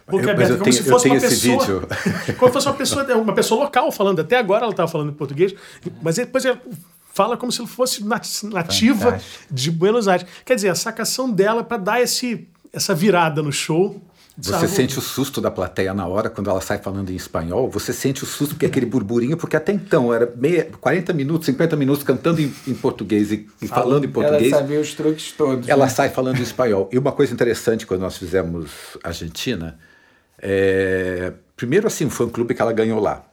boca 0.10 0.32
aberta, 0.32 0.54
como 0.54 0.64
tenho, 0.64 0.76
se 0.76 0.84
fosse 0.84 1.08
uma 1.08 1.20
pessoa. 1.20 1.88
como 2.38 2.48
se 2.48 2.54
fosse 2.54 2.68
uma 2.68 2.76
pessoa, 2.76 3.18
uma 3.18 3.34
pessoa 3.34 3.64
local 3.64 3.92
falando. 3.92 4.22
Até 4.22 4.38
agora 4.38 4.64
ela 4.64 4.72
estava 4.72 4.90
falando 4.90 5.12
em 5.12 5.14
português, 5.14 5.54
mas 6.02 6.16
depois 6.16 6.46
ela 6.46 6.60
fala 7.18 7.36
como 7.36 7.52
se 7.52 7.66
fosse 7.66 8.04
nativa 8.06 9.06
Fantástico. 9.06 9.46
de 9.50 9.72
Buenos 9.72 10.08
Aires. 10.08 10.28
Quer 10.46 10.54
dizer, 10.54 10.70
a 10.70 10.76
sacação 10.76 11.32
dela 11.32 11.64
para 11.64 11.78
dar 11.78 12.00
esse, 12.00 12.48
essa 12.72 12.94
virada 12.94 13.42
no 13.42 13.52
show 13.52 14.00
Você 14.38 14.52
Desarmou. 14.52 14.70
sente 14.70 15.00
o 15.00 15.02
susto 15.02 15.42
da 15.42 15.50
plateia 15.50 15.96
na 15.96 16.06
hora, 16.06 16.30
quando 16.30 16.48
ela 16.48 16.62
sai 16.62 16.78
falando 16.78 17.10
em 17.10 17.16
espanhol. 17.16 17.72
Você 17.72 17.92
sente 17.92 18.24
o 18.24 18.28
susto 18.28 18.54
porque 18.54 18.68
é 18.68 18.70
aquele 18.70 18.86
burburinho, 18.86 19.36
porque 19.36 19.58
até 19.58 19.72
então 19.74 20.14
era 20.14 20.32
meia, 20.38 20.70
40 20.80 21.12
minutos, 21.12 21.48
50 21.48 21.76
minutos 21.76 22.04
cantando 22.04 22.40
em, 22.40 22.54
em 22.68 22.74
português 22.76 23.32
e, 23.32 23.48
e 23.60 23.68
falando 23.68 24.06
em 24.06 24.10
português. 24.10 24.54
Ela 24.54 24.62
sabia 24.62 24.80
os 24.80 24.94
truques 24.94 25.32
todos. 25.32 25.68
Ela 25.68 25.86
né? 25.86 25.92
sai 25.92 26.10
falando 26.10 26.38
em 26.38 26.44
espanhol. 26.44 26.88
E 26.94 27.00
uma 27.00 27.12
coisa 27.12 27.34
interessante 27.34 27.88
quando 27.88 28.02
nós 28.02 28.16
fizemos 28.16 28.70
Argentina, 29.04 29.80
é... 30.40 31.34
primeiro 31.56 31.88
assim, 31.88 32.10
foi 32.10 32.26
um 32.26 32.30
clube 32.30 32.54
que 32.54 32.62
ela 32.62 32.74
ganhou 32.74 33.00
lá. 33.00 33.24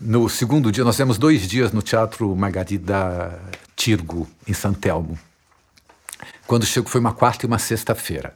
No 0.00 0.28
segundo 0.28 0.72
dia, 0.72 0.82
nós 0.82 0.96
temos 0.96 1.16
dois 1.16 1.46
dias 1.46 1.72
no 1.72 1.80
Teatro 1.80 2.34
Margarida 2.34 3.40
Tirgo, 3.76 4.28
em 4.48 4.52
São 4.52 4.74
Telmo. 4.74 5.18
Quando 6.46 6.66
chegou, 6.66 6.90
foi 6.90 7.00
uma 7.00 7.12
quarta 7.12 7.46
e 7.46 7.48
uma 7.48 7.58
sexta-feira. 7.58 8.34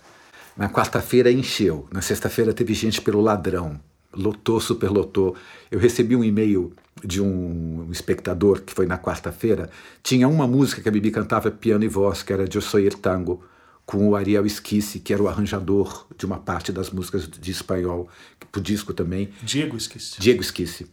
Na 0.57 0.69
quarta-feira 0.71 1.31
encheu, 1.31 1.87
na 1.93 2.01
sexta-feira 2.01 2.53
teve 2.53 2.73
gente 2.73 3.01
pelo 3.01 3.21
ladrão, 3.21 3.79
lotou, 4.13 4.61
superlotou. 4.61 5.37
Eu 5.71 5.79
recebi 5.79 6.17
um 6.17 6.25
e-mail 6.25 6.73
de 7.05 7.21
um 7.21 7.89
espectador 7.91 8.63
que 8.63 8.73
foi 8.73 8.87
na 8.87 8.97
quarta-feira, 8.97 9.69
tinha 10.03 10.27
uma 10.27 10.47
música 10.47 10.81
que 10.81 10.89
a 10.89 10.93
Bibi 10.93 11.11
cantava 11.11 11.51
piano 11.51 11.85
e 11.85 11.89
voz, 11.89 12.23
que 12.23 12.33
era 12.33 12.49
Eu 12.53 12.61
Soy 12.61 12.89
Tango, 12.91 13.45
com 13.87 14.09
o 14.09 14.17
Ariel 14.17 14.45
Esquisse, 14.45 14.99
que 14.99 15.15
era 15.15 15.23
o 15.23 15.29
arranjador 15.29 16.07
de 16.19 16.27
uma 16.27 16.39
parte 16.39 16.73
das 16.73 16.91
músicas 16.91 17.29
de 17.29 17.51
espanhol, 17.53 18.09
pro 18.51 18.61
disco 18.61 18.93
também. 18.93 19.31
Diego, 19.43 19.77
esqueci. 19.77 20.21
Diego 20.21 20.43
Esquisse. 20.43 20.87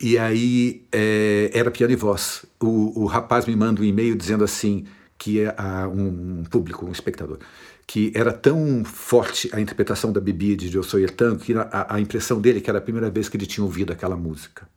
E 0.00 0.18
aí 0.18 0.84
é, 0.92 1.50
era 1.54 1.70
piano 1.70 1.92
e 1.92 1.96
voz. 1.96 2.44
O, 2.60 3.04
o 3.04 3.06
rapaz 3.06 3.46
me 3.46 3.54
manda 3.54 3.80
um 3.80 3.84
e-mail 3.84 4.16
dizendo 4.16 4.42
assim 4.42 4.84
que 5.16 5.40
é 5.40 5.54
ah, 5.56 5.88
um, 5.88 6.44
público, 6.44 6.84
um 6.84 6.92
espectador, 6.92 7.38
que 7.86 8.12
era 8.14 8.32
tão 8.32 8.84
forte 8.84 9.48
a 9.52 9.60
interpretação 9.60 10.12
da 10.12 10.20
Bibi 10.20 10.56
de 10.56 10.76
Eu 10.76 10.82
Sou 10.82 11.00
El 11.00 11.08
Tango 11.10 11.38
que 11.38 11.54
a, 11.54 11.86
a 11.88 12.00
impressão 12.00 12.40
dele 12.40 12.58
é 12.58 12.60
que 12.60 12.68
era 12.68 12.78
a 12.78 12.82
primeira 12.82 13.08
vez 13.08 13.28
que 13.28 13.36
ele 13.36 13.46
tinha 13.46 13.64
ouvido 13.64 13.92
aquela 13.92 14.16
música. 14.16 14.68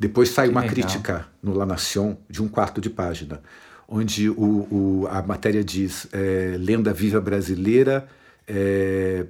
Depois 0.00 0.30
sai 0.30 0.48
uma 0.48 0.60
legal. 0.60 0.74
crítica 0.74 1.28
no 1.42 1.54
La 1.54 1.66
Nation 1.66 2.16
de 2.28 2.42
um 2.42 2.48
quarto 2.48 2.80
de 2.80 2.88
página, 2.88 3.42
onde 3.88 4.28
o, 4.28 4.34
o- 4.70 5.08
a 5.10 5.22
matéria 5.22 5.64
diz 5.64 6.06
é, 6.12 6.56
lenda 6.58 6.92
viva 6.92 7.20
brasileira 7.20 8.06
é, 8.46 9.24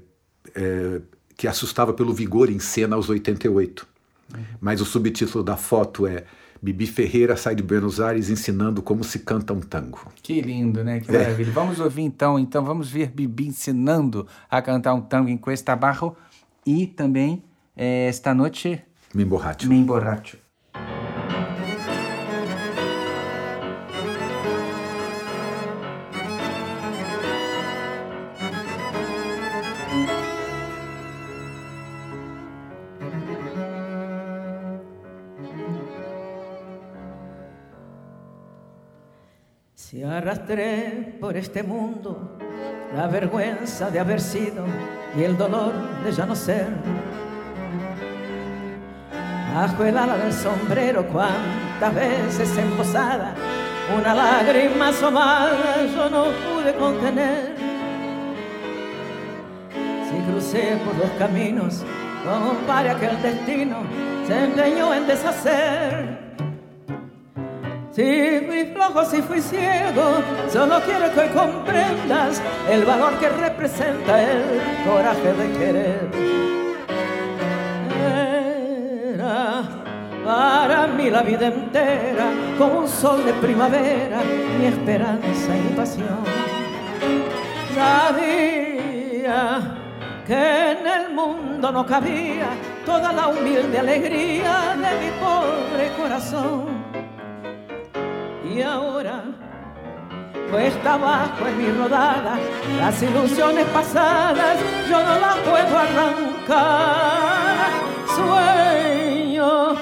é, 0.54 1.00
que 1.36 1.46
assustava 1.46 1.92
pelo 1.92 2.12
vigor 2.12 2.50
em 2.50 2.58
cena 2.58 2.96
aos 2.96 3.08
88. 3.08 3.86
Mas 4.60 4.80
o 4.80 4.84
subtítulo 4.84 5.42
da 5.42 5.56
foto 5.56 6.06
é 6.06 6.24
Bibi 6.60 6.86
Ferreira 6.86 7.36
sai 7.36 7.54
de 7.54 7.62
Buenos 7.62 8.00
Aires 8.00 8.28
ensinando 8.28 8.82
como 8.82 9.04
se 9.04 9.20
canta 9.20 9.52
um 9.54 9.60
tango. 9.60 10.00
Que 10.22 10.40
lindo, 10.40 10.82
né? 10.82 10.96
É. 10.96 11.00
Que 11.00 11.12
maravilha. 11.12 11.52
Vamos 11.52 11.78
ouvir 11.80 12.02
então, 12.02 12.38
então 12.38 12.64
vamos 12.64 12.90
ver 12.90 13.10
Bibi 13.10 13.46
ensinando 13.46 14.26
a 14.50 14.60
cantar 14.60 14.92
um 14.94 15.00
tango 15.00 15.28
em 15.30 15.36
Cuesta 15.38 15.74
Barro 15.76 16.16
e 16.66 16.86
também 16.86 17.42
eh, 17.76 18.06
esta 18.08 18.34
noite 18.34 18.82
Me 19.14 19.22
emborracho. 19.22 19.68
me 19.68 19.76
emborracho. 19.76 20.36
Si 39.90 40.02
arrastré 40.02 41.16
por 41.18 41.34
este 41.34 41.62
mundo 41.62 42.36
la 42.94 43.06
vergüenza 43.06 43.90
de 43.90 43.98
haber 43.98 44.20
sido 44.20 44.66
y 45.16 45.22
el 45.22 45.38
dolor 45.38 45.72
de 46.04 46.12
ya 46.12 46.26
no 46.26 46.36
ser. 46.36 46.66
Bajo 49.54 49.84
el 49.84 49.96
ala 49.96 50.18
del 50.18 50.34
sombrero, 50.34 51.06
cuántas 51.06 51.94
veces 51.94 52.58
en 52.58 52.70
posada, 52.72 53.34
una 53.98 54.12
lágrima 54.12 54.88
asomada 54.88 55.82
yo 55.86 56.10
no 56.10 56.24
pude 56.24 56.74
contener. 56.74 57.56
Si 60.10 60.30
crucé 60.30 60.78
por 60.84 60.98
los 60.98 61.10
caminos, 61.12 61.82
compare 62.26 62.90
aquel 62.90 63.22
destino, 63.22 63.78
se 64.26 64.44
empeñó 64.44 64.92
en 64.92 65.06
deshacer. 65.06 66.27
Si 67.98 68.40
fui 68.46 68.64
flojo, 68.66 69.04
si 69.04 69.20
fui 69.22 69.40
ciego, 69.40 70.22
solo 70.48 70.80
quiero 70.82 71.12
que 71.12 71.28
comprendas 71.36 72.40
el 72.70 72.84
valor 72.84 73.18
que 73.18 73.28
representa 73.28 74.22
el 74.22 74.44
coraje 74.86 75.32
de 75.32 75.58
querer. 75.58 76.08
Era 79.14 79.64
para 80.24 80.86
mí 80.86 81.10
la 81.10 81.22
vida 81.22 81.48
entera 81.48 82.30
como 82.56 82.82
un 82.82 82.88
sol 82.88 83.24
de 83.24 83.32
primavera, 83.32 84.20
mi 84.60 84.66
esperanza 84.66 85.56
y 85.56 85.60
mi 85.60 85.70
pasión. 85.74 86.22
Sabía 87.74 89.60
que 90.24 90.70
en 90.70 90.86
el 90.86 91.10
mundo 91.12 91.72
no 91.72 91.84
cabía 91.84 92.50
toda 92.86 93.12
la 93.12 93.26
humilde 93.26 93.76
alegría 93.76 94.76
de 94.76 95.04
mi 95.04 95.10
pobre 95.18 95.90
corazón. 96.00 96.87
Ahora, 98.62 99.22
cuesta 100.50 100.94
abajo 100.94 101.46
en 101.46 101.58
mi 101.58 101.70
rodada, 101.70 102.38
las 102.78 103.02
ilusiones 103.02 103.66
pasadas 103.66 104.58
yo 104.88 105.02
no 105.02 105.18
las 105.20 105.36
puedo 105.36 105.78
arrancar. 105.78 107.70
Sueño 108.16 109.74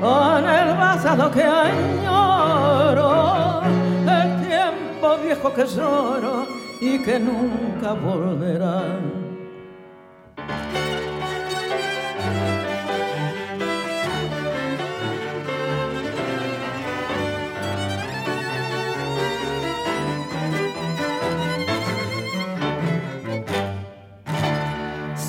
con 0.00 0.48
el 0.48 0.76
pasado 0.76 1.30
que 1.30 1.42
añoro, 1.42 2.82
el 3.62 4.46
tiempo 4.46 5.16
viejo 5.22 5.52
que 5.52 5.66
lloro 5.66 6.46
y 6.80 6.98
que 7.00 7.18
nunca 7.18 7.92
volverá. 7.92 9.25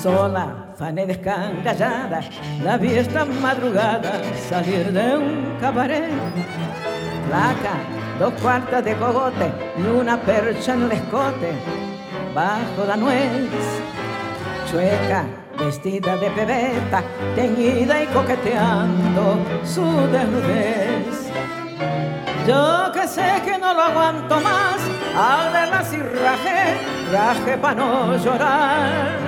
Sola, 0.08 0.46
fané 0.78 1.04
descangallada, 1.04 2.20
la 2.64 2.78
vi 2.78 2.94
esta 2.94 3.26
madrugada 3.26 4.12
salir 4.48 4.90
de 4.90 5.18
un 5.18 5.56
cabaret. 5.60 6.10
Placa, 7.26 7.74
dos 8.18 8.32
cuartas 8.40 8.82
de 8.86 8.94
cogote 8.96 9.52
y 9.76 9.82
una 9.82 10.16
percha 10.16 10.72
en 10.72 10.84
el 10.84 10.92
escote, 10.92 11.52
bajo 12.34 12.86
la 12.86 12.96
nuez. 12.96 13.60
Chueca, 14.70 15.26
vestida 15.58 16.16
de 16.16 16.30
pebeta, 16.30 17.02
teñida 17.34 18.02
y 18.02 18.06
coqueteando 18.06 19.36
su 19.62 19.84
desnudez. 20.14 21.30
Yo 22.46 22.90
que 22.94 23.06
sé 23.06 23.42
que 23.44 23.58
no 23.58 23.74
lo 23.74 23.82
aguanto 23.82 24.40
más, 24.40 24.80
al 25.14 25.52
verla 25.52 25.80
así 25.80 25.98
rajé, 25.98 26.78
rajé 27.12 27.58
para 27.58 27.74
no 27.74 28.16
llorar. 28.16 29.27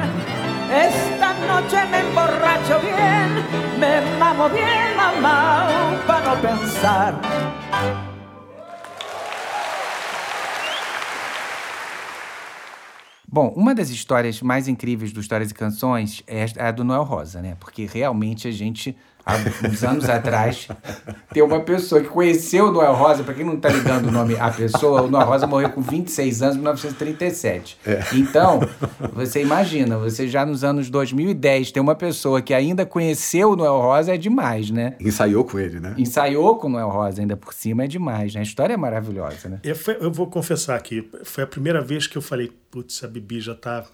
Esta 0.72 1.34
noche 1.48 1.84
me 1.90 1.98
emborracho 1.98 2.78
bien, 2.80 3.44
me 3.80 4.18
mamo 4.20 4.48
bien, 4.48 4.96
mamá, 4.96 5.66
para 6.06 6.36
no 6.36 6.40
pensar. 6.40 7.20
Bom, 13.26 13.52
uma 13.56 13.74
das 13.74 13.90
histórias 13.90 14.40
mais 14.40 14.68
incríveis 14.68 15.12
do 15.12 15.20
Histórias 15.20 15.50
e 15.50 15.54
Canções 15.54 16.22
é 16.26 16.46
a 16.56 16.70
do 16.70 16.84
Noel 16.84 17.02
Rosa, 17.02 17.42
né? 17.42 17.56
Porque 17.58 17.84
realmente 17.86 18.46
a 18.46 18.52
gente, 18.52 18.96
há 19.24 19.36
uns 19.68 19.84
anos 19.84 20.08
atrás, 20.08 20.68
tem 21.32 21.42
uma 21.42 21.60
pessoa 21.60 22.00
que 22.00 22.08
conheceu 22.08 22.66
o 22.68 22.72
Noel 22.72 22.94
Rosa, 22.94 23.22
para 23.22 23.34
quem 23.34 23.44
não 23.44 23.56
tá 23.58 23.68
ligando 23.68 24.06
o 24.08 24.10
nome 24.10 24.36
à 24.36 24.50
pessoa, 24.50 25.02
o 25.02 25.10
Noel 25.10 25.26
Rosa 25.26 25.46
morreu 25.46 25.70
com 25.70 25.80
26 25.80 26.42
anos 26.42 26.56
em 26.56 26.58
1937. 26.60 27.78
Então, 28.14 28.60
você 29.12 29.42
imagina, 29.42 29.96
você 29.98 30.26
já 30.28 30.44
nos 30.44 30.64
anos 30.64 30.90
2010 30.90 31.72
tem 31.72 31.82
uma 31.82 31.94
pessoa 31.94 32.40
que 32.42 32.52
ainda 32.54 32.84
conheceu 32.86 33.50
o 33.52 33.56
Noel 33.56 33.78
Rosa, 33.78 34.14
é 34.14 34.16
demais, 34.18 34.70
né? 34.70 34.94
Ensaiou 35.00 35.44
com 35.44 35.58
ele, 35.58 35.80
né? 35.80 35.94
Ensaiou 35.98 36.56
com 36.58 36.66
o 36.66 36.70
Noel 36.70 36.88
Rosa 36.88 37.20
ainda 37.20 37.36
por 37.36 37.52
cima, 37.54 37.84
é 37.84 37.86
demais, 37.86 38.34
né? 38.34 38.40
A 38.40 38.44
história 38.44 38.74
é 38.74 38.76
maravilhosa, 38.76 39.48
né? 39.48 39.60
Eu, 39.62 39.76
foi- 39.76 39.96
eu 40.00 40.10
vou 40.10 40.26
confessar 40.26 40.76
aqui, 40.76 41.08
foi 41.24 41.44
a 41.44 41.46
primeira 41.46 41.80
vez 41.82 42.06
que 42.06 42.16
eu 42.16 42.22
falei, 42.22 42.50
putz, 42.70 43.02
a 43.04 43.08
Bibi 43.08 43.40
já 43.40 43.54
tá 43.54 43.84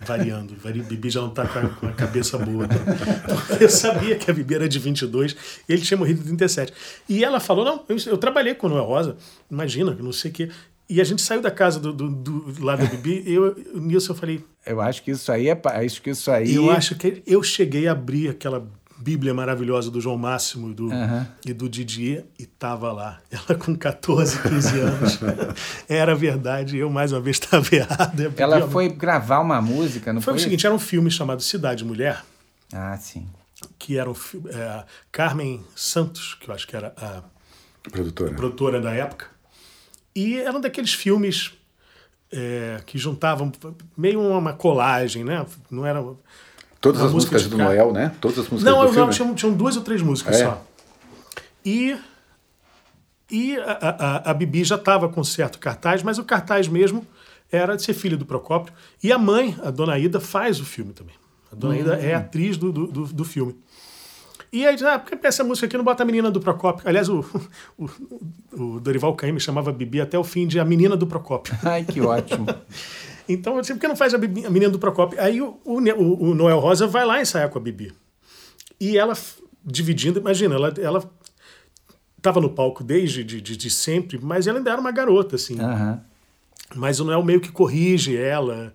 variando, 0.00 0.54
Bibi 0.84 1.10
já 1.10 1.20
não 1.20 1.30
tá 1.30 1.46
com 1.46 1.86
a, 1.86 1.92
cabeça 1.92 2.38
boa. 2.38 2.66
Eu 3.60 3.68
sabia 3.68 4.16
que 4.16 4.30
a 4.30 4.34
Bibi 4.34 4.54
era 4.54 4.68
de 4.68 4.78
22 4.78 5.36
e 5.68 5.72
ele 5.72 5.82
tinha 5.82 5.98
morrido 5.98 6.20
de 6.20 6.26
37. 6.26 6.72
E 7.08 7.24
ela 7.24 7.38
falou, 7.38 7.64
não, 7.64 7.84
eu, 7.88 7.96
eu 8.06 8.18
trabalhei 8.18 8.54
com 8.54 8.66
o 8.66 8.70
Noel 8.70 8.84
Rosa, 8.84 9.16
imagina, 9.50 9.96
não 10.00 10.12
sei 10.12 10.30
o 10.30 10.34
quê. 10.34 10.50
E 10.88 11.00
a 11.00 11.04
gente 11.04 11.22
saiu 11.22 11.40
da 11.40 11.50
casa 11.52 11.78
do, 11.78 11.92
do, 11.92 12.10
do 12.10 12.64
lá 12.64 12.74
da 12.74 12.84
Bibi, 12.84 13.22
eu, 13.26 13.56
o 13.74 13.78
Nilson, 13.78 14.12
eu 14.12 14.16
falei, 14.16 14.44
Eu 14.66 14.80
acho 14.80 15.02
que 15.02 15.12
isso 15.12 15.30
aí 15.30 15.48
é. 15.48 15.60
Acho 15.64 16.02
que 16.02 16.10
isso 16.10 16.30
aí. 16.30 16.54
eu 16.54 16.70
acho 16.70 16.96
que 16.96 17.22
eu 17.26 17.42
cheguei 17.42 17.86
a 17.86 17.92
abrir 17.92 18.28
aquela 18.28 18.66
Bíblia 19.00 19.32
maravilhosa 19.32 19.90
do 19.90 20.00
João 20.00 20.18
Máximo 20.18 20.70
e 20.70 20.74
do, 20.74 20.88
e 21.46 21.52
do 21.52 21.68
Didier 21.68 22.24
e 22.38 22.44
tava 22.46 22.92
lá. 22.92 23.20
Ela 23.30 23.58
com 23.58 23.74
14, 23.74 24.40
15 24.42 24.78
anos. 24.80 25.18
Era 25.88 26.14
verdade, 26.14 26.76
eu 26.76 26.90
mais 26.90 27.10
uma 27.12 27.20
vez 27.20 27.36
estava 27.38 27.66
errado. 27.74 28.20
Eu 28.20 28.32
Ela 28.36 28.68
foi 28.68 28.88
gravar 28.88 29.40
uma 29.40 29.60
música, 29.62 30.12
não 30.12 30.20
Foi 30.20 30.34
foi? 30.34 30.40
o 30.40 30.42
seguinte, 30.44 30.66
era 30.66 30.74
um 30.74 30.78
filme 30.78 31.10
chamado 31.10 31.42
Cidade 31.42 31.84
Mulher, 31.84 32.22
Ah, 32.72 32.96
sim. 32.98 33.26
que 33.78 33.96
era 33.98 34.10
um 34.10 34.14
fi- 34.14 34.42
é, 34.48 34.84
Carmen 35.10 35.64
Santos, 35.74 36.34
que 36.34 36.50
eu 36.50 36.54
acho 36.54 36.66
que 36.68 36.76
era 36.76 36.92
a 36.96 37.22
Produtora. 37.90 38.34
produtora 38.34 38.80
da 38.80 38.92
época. 38.92 39.26
E 40.14 40.36
era 40.36 40.52
um 40.56 40.60
daqueles 40.60 40.92
filmes 40.92 41.52
é, 42.30 42.80
que 42.84 42.98
juntavam 42.98 43.50
meio 43.96 44.20
uma 44.20 44.52
colagem, 44.52 45.24
né? 45.24 45.44
Não 45.70 45.86
era. 45.86 46.04
Todas 46.80 47.00
uma 47.00 47.08
as 47.08 47.12
música 47.12 47.34
músicas 47.34 47.50
do 47.50 47.58
Noel, 47.58 47.92
né? 47.92 48.12
Todas 48.20 48.38
as 48.38 48.48
músicas 48.48 48.72
Não, 48.72 48.80
do 48.80 48.88
filme. 48.92 49.06
não, 49.06 49.10
tinham, 49.10 49.34
tinham 49.34 49.52
duas 49.54 49.76
ou 49.76 49.82
três 49.82 50.00
músicas 50.00 50.40
É? 50.40 50.44
só. 50.44 50.64
E, 51.64 51.96
e 53.30 53.56
a, 53.58 53.72
a, 54.24 54.30
a 54.30 54.34
Bibi 54.34 54.64
já 54.64 54.76
estava 54.76 55.08
com 55.08 55.22
certo 55.22 55.58
cartaz, 55.58 56.02
mas 56.02 56.18
o 56.18 56.24
cartaz 56.24 56.68
mesmo 56.68 57.06
era 57.52 57.76
de 57.76 57.82
ser 57.82 57.92
filha 57.92 58.16
do 58.16 58.24
Procópio. 58.24 58.72
E 59.02 59.12
a 59.12 59.18
mãe, 59.18 59.56
a 59.62 59.70
dona 59.70 59.98
Ida, 59.98 60.20
faz 60.20 60.58
o 60.60 60.64
filme 60.64 60.92
também. 60.92 61.14
A 61.52 61.54
dona 61.54 61.76
Ida 61.76 61.94
é 61.96 62.14
atriz 62.14 62.56
do, 62.56 62.72
do, 62.72 62.86
do, 62.86 63.04
do 63.06 63.24
filme. 63.24 63.54
E 64.52 64.66
aí, 64.66 64.74
diz, 64.74 64.84
ah, 64.84 64.98
por 64.98 65.16
que 65.16 65.26
essa 65.26 65.44
música 65.44 65.66
aqui 65.66 65.76
não 65.76 65.84
bota 65.84 66.02
a 66.02 66.06
menina 66.06 66.28
do 66.30 66.40
Procópio? 66.40 66.88
Aliás, 66.88 67.08
o, 67.08 67.24
o, 67.78 67.88
o 68.52 68.80
Dorival 68.80 69.14
Caymmi 69.14 69.38
chamava 69.38 69.70
a 69.70 69.72
Bibi 69.72 70.00
até 70.00 70.18
o 70.18 70.24
fim 70.24 70.46
de 70.46 70.58
a 70.58 70.64
menina 70.64 70.96
do 70.96 71.06
Procópio. 71.06 71.56
Ai, 71.62 71.84
que 71.84 72.00
ótimo. 72.00 72.46
Então, 73.32 73.54
eu 73.56 73.60
disse, 73.60 73.72
por 73.74 73.80
que 73.80 73.88
não 73.88 73.96
faz 73.96 74.12
a, 74.14 74.18
Bibi- 74.18 74.44
a 74.46 74.50
menina 74.50 74.70
do 74.70 74.78
Procópio? 74.78 75.20
Aí 75.20 75.40
o, 75.40 75.58
o, 75.64 75.74
o- 76.30 76.34
Noel 76.34 76.58
Rosa 76.58 76.86
vai 76.86 77.04
lá 77.04 77.20
ensaiar 77.20 77.48
com 77.48 77.58
a 77.58 77.60
Bibi. 77.60 77.92
E 78.80 78.96
ela, 78.98 79.14
dividindo, 79.64 80.18
imagina, 80.18 80.54
ela, 80.54 80.72
ela 80.78 81.10
estava 82.16 82.40
no 82.40 82.50
palco 82.50 82.82
desde 82.84 83.22
de, 83.24 83.40
de, 83.40 83.56
de 83.56 83.70
sempre, 83.70 84.18
mas 84.22 84.46
ela 84.46 84.58
ainda 84.58 84.70
era 84.70 84.80
uma 84.80 84.90
garota, 84.92 85.36
assim. 85.36 85.60
Aham. 85.60 86.00
Mas 86.74 87.00
o 87.00 87.04
Noel 87.04 87.22
meio 87.22 87.40
que 87.40 87.50
corrige 87.50 88.16
ela. 88.16 88.74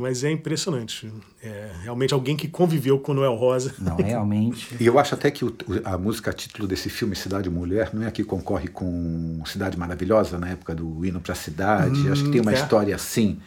Mas 0.00 0.22
é 0.24 0.30
impressionante. 0.30 1.12
É 1.42 1.70
realmente 1.82 2.12
alguém 2.14 2.36
que 2.36 2.48
conviveu 2.48 2.98
com 2.98 3.12
o 3.12 3.14
Noel 3.14 3.34
Rosa. 3.34 3.74
Não, 3.78 3.96
realmente. 3.96 4.76
E 4.80 4.86
eu 4.86 4.98
acho 4.98 5.14
até 5.14 5.30
que 5.30 5.44
o- 5.44 5.54
a 5.84 5.96
música 5.98 6.32
título 6.32 6.66
desse 6.68 6.88
filme, 6.88 7.14
Cidade 7.16 7.48
Mulher, 7.50 7.90
não 7.92 8.02
é 8.02 8.06
a 8.08 8.10
que 8.10 8.22
concorre 8.24 8.68
com 8.68 9.40
Cidade 9.46 9.78
Maravilhosa, 9.78 10.38
na 10.38 10.48
época 10.50 10.74
do 10.74 11.04
Hino 11.04 11.20
pra 11.20 11.34
Cidade. 11.34 12.08
acho 12.10 12.24
que 12.24 12.30
tem 12.30 12.40
uma 12.40 12.52
é. 12.52 12.54
história 12.54 12.94
assim, 12.94 13.38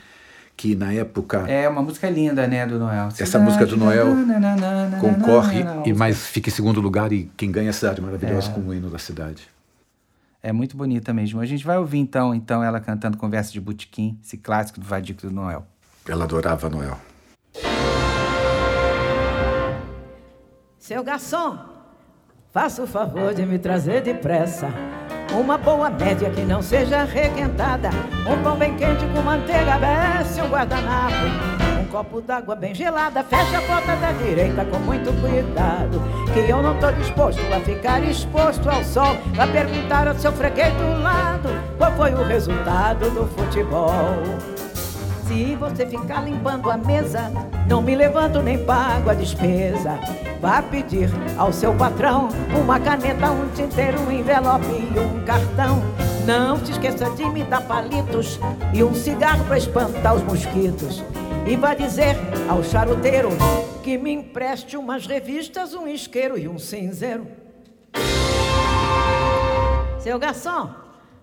que 0.57 0.75
na 0.75 0.91
época 0.91 1.45
É 1.47 1.67
uma 1.69 1.81
música 1.81 2.09
linda, 2.09 2.45
né, 2.47 2.65
do 2.67 2.77
Noel. 2.79 3.09
essa 3.17 3.39
música 3.39 3.65
do 3.65 3.77
Noel 3.77 4.07
concorre 4.99 5.63
e 5.85 5.93
mais 5.93 6.27
fica 6.27 6.49
em 6.49 6.53
segundo 6.53 6.81
lugar 6.81 7.11
e 7.11 7.29
quem 7.37 7.51
ganha 7.51 7.69
é 7.69 7.71
Cidade 7.73 8.01
Maravilhosa 8.01 8.49
É. 8.49 8.53
com 8.53 8.61
o 8.61 8.73
Hino 8.73 8.89
da 8.89 8.99
Cidade. 8.99 9.47
É 10.41 10.53
muito 10.53 10.77
bonita 10.77 11.13
mesmo. 11.13 11.41
A 11.41 11.45
gente 11.45 11.65
vai 11.65 11.77
ouvir 11.77 11.97
então, 11.99 12.33
então 12.33 12.63
ela 12.63 12.79
cantando 12.79 13.17
Conversa 13.17 13.51
de 13.51 13.59
Botequim, 13.59 14.17
esse 14.23 14.37
clássico 14.37 14.79
do 14.79 14.85
Vadico 14.85 15.21
do 15.27 15.31
Noel. 15.31 15.67
Ela 16.09 16.23
adorava 16.23 16.67
Noel. 16.71 16.97
Seu 20.79 21.03
garçom, 21.03 21.55
faça 22.51 22.81
o 22.81 22.87
favor 22.87 23.31
de 23.31 23.45
me 23.45 23.59
trazer 23.59 24.01
depressa 24.01 24.69
uma 25.31 25.55
boa 25.55 25.91
média 25.91 26.31
que 26.31 26.41
não 26.41 26.63
seja 26.63 27.03
requentada, 27.03 27.91
um 28.27 28.41
pão 28.41 28.57
bem 28.57 28.75
quente 28.75 29.05
com 29.13 29.21
manteiga, 29.21 29.77
desce 29.77 30.41
um 30.41 30.49
guardanapo, 30.49 31.13
um 31.79 31.85
copo 31.91 32.19
d'água 32.21 32.55
bem 32.55 32.73
gelada, 32.73 33.23
fecha 33.23 33.59
a 33.59 33.61
porta 33.61 33.95
da 33.97 34.11
direita 34.13 34.65
com 34.65 34.79
muito 34.79 35.13
cuidado, 35.21 36.01
que 36.33 36.49
eu 36.49 36.63
não 36.63 36.79
tô 36.79 36.91
disposto 36.93 37.39
a 37.53 37.59
ficar 37.59 38.03
exposto 38.03 38.67
ao 38.67 38.83
sol, 38.83 39.15
pra 39.35 39.45
perguntar 39.45 40.07
ao 40.07 40.15
seu 40.15 40.31
freguês 40.31 40.73
do 40.73 41.03
lado 41.03 41.49
qual 41.77 41.91
foi 41.91 42.11
o 42.15 42.23
resultado 42.23 43.11
do 43.11 43.27
futebol. 43.27 44.68
Se 45.29 45.55
você 45.57 45.85
ficar 45.85 46.21
limpando 46.21 46.71
a 46.71 46.75
mesa, 46.75 47.31
não 47.67 47.83
me 47.83 47.95
levanto 47.95 48.41
nem 48.41 48.65
pago 48.65 49.11
a 49.11 49.13
despesa. 49.13 49.99
Vá 50.41 50.59
pedir 50.59 51.07
ao 51.37 51.53
seu 51.53 51.71
patrão 51.75 52.29
uma 52.59 52.79
caneta, 52.79 53.29
um 53.29 53.47
tinteiro, 53.49 54.01
um 54.01 54.11
envelope 54.11 54.65
e 54.65 54.99
um 54.99 55.23
cartão. 55.25 55.83
Não 56.25 56.57
se 56.65 56.71
esqueça 56.71 57.11
de 57.11 57.29
me 57.29 57.43
dar 57.43 57.61
palitos 57.61 58.39
e 58.73 58.83
um 58.83 58.95
cigarro 58.95 59.45
para 59.45 59.59
espantar 59.59 60.15
os 60.15 60.23
mosquitos. 60.23 61.03
E 61.45 61.55
vá 61.55 61.75
dizer 61.75 62.15
ao 62.49 62.63
charuteiro 62.63 63.29
que 63.83 63.99
me 63.99 64.11
empreste 64.11 64.75
umas 64.75 65.05
revistas, 65.05 65.75
um 65.75 65.87
isqueiro 65.87 66.39
e 66.39 66.47
um 66.47 66.57
cinzeiro. 66.57 67.27
Seu 69.99 70.17
garçom, 70.17 70.73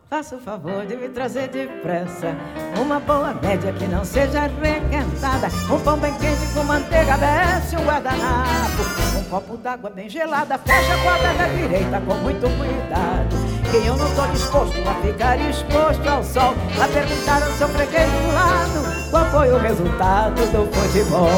faça 0.08 0.36
o 0.36 0.38
favor 0.38 0.86
de 0.86 0.96
me 0.96 1.08
trazer 1.08 1.48
depressa 1.48 2.36
uma 2.80 3.00
boa 3.00 3.34
média 3.34 3.72
que 3.72 3.86
não 3.86 4.04
seja 4.04 4.42
requentada. 4.42 5.48
Um 5.68 5.80
pão 5.80 5.98
bem 5.98 6.14
quente 6.14 6.46
com 6.54 6.62
manteiga, 6.62 7.18
desce 7.18 7.74
um 7.76 7.84
guardanapo. 7.84 8.84
Um 9.18 9.24
copo 9.24 9.56
d'água 9.56 9.90
bem 9.90 10.08
gelada, 10.08 10.56
fecha 10.58 10.94
a 10.94 10.98
porta 10.98 11.34
da 11.34 11.48
direita 11.48 12.00
com 12.00 12.14
muito 12.14 12.42
cuidado. 12.56 13.34
Que 13.70 13.78
eu 13.84 13.96
não 13.96 14.14
tô 14.14 14.28
disposto 14.28 14.76
a 14.88 14.94
ficar 15.02 15.40
exposto 15.40 16.08
ao 16.08 16.22
sol. 16.22 16.54
A 16.80 16.86
perguntar 16.86 17.42
ao 17.42 17.50
seu 17.52 17.68
freguês 17.68 18.08
do 18.08 18.28
lado 18.32 19.10
qual 19.10 19.24
foi 19.26 19.50
o 19.50 19.58
resultado 19.58 20.40
do 20.52 20.68
futebol. 20.72 21.28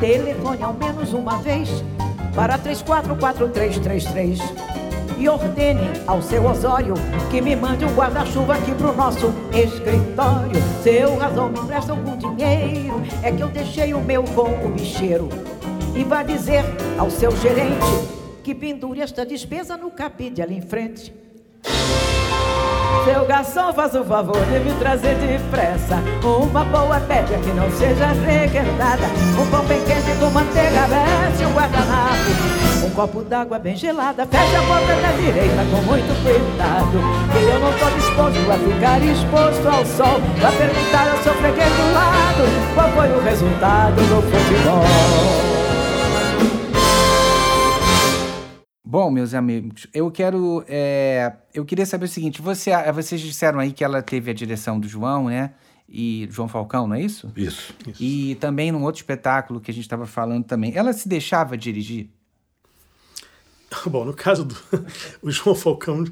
Telefone 0.00 0.60
ao 0.62 0.72
menos 0.72 1.12
uma 1.12 1.38
vez 1.38 1.84
para 2.34 2.58
344333 2.58 4.40
e 5.18 5.28
ordene 5.28 5.90
ao 6.06 6.22
seu 6.22 6.46
Osório 6.46 6.94
que 7.30 7.40
me 7.40 7.56
mande 7.56 7.84
um 7.84 7.94
guarda-chuva 7.94 8.54
aqui 8.54 8.72
pro 8.74 8.94
nosso 8.94 9.34
escritório. 9.52 10.62
Seu 10.82 11.16
razão 11.16 11.48
me 11.48 11.58
empresta 11.58 11.92
algum 11.92 12.16
dinheiro, 12.16 13.02
é 13.22 13.32
que 13.32 13.42
eu 13.42 13.48
deixei 13.48 13.92
o 13.92 14.00
meu 14.00 14.22
com 14.22 14.66
o 14.66 14.70
bicheiro. 14.70 15.28
E 15.94 16.04
vá 16.04 16.22
dizer 16.22 16.62
ao 16.96 17.10
seu 17.10 17.34
gerente 17.36 17.86
que 18.44 18.54
pendure 18.54 19.00
esta 19.00 19.26
despesa 19.26 19.76
no 19.76 19.90
cabide 19.90 20.40
ali 20.40 20.56
em 20.56 20.62
frente. 20.62 21.12
Seu 23.08 23.24
garçom, 23.24 23.72
faça 23.72 24.02
o 24.02 24.04
favor 24.04 24.36
de 24.36 24.58
me 24.58 24.70
trazer 24.78 25.14
depressa 25.14 25.96
Uma 26.22 26.62
boa 26.62 27.00
média 27.00 27.38
que 27.38 27.50
não 27.52 27.70
seja 27.70 28.08
requentada. 28.08 29.06
Um 29.40 29.50
pão 29.50 29.64
bem 29.64 29.80
quente 29.84 30.14
com 30.20 30.28
manteiga, 30.28 30.86
desce 30.86 31.46
um 31.46 31.54
guardanapo. 31.54 32.84
Um 32.84 32.90
copo 32.90 33.22
d'água 33.22 33.58
bem 33.58 33.74
gelada 33.74 34.26
Fecha 34.26 34.58
a 34.58 34.62
porta 34.62 34.94
da 35.00 35.12
direita 35.12 35.64
com 35.70 35.82
muito 35.84 36.22
cuidado. 36.22 36.98
Que 37.32 37.44
eu 37.44 37.60
não 37.60 37.72
tô 37.78 37.88
disposto 37.96 38.52
a 38.52 38.58
ficar 38.58 39.02
exposto 39.02 39.66
ao 39.66 39.86
sol 39.86 40.20
Pra 40.38 40.52
perguntar 40.52 41.10
ao 41.10 41.16
seu 41.22 41.32
freguês 41.32 41.70
do 41.70 41.94
lado 41.94 42.74
Qual 42.74 42.90
foi 42.90 43.08
o 43.08 43.22
resultado 43.22 43.96
do 43.96 44.20
futebol 44.30 45.47
Bom, 48.90 49.10
meus 49.10 49.34
amigos, 49.34 49.86
eu 49.92 50.10
quero. 50.10 50.64
é, 50.66 51.34
eu 51.52 51.62
queria 51.62 51.84
saber 51.84 52.06
o 52.06 52.08
seguinte: 52.08 52.40
você, 52.40 52.70
vocês 52.90 53.20
disseram 53.20 53.58
aí 53.58 53.70
que 53.70 53.84
ela 53.84 54.00
teve 54.00 54.30
a 54.30 54.32
direção 54.32 54.80
do 54.80 54.88
João, 54.88 55.26
né? 55.26 55.52
E 55.86 56.26
João 56.30 56.48
Falcão, 56.48 56.86
não 56.86 56.96
é 56.96 57.02
isso? 57.02 57.30
Isso. 57.36 57.74
E 58.00 58.36
também 58.36 58.72
num 58.72 58.82
outro 58.84 58.98
espetáculo 59.02 59.60
que 59.60 59.70
a 59.70 59.74
gente 59.74 59.84
estava 59.84 60.06
falando 60.06 60.46
também. 60.46 60.74
Ela 60.74 60.94
se 60.94 61.06
deixava 61.06 61.54
dirigir? 61.54 62.08
Bom, 63.84 64.06
no 64.06 64.14
caso 64.14 64.46
do 64.46 64.56
o 65.20 65.30
João 65.30 65.54
Falcão 65.54 66.02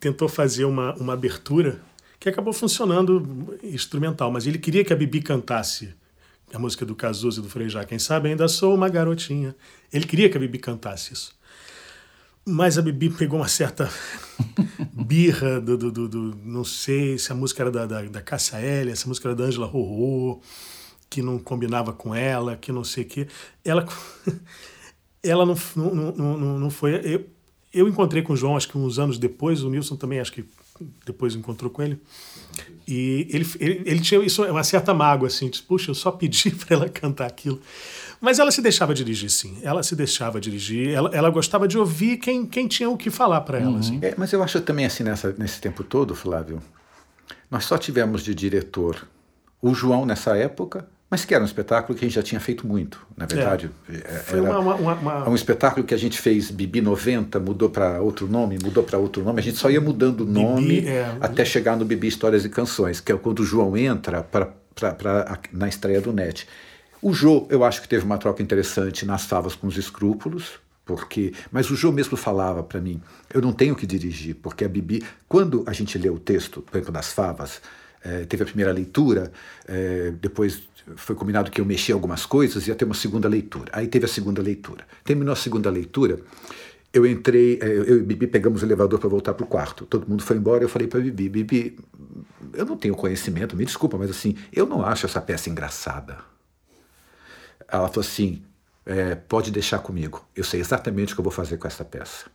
tentou 0.00 0.26
fazer 0.26 0.64
uma, 0.64 0.94
uma 0.94 1.12
abertura 1.12 1.82
que 2.18 2.30
acabou 2.30 2.54
funcionando 2.54 3.54
instrumental, 3.62 4.32
mas 4.32 4.46
ele 4.46 4.56
queria 4.56 4.82
que 4.82 4.94
a 4.94 4.96
Bibi 4.96 5.20
cantasse 5.20 5.94
a 6.54 6.58
música 6.58 6.86
do 6.86 6.94
Cazuza 6.94 7.40
e 7.40 7.42
do 7.42 7.50
Frejá, 7.50 7.84
quem 7.84 7.98
sabe 7.98 8.30
ainda 8.30 8.48
sou 8.48 8.74
uma 8.74 8.88
garotinha. 8.88 9.54
Ele 9.92 10.06
queria 10.06 10.30
que 10.30 10.38
a 10.38 10.40
Bibi 10.40 10.58
cantasse 10.58 11.12
isso. 11.12 11.43
Mas 12.46 12.76
a 12.76 12.82
Bibi 12.82 13.10
pegou 13.10 13.38
uma 13.40 13.48
certa 13.48 13.88
birra 14.92 15.60
do, 15.60 15.76
do, 15.78 15.90
do- 15.90 16.08
do- 16.08 16.38
Não 16.44 16.64
sei 16.64 17.16
se 17.18 17.32
a 17.32 17.34
música 17.34 17.62
era 17.62 17.70
da, 17.70 17.86
da, 17.86 18.02
da 18.02 18.20
Cássia 18.20 18.58
Eller, 18.60 18.96
se 18.96 19.04
a 19.04 19.08
música 19.08 19.28
era 19.28 19.34
da 19.36 19.44
Ângela 19.44 19.66
Rorô, 19.66 20.40
que 21.08 21.22
não 21.22 21.38
combinava 21.38 21.92
com 21.92 22.14
ela, 22.14 22.56
que 22.56 22.70
não 22.70 22.84
sei 22.84 23.04
o 23.04 23.06
quê. 23.06 23.26
Ela, 23.64 23.86
ela 25.22 25.46
não, 25.46 25.56
não, 25.76 26.12
não, 26.38 26.58
não, 26.58 26.70
foi. 26.70 26.94
Eu, 27.02 27.26
eu 27.72 27.88
encontrei 27.88 28.22
com 28.22 28.34
o 28.34 28.36
João, 28.36 28.56
acho 28.56 28.68
que 28.68 28.76
uns 28.76 28.98
anos 28.98 29.16
depois, 29.18 29.62
o 29.62 29.70
Nilson 29.70 29.96
também, 29.96 30.20
acho 30.20 30.32
que 30.32 30.44
depois 31.06 31.34
encontrou 31.34 31.70
com 31.70 31.82
ele. 31.82 31.98
E 32.86 33.26
ele, 33.30 33.46
ele, 33.58 33.82
ele 33.86 34.00
tinha 34.00 34.22
isso, 34.22 34.44
uma 34.44 34.62
certa 34.64 34.92
mágoa, 34.92 35.28
assim, 35.28 35.48
disse, 35.48 35.62
puxa, 35.62 35.90
eu 35.90 35.94
só 35.94 36.10
pedi 36.10 36.50
para 36.54 36.76
ela 36.76 36.88
cantar 36.88 37.26
aquilo. 37.26 37.60
Mas 38.24 38.38
ela 38.38 38.50
se 38.50 38.62
deixava 38.62 38.94
dirigir, 38.94 39.28
sim. 39.30 39.58
Ela 39.62 39.82
se 39.82 39.94
deixava 39.94 40.40
dirigir. 40.40 40.94
Ela, 40.94 41.10
ela 41.12 41.28
gostava 41.28 41.68
de 41.68 41.76
ouvir 41.76 42.16
quem, 42.16 42.46
quem 42.46 42.66
tinha 42.66 42.88
o 42.88 42.96
que 42.96 43.10
falar 43.10 43.42
para 43.42 43.58
ela, 43.58 43.78
assim. 43.78 43.98
É, 44.00 44.14
mas 44.16 44.32
eu 44.32 44.42
acho 44.42 44.62
também 44.62 44.86
assim 44.86 45.04
nessa, 45.04 45.34
nesse 45.36 45.60
tempo 45.60 45.84
todo, 45.84 46.14
Flávio, 46.14 46.62
nós 47.50 47.66
só 47.66 47.76
tivemos 47.76 48.22
de 48.22 48.34
diretor 48.34 49.06
o 49.60 49.74
João 49.74 50.06
nessa 50.06 50.34
época, 50.38 50.88
mas 51.10 51.26
que 51.26 51.34
era 51.34 51.44
um 51.44 51.46
espetáculo 51.46 51.98
que 51.98 52.04
a 52.04 52.08
gente 52.08 52.14
já 52.14 52.22
tinha 52.22 52.40
feito 52.40 52.66
muito, 52.66 53.06
na 53.14 53.26
verdade. 53.26 53.70
É. 53.90 54.18
Foi 54.20 54.40
uma, 54.40 54.58
uma, 54.58 54.94
uma... 54.94 55.28
um 55.28 55.34
espetáculo 55.34 55.86
que 55.86 55.92
a 55.92 55.98
gente 55.98 56.18
fez 56.18 56.50
Bibi 56.50 56.80
90, 56.80 57.38
mudou 57.40 57.68
para 57.68 58.00
outro 58.00 58.26
nome, 58.26 58.58
mudou 58.62 58.82
para 58.82 58.98
outro 58.98 59.22
nome, 59.22 59.38
a 59.38 59.42
gente 59.42 59.58
só 59.58 59.70
ia 59.70 59.82
mudando 59.82 60.22
o 60.22 60.24
nome 60.24 60.80
Bibi, 60.80 60.88
é... 60.88 61.16
até 61.20 61.44
chegar 61.44 61.76
no 61.76 61.84
Bibi 61.84 62.08
Histórias 62.08 62.44
e 62.46 62.48
Canções, 62.48 63.00
que 63.00 63.12
é 63.12 63.16
quando 63.16 63.40
o 63.40 63.44
João 63.44 63.76
entra 63.76 64.22
pra, 64.22 64.48
pra, 64.74 64.92
pra, 64.92 65.38
na 65.52 65.68
estreia 65.68 66.00
do 66.00 66.10
NET. 66.10 66.48
O 67.06 67.12
Jô, 67.12 67.46
eu 67.50 67.62
acho 67.62 67.82
que 67.82 67.86
teve 67.86 68.02
uma 68.02 68.16
troca 68.16 68.42
interessante 68.42 69.04
nas 69.04 69.26
Favas 69.26 69.54
com 69.54 69.66
os 69.66 69.76
Escrúpulos, 69.76 70.52
porque 70.86 71.34
mas 71.52 71.70
o 71.70 71.76
Jô 71.76 71.92
mesmo 71.92 72.16
falava 72.16 72.62
para 72.62 72.80
mim 72.80 72.98
eu 73.34 73.42
não 73.42 73.52
tenho 73.52 73.76
que 73.76 73.86
dirigir 73.86 74.36
porque 74.36 74.64
a 74.64 74.68
Bibi 74.70 75.04
quando 75.28 75.62
a 75.66 75.72
gente 75.74 75.98
lê 75.98 76.08
o 76.08 76.18
texto 76.18 76.62
por 76.62 76.74
exemplo 76.74 76.94
das 76.94 77.12
favas 77.12 77.60
eh, 78.02 78.24
teve 78.24 78.44
a 78.44 78.46
primeira 78.46 78.72
leitura 78.72 79.30
eh, 79.68 80.14
depois 80.18 80.62
foi 80.96 81.14
combinado 81.14 81.50
que 81.50 81.60
eu 81.60 81.66
mexia 81.66 81.94
algumas 81.94 82.24
coisas 82.24 82.66
e 82.66 82.70
ia 82.70 82.74
ter 82.74 82.86
uma 82.86 82.94
segunda 82.94 83.28
leitura. 83.28 83.70
Aí 83.74 83.86
teve 83.86 84.06
a 84.06 84.08
segunda 84.08 84.40
leitura. 84.40 84.86
Terminou 85.04 85.34
a 85.34 85.36
segunda 85.36 85.68
leitura 85.68 86.18
eu 86.90 87.04
entrei 87.04 87.58
eh, 87.60 87.84
eu 87.86 87.98
e 87.98 88.02
Bibi 88.02 88.28
pegamos 88.28 88.62
o 88.62 88.64
elevador 88.64 88.98
para 88.98 89.10
voltar 89.10 89.34
para 89.34 89.44
o 89.44 89.46
quarto. 89.46 89.84
Todo 89.84 90.08
mundo 90.08 90.22
foi 90.22 90.38
embora 90.38 90.64
eu 90.64 90.70
falei 90.70 90.88
para 90.88 91.00
Bibi 91.00 91.28
Bibi 91.28 91.78
eu 92.54 92.64
não 92.64 92.78
tenho 92.78 92.94
conhecimento 92.94 93.54
me 93.54 93.66
desculpa 93.66 93.98
mas 93.98 94.08
assim 94.08 94.34
eu 94.50 94.64
não 94.64 94.82
acho 94.82 95.04
essa 95.04 95.20
peça 95.20 95.50
engraçada 95.50 96.32
ela 97.68 97.88
falou 97.88 98.00
assim 98.00 98.42
é, 98.86 99.14
pode 99.14 99.50
deixar 99.50 99.78
comigo. 99.78 100.24
Eu 100.36 100.44
sei 100.44 100.60
exatamente 100.60 101.12
o 101.12 101.16
que 101.16 101.20
eu 101.20 101.24
vou 101.24 101.32
fazer 101.32 101.56
com 101.56 101.66
essa 101.66 101.84
peça. 101.84 102.26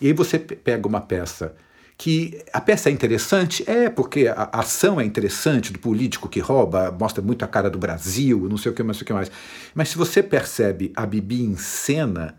E 0.00 0.06
aí 0.06 0.12
você 0.12 0.38
pega 0.38 0.88
uma 0.88 1.00
peça 1.00 1.54
que 1.98 2.42
a 2.50 2.60
peça 2.62 2.88
é 2.88 2.92
interessante, 2.92 3.62
é 3.68 3.90
porque 3.90 4.26
a 4.26 4.48
ação 4.54 4.98
é 4.98 5.04
interessante 5.04 5.70
do 5.70 5.78
político 5.78 6.30
que 6.30 6.40
rouba, 6.40 6.90
mostra 6.90 7.22
muito 7.22 7.44
a 7.44 7.48
cara 7.48 7.68
do 7.68 7.78
Brasil, 7.78 8.48
não 8.48 8.56
sei 8.56 8.72
o 8.72 8.74
que 8.74 8.82
mais, 8.82 8.96
não 8.96 8.98
sei 8.98 9.02
o 9.02 9.06
que 9.06 9.12
mais. 9.12 9.30
Mas 9.74 9.90
se 9.90 9.98
você 9.98 10.22
percebe 10.22 10.90
a 10.96 11.04
Bibi 11.04 11.42
em 11.42 11.56
cena, 11.56 12.34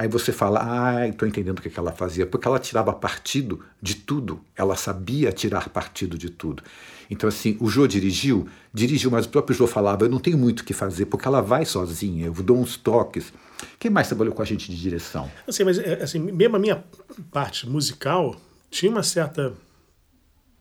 aí 0.00 0.08
você 0.08 0.32
fala, 0.32 0.60
ah, 0.62 1.08
estou 1.08 1.28
entendendo 1.28 1.58
o 1.58 1.62
que 1.62 1.78
ela 1.78 1.92
fazia, 1.92 2.24
porque 2.24 2.48
ela 2.48 2.58
tirava 2.58 2.90
partido 2.90 3.62
de 3.82 3.94
tudo, 3.94 4.40
ela 4.56 4.74
sabia 4.74 5.30
tirar 5.30 5.68
partido 5.68 6.16
de 6.16 6.30
tudo. 6.30 6.62
Então, 7.10 7.28
assim, 7.28 7.58
o 7.60 7.68
Jô 7.68 7.86
dirigiu, 7.86 8.48
dirigiu, 8.72 9.10
mas 9.10 9.26
o 9.26 9.28
próprio 9.28 9.54
Jô 9.54 9.66
falava: 9.66 10.06
eu 10.06 10.08
não 10.08 10.18
tenho 10.18 10.38
muito 10.38 10.60
o 10.60 10.64
que 10.64 10.72
fazer, 10.72 11.04
porque 11.04 11.28
ela 11.28 11.42
vai 11.42 11.66
sozinha, 11.66 12.26
eu 12.26 12.32
dou 12.32 12.56
uns 12.56 12.78
toques. 12.78 13.30
Quem 13.78 13.90
mais 13.90 14.08
trabalhou 14.08 14.32
com 14.32 14.40
a 14.40 14.44
gente 14.44 14.70
de 14.70 14.80
direção? 14.80 15.30
Assim, 15.46 15.64
mas 15.64 15.78
é, 15.78 16.02
assim, 16.02 16.18
mesmo 16.18 16.56
a 16.56 16.58
minha 16.58 16.82
parte 17.30 17.68
musical 17.68 18.40
tinha 18.70 18.90
uma 18.90 19.02
certa. 19.02 19.52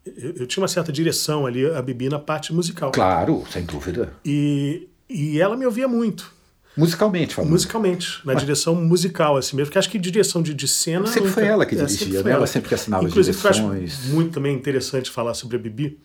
Eu, 0.06 0.32
eu 0.32 0.48
tinha 0.48 0.62
uma 0.62 0.68
certa 0.68 0.92
direção 0.92 1.46
ali, 1.46 1.66
a 1.66 1.82
Bibi, 1.82 2.10
na 2.10 2.20
parte 2.20 2.52
musical. 2.52 2.92
Claro, 2.92 3.46
sem 3.50 3.64
dúvida. 3.64 4.12
E, 4.26 4.90
e 5.10 5.40
ela 5.40 5.56
me 5.56 5.66
ouvia 5.66 5.88
muito. 5.88 6.39
Musicalmente, 6.78 7.36
falando. 7.36 7.52
Musicalmente, 7.52 8.20
na 8.26 8.34
Mas... 8.34 8.42
direção 8.42 8.76
musical, 8.76 9.38
assim 9.38 9.56
mesmo. 9.56 9.68
Porque 9.68 9.80
acho 9.80 9.90
que 9.90 10.00
direção 10.00 10.42
de, 10.42 10.54
de 10.54 10.68
cena. 10.68 11.08
Sempre 11.08 11.30
nunca, 11.30 11.34
foi 11.34 11.46
ela 11.46 11.66
que 11.66 11.76
dirigia, 11.76 12.20
é, 12.20 12.24
né? 12.24 12.30
Ela. 12.30 12.40
ela 12.40 12.48
sempre 12.48 12.70
que 12.70 12.76
assinava 12.76 13.06
Inclusive, 13.06 13.36
as 13.36 13.42
direções. 13.42 13.94
Eu 13.94 14.00
acho 14.00 14.10
muito 14.10 14.34
também 14.34 14.56
interessante 14.56 15.10
falar 15.10 15.34
sobre 15.34 15.58
a 15.58 15.60
Bibi 15.60 16.00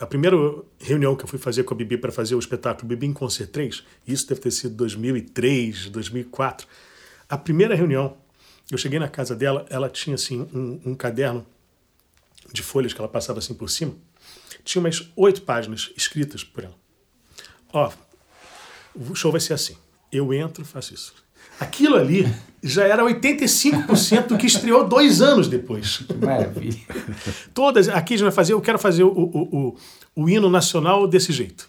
a 0.00 0.06
primeira 0.06 0.36
reunião 0.78 1.14
que 1.14 1.24
eu 1.24 1.28
fui 1.28 1.38
fazer 1.38 1.62
com 1.64 1.74
a 1.74 1.76
Bibi 1.76 1.98
para 1.98 2.10
fazer 2.10 2.34
o 2.34 2.38
espetáculo 2.38 2.88
Bibi 2.88 3.06
em 3.06 3.12
Concert 3.12 3.50
3, 3.50 3.84
isso 4.06 4.26
deve 4.26 4.40
ter 4.40 4.50
sido 4.50 4.74
2003, 4.74 5.90
2004. 5.90 6.66
A 7.28 7.36
primeira 7.36 7.74
reunião, 7.74 8.16
eu 8.70 8.78
cheguei 8.78 8.98
na 8.98 9.08
casa 9.08 9.36
dela, 9.36 9.66
ela 9.68 9.90
tinha 9.90 10.14
assim 10.14 10.48
um, 10.54 10.80
um 10.86 10.94
caderno 10.94 11.46
de 12.50 12.62
folhas 12.62 12.94
que 12.94 13.00
ela 13.00 13.08
passava 13.08 13.40
assim 13.40 13.52
por 13.52 13.68
cima, 13.68 13.94
tinha 14.64 14.80
umas 14.80 15.06
oito 15.14 15.42
páginas 15.42 15.92
escritas 15.94 16.42
por 16.42 16.64
ela. 16.64 16.74
Ó, 17.70 17.92
o 18.94 19.14
show 19.14 19.30
vai 19.30 19.40
ser 19.40 19.52
assim. 19.52 19.76
Eu 20.12 20.34
entro, 20.34 20.64
faço 20.64 20.94
isso. 20.94 21.14
Aquilo 21.58 21.96
ali 21.96 22.26
já 22.62 22.84
era 22.84 23.04
85% 23.04 24.26
do 24.28 24.38
que 24.38 24.46
estreou 24.46 24.86
dois 24.86 25.20
anos 25.22 25.48
depois. 25.48 26.02
Maravilha. 26.20 26.80
Todas, 27.54 27.88
aqui 27.88 28.14
a 28.14 28.16
gente 28.16 28.24
vai 28.24 28.32
fazer, 28.32 28.52
eu 28.52 28.60
quero 28.60 28.78
fazer 28.78 29.04
o, 29.04 29.10
o, 29.10 29.58
o, 29.58 29.76
o 30.16 30.28
hino 30.28 30.50
nacional 30.50 31.06
desse 31.06 31.32
jeito. 31.32 31.68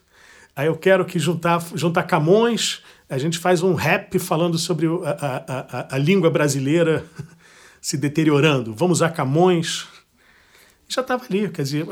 Aí 0.56 0.68
eu 0.68 0.76
quero 0.76 1.06
que 1.06 1.20
juntar, 1.20 1.64
juntar 1.76 2.04
Camões, 2.04 2.82
a 3.10 3.18
gente 3.18 3.38
faz 3.38 3.62
um 3.62 3.74
rap 3.74 4.18
falando 4.20 4.58
sobre 4.58 4.88
a, 4.88 4.90
a, 5.10 5.80
a, 5.80 5.96
a 5.96 5.98
língua 5.98 6.30
brasileira 6.30 7.06
se 7.80 7.98
deteriorando. 7.98 8.74
Vamos 8.74 9.00
usar 9.00 9.10
Camões. 9.12 9.88
Já 10.88 11.02
estava 11.02 11.24
ali, 11.26 11.50
quer 11.50 11.64
dizer, 11.64 11.86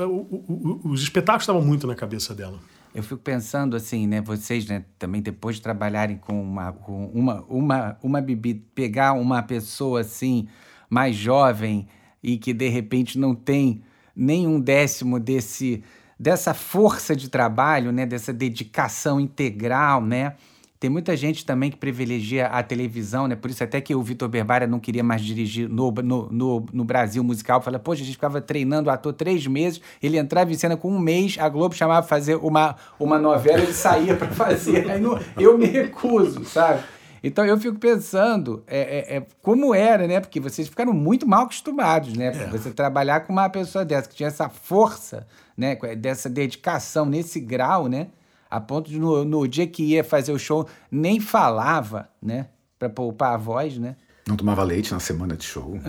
os 0.84 1.02
espetáculos 1.02 1.44
estavam 1.44 1.62
muito 1.62 1.88
na 1.88 1.96
cabeça 1.96 2.34
dela 2.34 2.60
eu 2.94 3.04
fico 3.04 3.22
pensando 3.22 3.76
assim, 3.76 4.08
né? 4.08 4.22
Vocês, 4.22 4.66
né? 4.68 4.84
Também 4.98 5.22
depois 5.22 5.58
de 5.58 5.62
trabalharem 5.62 6.18
com 6.18 6.42
uma, 6.42 6.72
com 6.72 7.06
uma, 7.08 7.46
uma, 7.48 7.98
uma 8.02 8.22
bebida, 8.22 8.62
pegar 8.74 9.14
uma 9.14 9.44
pessoa 9.44 10.02
assim 10.02 10.48
mais 10.90 11.16
jovem 11.16 11.88
e 12.22 12.38
que 12.38 12.54
de 12.54 12.68
repente 12.68 13.18
não 13.18 13.36
tem 13.36 13.84
nem 14.16 14.48
um 14.48 14.60
décimo 14.60 15.20
desse 15.20 15.84
dessa 16.20 16.54
força 16.54 17.16
de 17.16 17.30
trabalho, 17.30 17.92
né? 17.92 18.06
Dessa 18.06 18.34
dedicação 18.34 19.20
integral, 19.20 20.04
né? 20.04 20.36
Tem 20.80 20.90
muita 20.90 21.14
gente 21.18 21.46
também 21.46 21.70
que 21.70 21.76
privilegia 21.76 22.48
a 22.48 22.64
televisão, 22.64 23.28
né? 23.28 23.36
Por 23.36 23.50
isso 23.50 23.62
até 23.62 23.82
que 23.82 23.94
o 23.94 24.02
Vitor 24.02 24.30
Berbara 24.30 24.66
não 24.66 24.80
queria 24.80 25.04
mais 25.04 25.22
dirigir 25.22 25.68
no, 25.68 25.92
no, 25.92 26.30
no, 26.32 26.66
no 26.72 26.84
Brasil 26.86 27.22
musical. 27.22 27.62
Fala, 27.62 27.78
poxa, 27.78 28.02
a 28.02 28.06
gente 28.06 28.16
ficava 28.16 28.40
treinando 28.40 28.90
o 28.90 28.94
ator 28.94 29.12
três 29.12 29.46
meses, 29.46 29.82
ele 30.02 30.18
entrava 30.18 30.50
em 30.54 30.56
cena 30.56 30.78
com 30.78 30.90
um 30.90 30.98
mês, 30.98 31.36
a 31.38 31.50
Globo 31.50 31.76
chamava 31.76 32.00
pra 32.00 32.08
fazer 32.08 32.36
uma, 32.36 32.78
uma 32.98 33.20
novela, 33.20 33.62
ele 33.62 33.74
saía 33.74 34.16
para 34.16 34.30
fazer. 34.30 34.90
Aí 34.90 35.02
não, 35.02 35.20
eu 35.38 35.58
me 35.58 35.66
recuso, 35.66 36.46
sabe? 36.46 36.82
Então 37.22 37.46
eu 37.46 37.60
fico 37.60 37.78
pensando 37.78 38.64
é, 38.66 38.80
é, 38.80 39.18
é, 39.18 39.26
como 39.42 39.76
era, 39.76 40.08
né? 40.08 40.22
Porque 40.22 40.40
vocês 40.40 40.70
ficaram 40.70 40.94
muito 40.94 41.28
mal 41.28 41.44
acostumados, 41.44 42.14
né? 42.14 42.28
É. 42.28 42.48
Você 42.48 42.72
trabalhar 42.72 43.20
com 43.22 43.34
uma 43.34 43.50
pessoa 43.50 43.84
dessa, 43.84 44.08
que 44.08 44.16
tinha 44.16 44.28
essa 44.28 44.48
força, 44.48 45.28
né? 45.58 45.76
Dessa 45.98 46.30
dedicação 46.30 47.06
nesse 47.06 47.42
grau, 47.42 47.90
né? 47.90 48.08
A 48.50 48.60
ponto 48.60 48.90
de 48.90 48.98
no, 48.98 49.24
no 49.24 49.48
dia 49.48 49.68
que 49.68 49.84
ia 49.84 50.04
fazer 50.04 50.32
o 50.32 50.40
show 50.40 50.68
nem 50.90 51.20
falava, 51.20 52.10
né? 52.22 52.48
Para 52.78 52.90
poupar 52.90 53.34
a 53.34 53.38
voz, 53.38 53.78
né? 53.78 53.96
Não 54.28 54.36
tomava 54.36 54.64
leite 54.64 54.92
na 54.92 55.00
semana 55.00 55.36
de 55.36 55.44
show. 55.44 55.80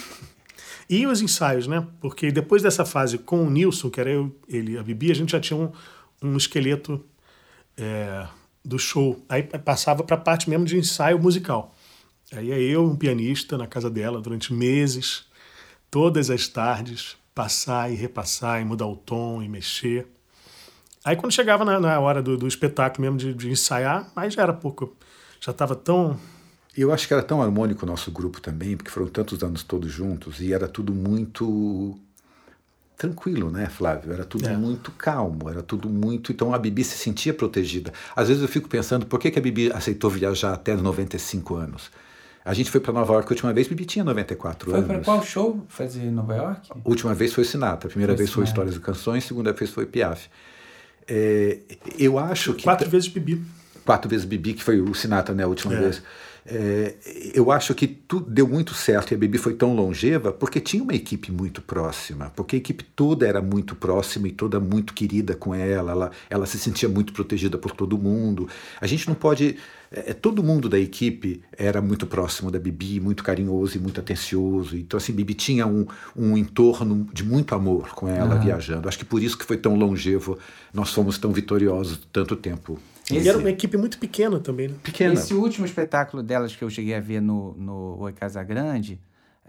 e 0.88 1.06
os 1.06 1.22
ensaios, 1.22 1.66
né? 1.66 1.86
Porque 2.00 2.30
depois 2.30 2.62
dessa 2.62 2.84
fase 2.84 3.18
com 3.18 3.44
o 3.44 3.50
Nilson, 3.50 3.90
que 3.90 4.00
era 4.00 4.10
eu, 4.10 4.34
ele 4.48 4.76
a 4.76 4.82
Bibi, 4.82 5.10
a 5.10 5.14
gente 5.14 5.32
já 5.32 5.40
tinha 5.40 5.58
um, 5.58 5.72
um 6.22 6.36
esqueleto 6.36 7.04
é, 7.76 8.26
do 8.64 8.78
show. 8.78 9.24
Aí 9.28 9.42
passava 9.42 10.02
para 10.02 10.16
a 10.16 10.20
parte 10.20 10.50
mesmo 10.50 10.66
de 10.66 10.76
ensaio 10.76 11.18
musical. 11.18 11.74
Aí 12.32 12.52
é 12.52 12.60
eu, 12.60 12.84
um 12.84 12.96
pianista, 12.96 13.56
na 13.56 13.66
casa 13.66 13.88
dela 13.88 14.20
durante 14.20 14.52
meses, 14.52 15.24
todas 15.90 16.28
as 16.28 16.46
tardes, 16.46 17.16
passar 17.34 17.90
e 17.90 17.94
repassar 17.94 18.60
e 18.60 18.64
mudar 18.64 18.86
o 18.86 18.96
tom 18.96 19.42
e 19.42 19.48
mexer. 19.48 20.06
Aí 21.04 21.16
quando 21.16 21.32
chegava 21.32 21.64
na, 21.64 21.78
na 21.80 22.00
hora 22.00 22.22
do, 22.22 22.36
do, 22.36 22.46
espetáculo 22.46 23.02
mesmo 23.02 23.16
de, 23.18 23.34
de, 23.34 23.50
ensaiar, 23.50 24.10
aí 24.14 24.30
já 24.30 24.42
era 24.42 24.52
pouco. 24.52 24.96
Já 25.40 25.52
estava 25.52 25.74
tão. 25.74 26.18
Eu 26.76 26.92
acho 26.92 27.06
que 27.06 27.14
era 27.14 27.22
tão 27.22 27.42
harmônico 27.42 27.84
o 27.84 27.88
nosso 27.88 28.10
grupo 28.10 28.40
também, 28.40 28.76
porque 28.76 28.90
foram 28.90 29.08
tantos 29.08 29.42
anos 29.42 29.62
todos 29.62 29.90
juntos 29.90 30.40
e 30.40 30.52
era 30.52 30.68
tudo 30.68 30.92
muito 30.94 31.98
tranquilo, 32.96 33.50
né, 33.50 33.66
Flávio? 33.68 34.12
Era 34.12 34.24
tudo 34.24 34.48
é. 34.48 34.56
muito 34.56 34.90
calmo, 34.92 35.48
era 35.48 35.62
tudo 35.62 35.88
muito. 35.88 36.32
Então 36.32 36.52
a 36.52 36.58
Bibi 36.58 36.82
se 36.84 36.98
sentia 36.98 37.32
protegida. 37.32 37.92
Às 38.14 38.28
vezes 38.28 38.42
eu 38.42 38.48
fico 38.48 38.68
pensando 38.68 39.06
por 39.06 39.18
que, 39.20 39.30
que 39.30 39.38
a 39.38 39.42
Bibi 39.42 39.72
aceitou 39.72 40.10
viajar 40.10 40.52
até 40.52 40.74
95 40.74 41.54
anos. 41.54 41.90
A 42.44 42.54
gente 42.54 42.70
foi 42.70 42.80
para 42.80 42.92
Nova 42.92 43.12
York 43.12 43.28
a 43.28 43.32
última 43.32 43.52
vez, 43.52 43.68
Bibi 43.68 43.84
tinha 43.84 44.04
94 44.04 44.70
foi 44.70 44.74
anos. 44.74 44.86
Foi 44.86 44.96
para 44.96 45.04
qual 45.04 45.22
show 45.22 45.64
fazer 45.68 46.02
em 46.02 46.10
Nova 46.10 46.34
York? 46.34 46.68
A 46.70 46.88
última 46.88 47.14
vez 47.14 47.32
foi 47.32 47.44
Sinatra, 47.44 47.88
a 47.88 47.90
primeira 47.90 48.12
foi 48.12 48.18
vez 48.18 48.30
Sinatra. 48.30 48.34
foi 48.34 48.44
Histórias 48.44 48.76
e 48.76 48.80
Canções, 48.80 49.24
a 49.24 49.28
segunda 49.28 49.52
vez 49.52 49.70
foi 49.70 49.86
Piaf. 49.86 50.28
É, 51.08 51.58
eu 51.98 52.18
acho 52.18 52.54
que. 52.54 52.64
Quatro 52.64 52.88
vezes 52.88 53.08
Bibi. 53.08 53.42
Quatro 53.84 54.08
vezes 54.08 54.26
Bibi, 54.26 54.54
que 54.54 54.62
foi 54.62 54.80
o 54.80 54.94
Sinatra, 54.94 55.34
né, 55.34 55.44
a 55.44 55.48
última 55.48 55.74
é. 55.74 55.80
vez. 55.80 56.02
É, 56.50 56.94
eu 57.34 57.52
acho 57.52 57.74
que 57.74 57.86
tudo 57.86 58.30
deu 58.30 58.48
muito 58.48 58.72
certo 58.72 59.12
e 59.12 59.14
a 59.14 59.18
Bibi 59.18 59.36
foi 59.36 59.52
tão 59.52 59.74
longeva 59.74 60.32
porque 60.32 60.58
tinha 60.58 60.82
uma 60.82 60.94
equipe 60.94 61.30
muito 61.30 61.60
próxima, 61.60 62.32
porque 62.34 62.56
a 62.56 62.58
equipe 62.58 62.82
toda 62.82 63.28
era 63.28 63.42
muito 63.42 63.76
próxima 63.76 64.28
e 64.28 64.32
toda 64.32 64.58
muito 64.58 64.94
querida 64.94 65.34
com 65.34 65.54
ela, 65.54 65.92
ela, 65.92 66.10
ela 66.30 66.46
se 66.46 66.58
sentia 66.58 66.88
muito 66.88 67.12
protegida 67.12 67.58
por 67.58 67.72
todo 67.72 67.98
mundo. 67.98 68.48
A 68.80 68.86
gente 68.86 69.06
não 69.06 69.14
pode. 69.14 69.56
É, 69.90 70.14
todo 70.14 70.42
mundo 70.42 70.70
da 70.70 70.78
equipe 70.78 71.42
era 71.52 71.82
muito 71.82 72.06
próximo 72.06 72.50
da 72.50 72.58
Bibi, 72.58 72.98
muito 72.98 73.22
carinhoso 73.22 73.76
e 73.76 73.80
muito 73.80 74.00
atencioso. 74.00 74.74
Então, 74.74 74.96
assim, 74.96 75.12
Bibi 75.12 75.34
tinha 75.34 75.66
um, 75.66 75.86
um 76.16 76.36
entorno 76.36 77.06
de 77.12 77.24
muito 77.24 77.54
amor 77.54 77.90
com 77.90 78.08
ela 78.08 78.36
uhum. 78.36 78.40
viajando. 78.40 78.88
Acho 78.88 78.98
que 78.98 79.04
por 79.04 79.22
isso 79.22 79.36
que 79.36 79.44
foi 79.44 79.58
tão 79.58 79.76
longevo, 79.76 80.38
nós 80.72 80.92
fomos 80.92 81.18
tão 81.18 81.30
vitoriosos 81.30 82.00
tanto 82.10 82.36
tempo. 82.36 82.78
Esse... 83.10 83.26
E 83.26 83.28
era 83.28 83.38
uma 83.38 83.50
equipe 83.50 83.76
muito 83.76 83.98
pequena 83.98 84.38
também, 84.38 84.68
né? 84.68 84.74
Pequena. 84.82 85.14
Esse 85.14 85.34
último 85.34 85.64
espetáculo 85.64 86.22
delas 86.22 86.54
que 86.54 86.62
eu 86.62 86.68
cheguei 86.68 86.94
a 86.94 87.00
ver 87.00 87.22
no, 87.22 87.54
no 87.54 87.98
Oi 88.00 88.12
Casa 88.12 88.42
Grande, 88.42 89.00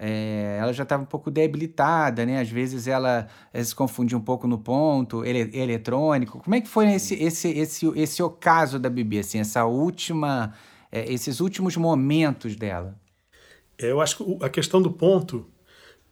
é, 0.01 0.57
ela 0.61 0.71
já 0.71 0.83
estava 0.83 1.03
um 1.03 1.05
pouco 1.05 1.29
debilitada, 1.29 2.25
né? 2.25 2.39
Às 2.39 2.49
vezes 2.49 2.87
ela, 2.87 3.27
ela 3.53 3.63
se 3.63 3.75
confundia 3.75 4.17
um 4.17 4.21
pouco 4.21 4.47
no 4.47 4.57
ponto 4.57 5.25
ele, 5.25 5.49
eletrônico. 5.53 6.39
Como 6.39 6.55
é 6.55 6.61
que 6.61 6.69
foi 6.69 6.89
esse, 6.93 7.15
esse, 7.15 7.49
esse, 7.49 7.85
esse 7.99 8.23
ocaso 8.23 8.79
da 8.79 8.89
Bibi, 8.89 9.19
assim, 9.19 9.39
essa 9.39 9.65
última, 9.65 10.53
é, 10.89 11.11
esses 11.11 11.41
últimos 11.41 11.75
momentos 11.75 12.55
dela? 12.55 12.97
É, 13.77 13.91
eu 13.91 13.99
acho 13.99 14.17
que 14.17 14.45
a 14.45 14.49
questão 14.49 14.81
do 14.81 14.89
ponto, 14.89 15.45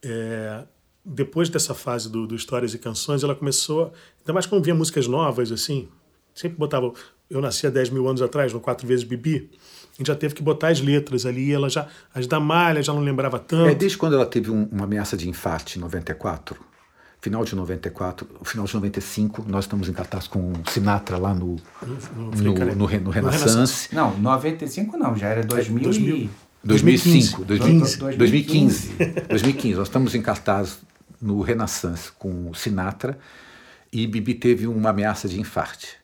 é, 0.03 0.65
depois 1.05 1.47
dessa 1.47 1.73
fase 1.73 2.11
do, 2.11 2.27
do, 2.27 2.35
Histórias 2.35 2.73
e 2.73 2.77
Canções, 2.77 3.23
ela 3.23 3.35
começou, 3.35 3.93
ainda 4.19 4.33
mais 4.33 4.45
quando 4.45 4.65
via 4.65 4.75
músicas 4.75 5.07
novas, 5.07 5.49
assim, 5.49 5.87
sempre 6.35 6.57
botava, 6.57 6.91
eu 7.29 7.41
nasci 7.41 7.67
há 7.67 7.69
10 7.69 7.89
mil 7.89 8.07
anos 8.07 8.21
atrás, 8.21 8.53
no 8.53 8.59
Quatro 8.59 8.87
Vezes 8.87 9.03
Bibi, 9.03 9.49
a 9.51 9.97
gente 9.97 10.07
já 10.07 10.15
teve 10.15 10.35
que 10.35 10.43
botar 10.43 10.69
as 10.69 10.79
letras 10.79 11.25
ali, 11.25 11.51
ela 11.51 11.69
já, 11.69 11.87
as 12.13 12.27
da 12.27 12.39
Malha 12.39 12.83
já 12.83 12.93
não 12.93 13.01
lembrava 13.01 13.39
tanto. 13.39 13.69
É 13.69 13.75
desde 13.75 13.97
quando 13.97 14.13
ela 14.13 14.25
teve 14.25 14.51
um, 14.51 14.67
uma 14.71 14.83
ameaça 14.83 15.17
de 15.17 15.27
infarte 15.27 15.77
em 15.77 15.81
94, 15.81 16.55
final 17.19 17.43
de 17.43 17.55
94, 17.55 18.27
final 18.43 18.65
de 18.65 18.73
95, 18.75 19.45
nós 19.47 19.65
estamos 19.65 19.89
em 19.89 19.93
cartaz 19.93 20.27
com 20.27 20.53
Sinatra 20.69 21.17
lá 21.17 21.33
no, 21.33 21.55
no, 21.81 22.31
no, 22.31 22.53
no, 22.53 22.75
no, 22.75 22.99
no 22.99 23.09
Renaissance. 23.09 23.93
Não, 23.93 24.17
95 24.19 24.97
não, 24.97 25.15
já 25.15 25.29
era 25.29 25.43
2000, 25.43 25.83
2000. 25.83 26.29
2005, 26.63 27.45
2015. 27.45 27.97
2015. 28.17 28.95
2015. 29.29 29.75
Nós 29.75 29.87
estamos 29.87 30.15
em 30.15 30.21
cartaz 30.21 30.79
no 31.21 31.41
Renaissance 31.41 32.11
com 32.11 32.53
Sinatra 32.53 33.17
e 33.91 34.05
Bibi 34.05 34.33
teve 34.33 34.67
uma 34.67 34.89
ameaça 34.89 35.27
de 35.27 35.39
infarte. 35.39 35.96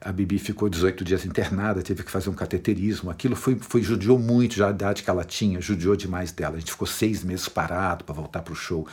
A 0.00 0.12
Bibi 0.12 0.38
ficou 0.38 0.68
18 0.68 1.04
dias 1.04 1.26
internada, 1.26 1.82
teve 1.82 2.02
que 2.02 2.10
fazer 2.10 2.30
um 2.30 2.34
cateterismo. 2.34 3.10
Aquilo 3.10 3.36
foi, 3.36 3.56
foi 3.60 3.82
judiou 3.82 4.18
muito 4.18 4.54
já 4.54 4.68
a 4.68 4.70
idade 4.70 5.02
que 5.02 5.10
ela 5.10 5.24
tinha, 5.24 5.60
judiou 5.60 5.94
demais 5.94 6.32
dela. 6.32 6.56
A 6.56 6.58
gente 6.58 6.72
ficou 6.72 6.86
seis 6.86 7.22
meses 7.22 7.48
parado 7.48 8.04
para 8.04 8.14
voltar 8.14 8.40
para 8.40 8.52
o 8.52 8.56
show. 8.56 8.86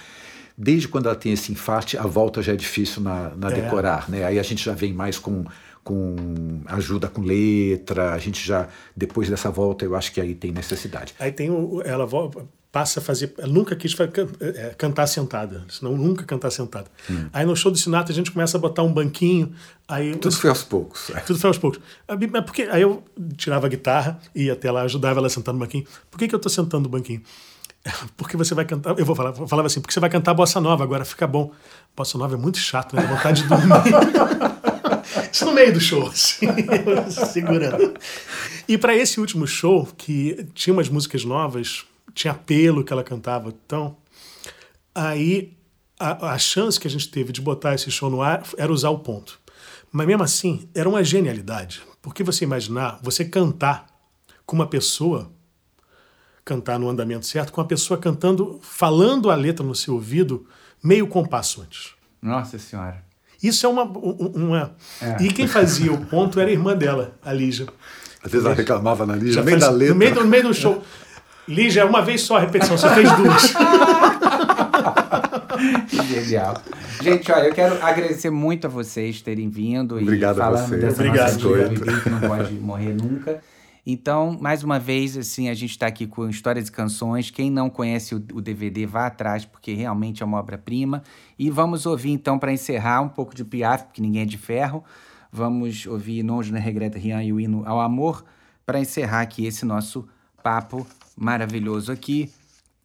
Desde 0.58 0.88
quando 0.88 1.06
ela 1.06 1.16
tem 1.16 1.32
esse 1.32 1.52
infarte, 1.52 1.98
a 1.98 2.04
volta 2.04 2.42
já 2.42 2.54
é 2.54 2.56
difícil 2.56 3.02
na, 3.02 3.30
na 3.36 3.50
é. 3.50 3.62
decorar, 3.62 4.10
né? 4.10 4.26
Aí 4.26 4.38
a 4.38 4.44
gente 4.44 4.64
já 4.64 4.74
vem 4.74 4.94
mais 4.94 5.18
com 5.18 5.46
com 5.88 6.60
ajuda 6.66 7.08
com 7.08 7.22
letra, 7.22 8.12
a 8.12 8.18
gente 8.18 8.46
já 8.46 8.68
depois 8.94 9.30
dessa 9.30 9.50
volta 9.50 9.86
eu 9.86 9.96
acho 9.96 10.12
que 10.12 10.20
aí 10.20 10.36
tem 10.36 10.52
necessidade. 10.52 11.16
Aí 11.18 11.32
tem 11.32 11.50
o, 11.50 11.82
ela 11.82 12.06
passa 12.78 13.00
a 13.00 13.04
fazer. 13.04 13.34
Ela 13.40 13.52
nunca 13.52 13.76
quis 13.76 13.96
é, 14.40 14.76
cantar 14.78 15.08
sentada, 15.08 15.66
senão 15.68 15.98
nunca 15.98 16.24
cantar 16.24 16.52
sentada. 16.52 16.86
Hum. 17.10 17.28
Aí 17.34 17.44
no 17.44 17.56
show 17.56 17.72
do 17.72 17.78
Sinatra 17.78 18.12
a 18.14 18.16
gente 18.16 18.30
começa 18.30 18.56
a 18.56 18.60
botar 18.62 18.84
um 18.84 18.94
banquinho. 18.94 19.52
Aí, 19.88 20.16
tudo 20.16 20.36
foi 20.36 20.52
aos 20.52 20.62
poucos. 20.62 21.10
É. 21.10 21.20
Tudo 21.22 21.40
foi 21.40 21.48
aos 21.48 21.58
poucos. 21.58 21.80
Mas 22.08 22.46
porque, 22.46 22.64
aí 22.70 22.84
eu 22.84 23.04
tirava 23.36 23.66
a 23.66 23.70
guitarra, 23.70 24.20
ia 24.36 24.54
até 24.54 24.70
lá, 24.70 24.84
ajudava 24.84 25.20
ela 25.20 25.26
a 25.26 25.30
sentar 25.30 25.56
no 25.56 25.60
banquinho. 25.60 25.86
Por 26.12 26.20
que, 26.20 26.28
que 26.28 26.36
eu 26.36 26.38
estou 26.38 26.52
sentando 26.52 26.84
no 26.84 26.90
banquinho? 26.90 27.24
Porque 28.16 28.38
você 28.38 28.54
vai 28.54 28.66
cantar. 28.66 29.00
Eu 29.00 29.06
vou 29.06 29.16
falar, 29.16 29.34
eu 29.36 29.48
falava 29.48 29.66
assim, 29.66 29.82
porque 29.82 29.94
você 29.94 30.00
vai 30.00 30.10
cantar 30.10 30.36
bossa 30.36 30.62
nova 30.62 30.84
agora, 30.84 31.04
fica 31.04 31.26
bom. 31.26 31.52
Bossa 31.96 32.16
nova 32.18 32.36
é 32.36 32.38
muito 32.38 32.60
chato, 32.60 32.96
né? 32.96 33.02
Dá 33.02 33.08
vontade 33.08 33.42
de 33.42 33.48
dormir. 33.48 33.74
Isso 35.34 35.46
no 35.46 35.54
meio 35.54 35.74
do 35.74 35.80
show, 35.80 36.08
assim, 36.08 36.48
segurando. 37.32 37.96
E 38.68 38.78
para 38.78 38.96
esse 38.96 39.20
último 39.20 39.48
show, 39.48 39.88
que 39.98 40.46
tinha 40.54 40.74
umas 40.74 40.90
músicas 40.90 41.24
novas, 41.24 41.86
tinha 42.18 42.32
apelo 42.32 42.84
que 42.84 42.92
ela 42.92 43.04
cantava. 43.04 43.50
Então, 43.50 43.96
aí 44.94 45.56
a, 46.00 46.32
a 46.32 46.38
chance 46.40 46.80
que 46.80 46.88
a 46.88 46.90
gente 46.90 47.10
teve 47.10 47.32
de 47.32 47.40
botar 47.40 47.76
esse 47.76 47.92
show 47.92 48.10
no 48.10 48.22
ar 48.22 48.44
era 48.58 48.74
usar 48.74 48.90
o 48.90 49.00
ponto. 49.00 49.40
Mas 49.92 50.08
mesmo 50.08 50.24
assim, 50.24 50.68
era 50.74 50.90
uma 50.90 51.04
genialidade. 51.04 51.82
Porque 52.02 52.24
você 52.24 52.44
imaginar, 52.44 53.00
você 53.04 53.24
cantar 53.24 53.86
com 54.46 54.56
uma 54.56 54.66
pessoa, 54.66 55.32
cantar 56.44 56.80
no 56.80 56.90
andamento 56.90 57.26
certo, 57.26 57.54
com 57.54 57.62
a 57.62 57.66
pessoa 57.66 58.00
cantando, 58.00 58.60
falando 58.64 59.30
a 59.30 59.36
letra 59.36 59.66
no 59.66 59.76
seu 59.76 59.94
ouvido, 59.94 60.48
meio 60.84 61.08
compasso 61.08 61.62
antes. 61.62 61.92
Nossa 62.22 62.58
Senhora. 62.58 63.06
Isso 63.42 63.66
é 63.66 63.70
uma. 63.70 63.84
uma... 63.84 64.76
É. 65.00 65.24
E 65.24 65.32
quem 65.32 65.48
fazia 65.48 65.94
o 65.94 66.04
ponto 66.08 66.40
era 66.40 66.50
a 66.50 66.54
irmã 66.54 66.76
dela, 66.76 67.16
a 67.24 67.32
Lígia. 67.32 67.68
Às 68.24 68.32
vezes 68.32 68.46
ela 68.46 68.56
reclamava 68.56 69.06
na 69.06 69.16
Lígia, 69.16 69.42
no 69.42 69.46
meio 69.46 69.60
da 69.60 69.70
letra. 69.70 69.94
No 69.94 70.00
meio, 70.00 70.16
no 70.16 70.26
meio 70.26 70.44
do 70.44 70.54
show. 70.56 70.84
Lígia, 71.48 71.86
uma 71.86 72.02
vez 72.02 72.22
só 72.22 72.38
a 72.38 72.40
repetição, 72.42 72.78
você 72.78 72.90
fez 72.90 73.12
duas. 73.14 73.54
que 75.90 76.02
genial. 76.04 76.62
Gente, 77.02 77.32
olha, 77.32 77.48
eu 77.48 77.54
quero 77.54 77.84
agradecer 77.84 78.30
muito 78.30 78.68
a 78.68 78.70
vocês 78.70 79.22
terem 79.22 79.50
vindo 79.50 79.98
Obrigado 79.98 80.36
e 80.36 80.40
falando 80.40 80.64
a 80.64 80.68
você. 80.68 80.78
dessa 80.78 81.04
Obrigado. 81.04 81.40
nossa 81.40 82.04
que 82.04 82.10
não 82.10 82.20
pode 82.20 82.54
morrer 82.56 82.94
nunca. 82.94 83.42
Então, 83.90 84.38
mais 84.42 84.64
uma 84.64 84.78
vez, 84.78 85.16
assim, 85.16 85.48
a 85.48 85.54
gente 85.54 85.72
está 85.72 85.88
aqui 85.88 86.06
com 86.06 86.28
Histórias 86.28 86.68
e 86.68 86.72
Canções. 86.72 87.32
Quem 87.32 87.50
não 87.50 87.70
conhece 87.70 88.14
o, 88.14 88.18
o 88.34 88.42
DVD, 88.42 88.86
vá 88.86 89.08
atrás, 89.08 89.46
porque 89.46 89.74
realmente 89.74 90.22
é 90.22 90.26
uma 90.26 90.40
obra-prima. 90.40 91.02
E 91.40 91.50
vamos 91.50 91.86
ouvir, 91.86 92.12
então, 92.12 92.38
para 92.38 92.52
encerrar, 92.52 93.02
um 93.02 93.08
pouco 93.08 93.34
de 93.34 93.46
Piaf, 93.46 93.86
porque 93.86 94.02
ninguém 94.02 94.24
é 94.24 94.26
de 94.26 94.38
ferro. 94.38 94.84
Vamos 95.32 95.86
ouvir 95.86 96.24
Non 96.24 96.44
Je 96.44 96.52
ne 96.52 96.60
regrette 96.60 96.98
rien 96.98 97.22
e 97.22 97.32
o 97.32 97.40
hino 97.40 97.64
ao 97.66 97.80
amor, 97.80 98.26
para 98.66 98.80
encerrar 98.80 99.22
aqui 99.22 99.46
esse 99.46 99.66
nosso 99.66 100.06
papo 100.44 100.86
maravilhoso 101.18 101.92
aqui 101.92 102.32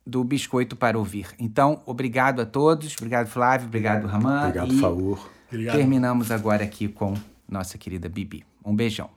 do 0.06 0.24
Biscoito 0.24 0.74
para 0.74 0.98
Ouvir. 0.98 1.28
Então, 1.38 1.80
obrigado 1.86 2.40
a 2.40 2.46
todos. 2.46 2.96
Obrigado, 2.96 3.28
Flávio. 3.28 3.66
Obrigado, 3.66 4.06
Raman. 4.06 4.48
Obrigado, 4.48 4.74
Faur. 4.78 5.28
Terminamos 5.50 6.30
agora 6.30 6.64
aqui 6.64 6.88
com 6.88 7.14
nossa 7.48 7.76
querida 7.76 8.08
Bibi. 8.08 8.44
Um 8.64 8.74
beijão. 8.74 9.10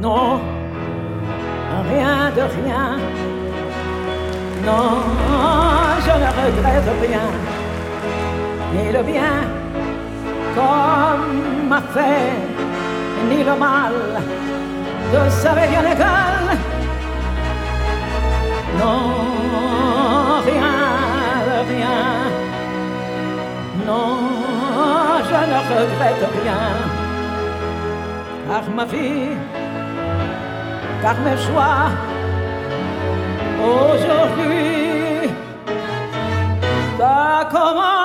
Non, 0.00 0.38
rien 1.88 2.30
de 2.34 2.42
rien. 2.42 2.98
Non, 4.64 5.02
je 6.04 6.18
ne 6.18 6.30
regrette 6.30 7.06
rien. 7.06 7.63
Ni 8.74 8.92
le 8.92 9.02
bien 9.02 9.36
comme 10.54 11.68
m'a 11.68 11.80
fait, 11.94 12.32
ni 13.28 13.42
le 13.42 13.54
mal 13.56 13.94
de 15.12 15.30
sa 15.30 15.52
rien 15.52 15.84
égal. 15.94 16.44
Non, 18.78 20.40
rien 20.48 20.74
rien. 21.72 22.00
Non, 23.86 24.16
je 25.28 25.40
ne 25.52 25.58
regrette 25.72 26.24
rien. 26.38 26.64
Car 28.46 28.64
ma 28.76 28.84
vie 28.84 29.36
car 31.02 31.16
mes 31.20 31.36
choix 31.36 31.90
aujourd'hui, 33.60 35.28
ça 36.98 37.48
commence 37.50 38.03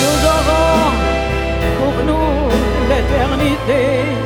Nous 0.00 0.20
aurons 0.36 0.82
pour 1.78 1.96
nous 2.08 2.28
l'éternité 2.88 4.23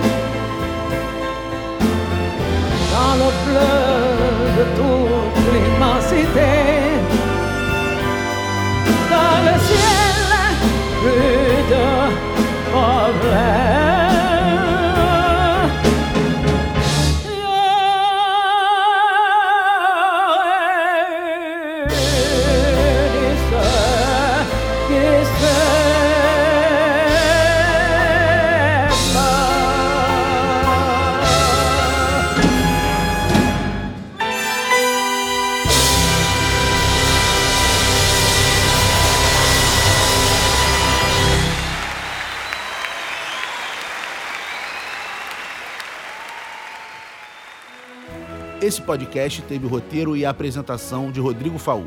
podcast 48.89 49.43
teve 49.43 49.67
roteiro 49.67 50.17
e 50.17 50.25
apresentação 50.25 51.13
de 51.13 51.21
Rodrigo 51.21 51.59
Faur. 51.59 51.85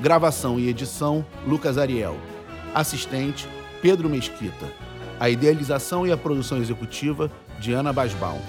Gravação 0.00 0.56
e 0.56 0.68
edição, 0.68 1.26
Lucas 1.44 1.76
Ariel. 1.76 2.16
Assistente, 2.72 3.48
Pedro 3.82 4.08
Mesquita. 4.08 4.72
A 5.18 5.28
idealização 5.28 6.06
e 6.06 6.12
a 6.12 6.16
produção 6.16 6.58
executiva, 6.58 7.28
Diana 7.58 7.92
Basbaum. 7.92 8.40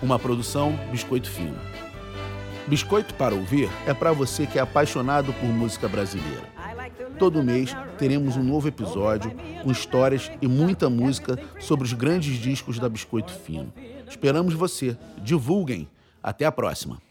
Uma 0.00 0.16
produção 0.16 0.78
Biscoito 0.92 1.28
Fino. 1.28 1.58
Biscoito 2.68 3.12
para 3.14 3.34
ouvir 3.34 3.68
é 3.84 3.92
para 3.92 4.12
você 4.12 4.46
que 4.46 4.56
é 4.56 4.62
apaixonado 4.62 5.32
por 5.32 5.48
música 5.48 5.88
brasileira. 5.88 6.44
Todo 7.18 7.42
mês 7.42 7.76
teremos 7.98 8.36
um 8.36 8.44
novo 8.44 8.68
episódio 8.68 9.34
com 9.60 9.72
histórias 9.72 10.30
e 10.40 10.46
muita 10.46 10.88
música 10.88 11.36
sobre 11.58 11.84
os 11.84 11.92
grandes 11.92 12.38
discos 12.38 12.78
da 12.78 12.88
Biscoito 12.88 13.32
Fino. 13.32 13.72
Esperamos 14.08 14.54
você. 14.54 14.96
Divulguem. 15.20 15.88
Até 16.22 16.44
a 16.44 16.52
próxima. 16.52 17.02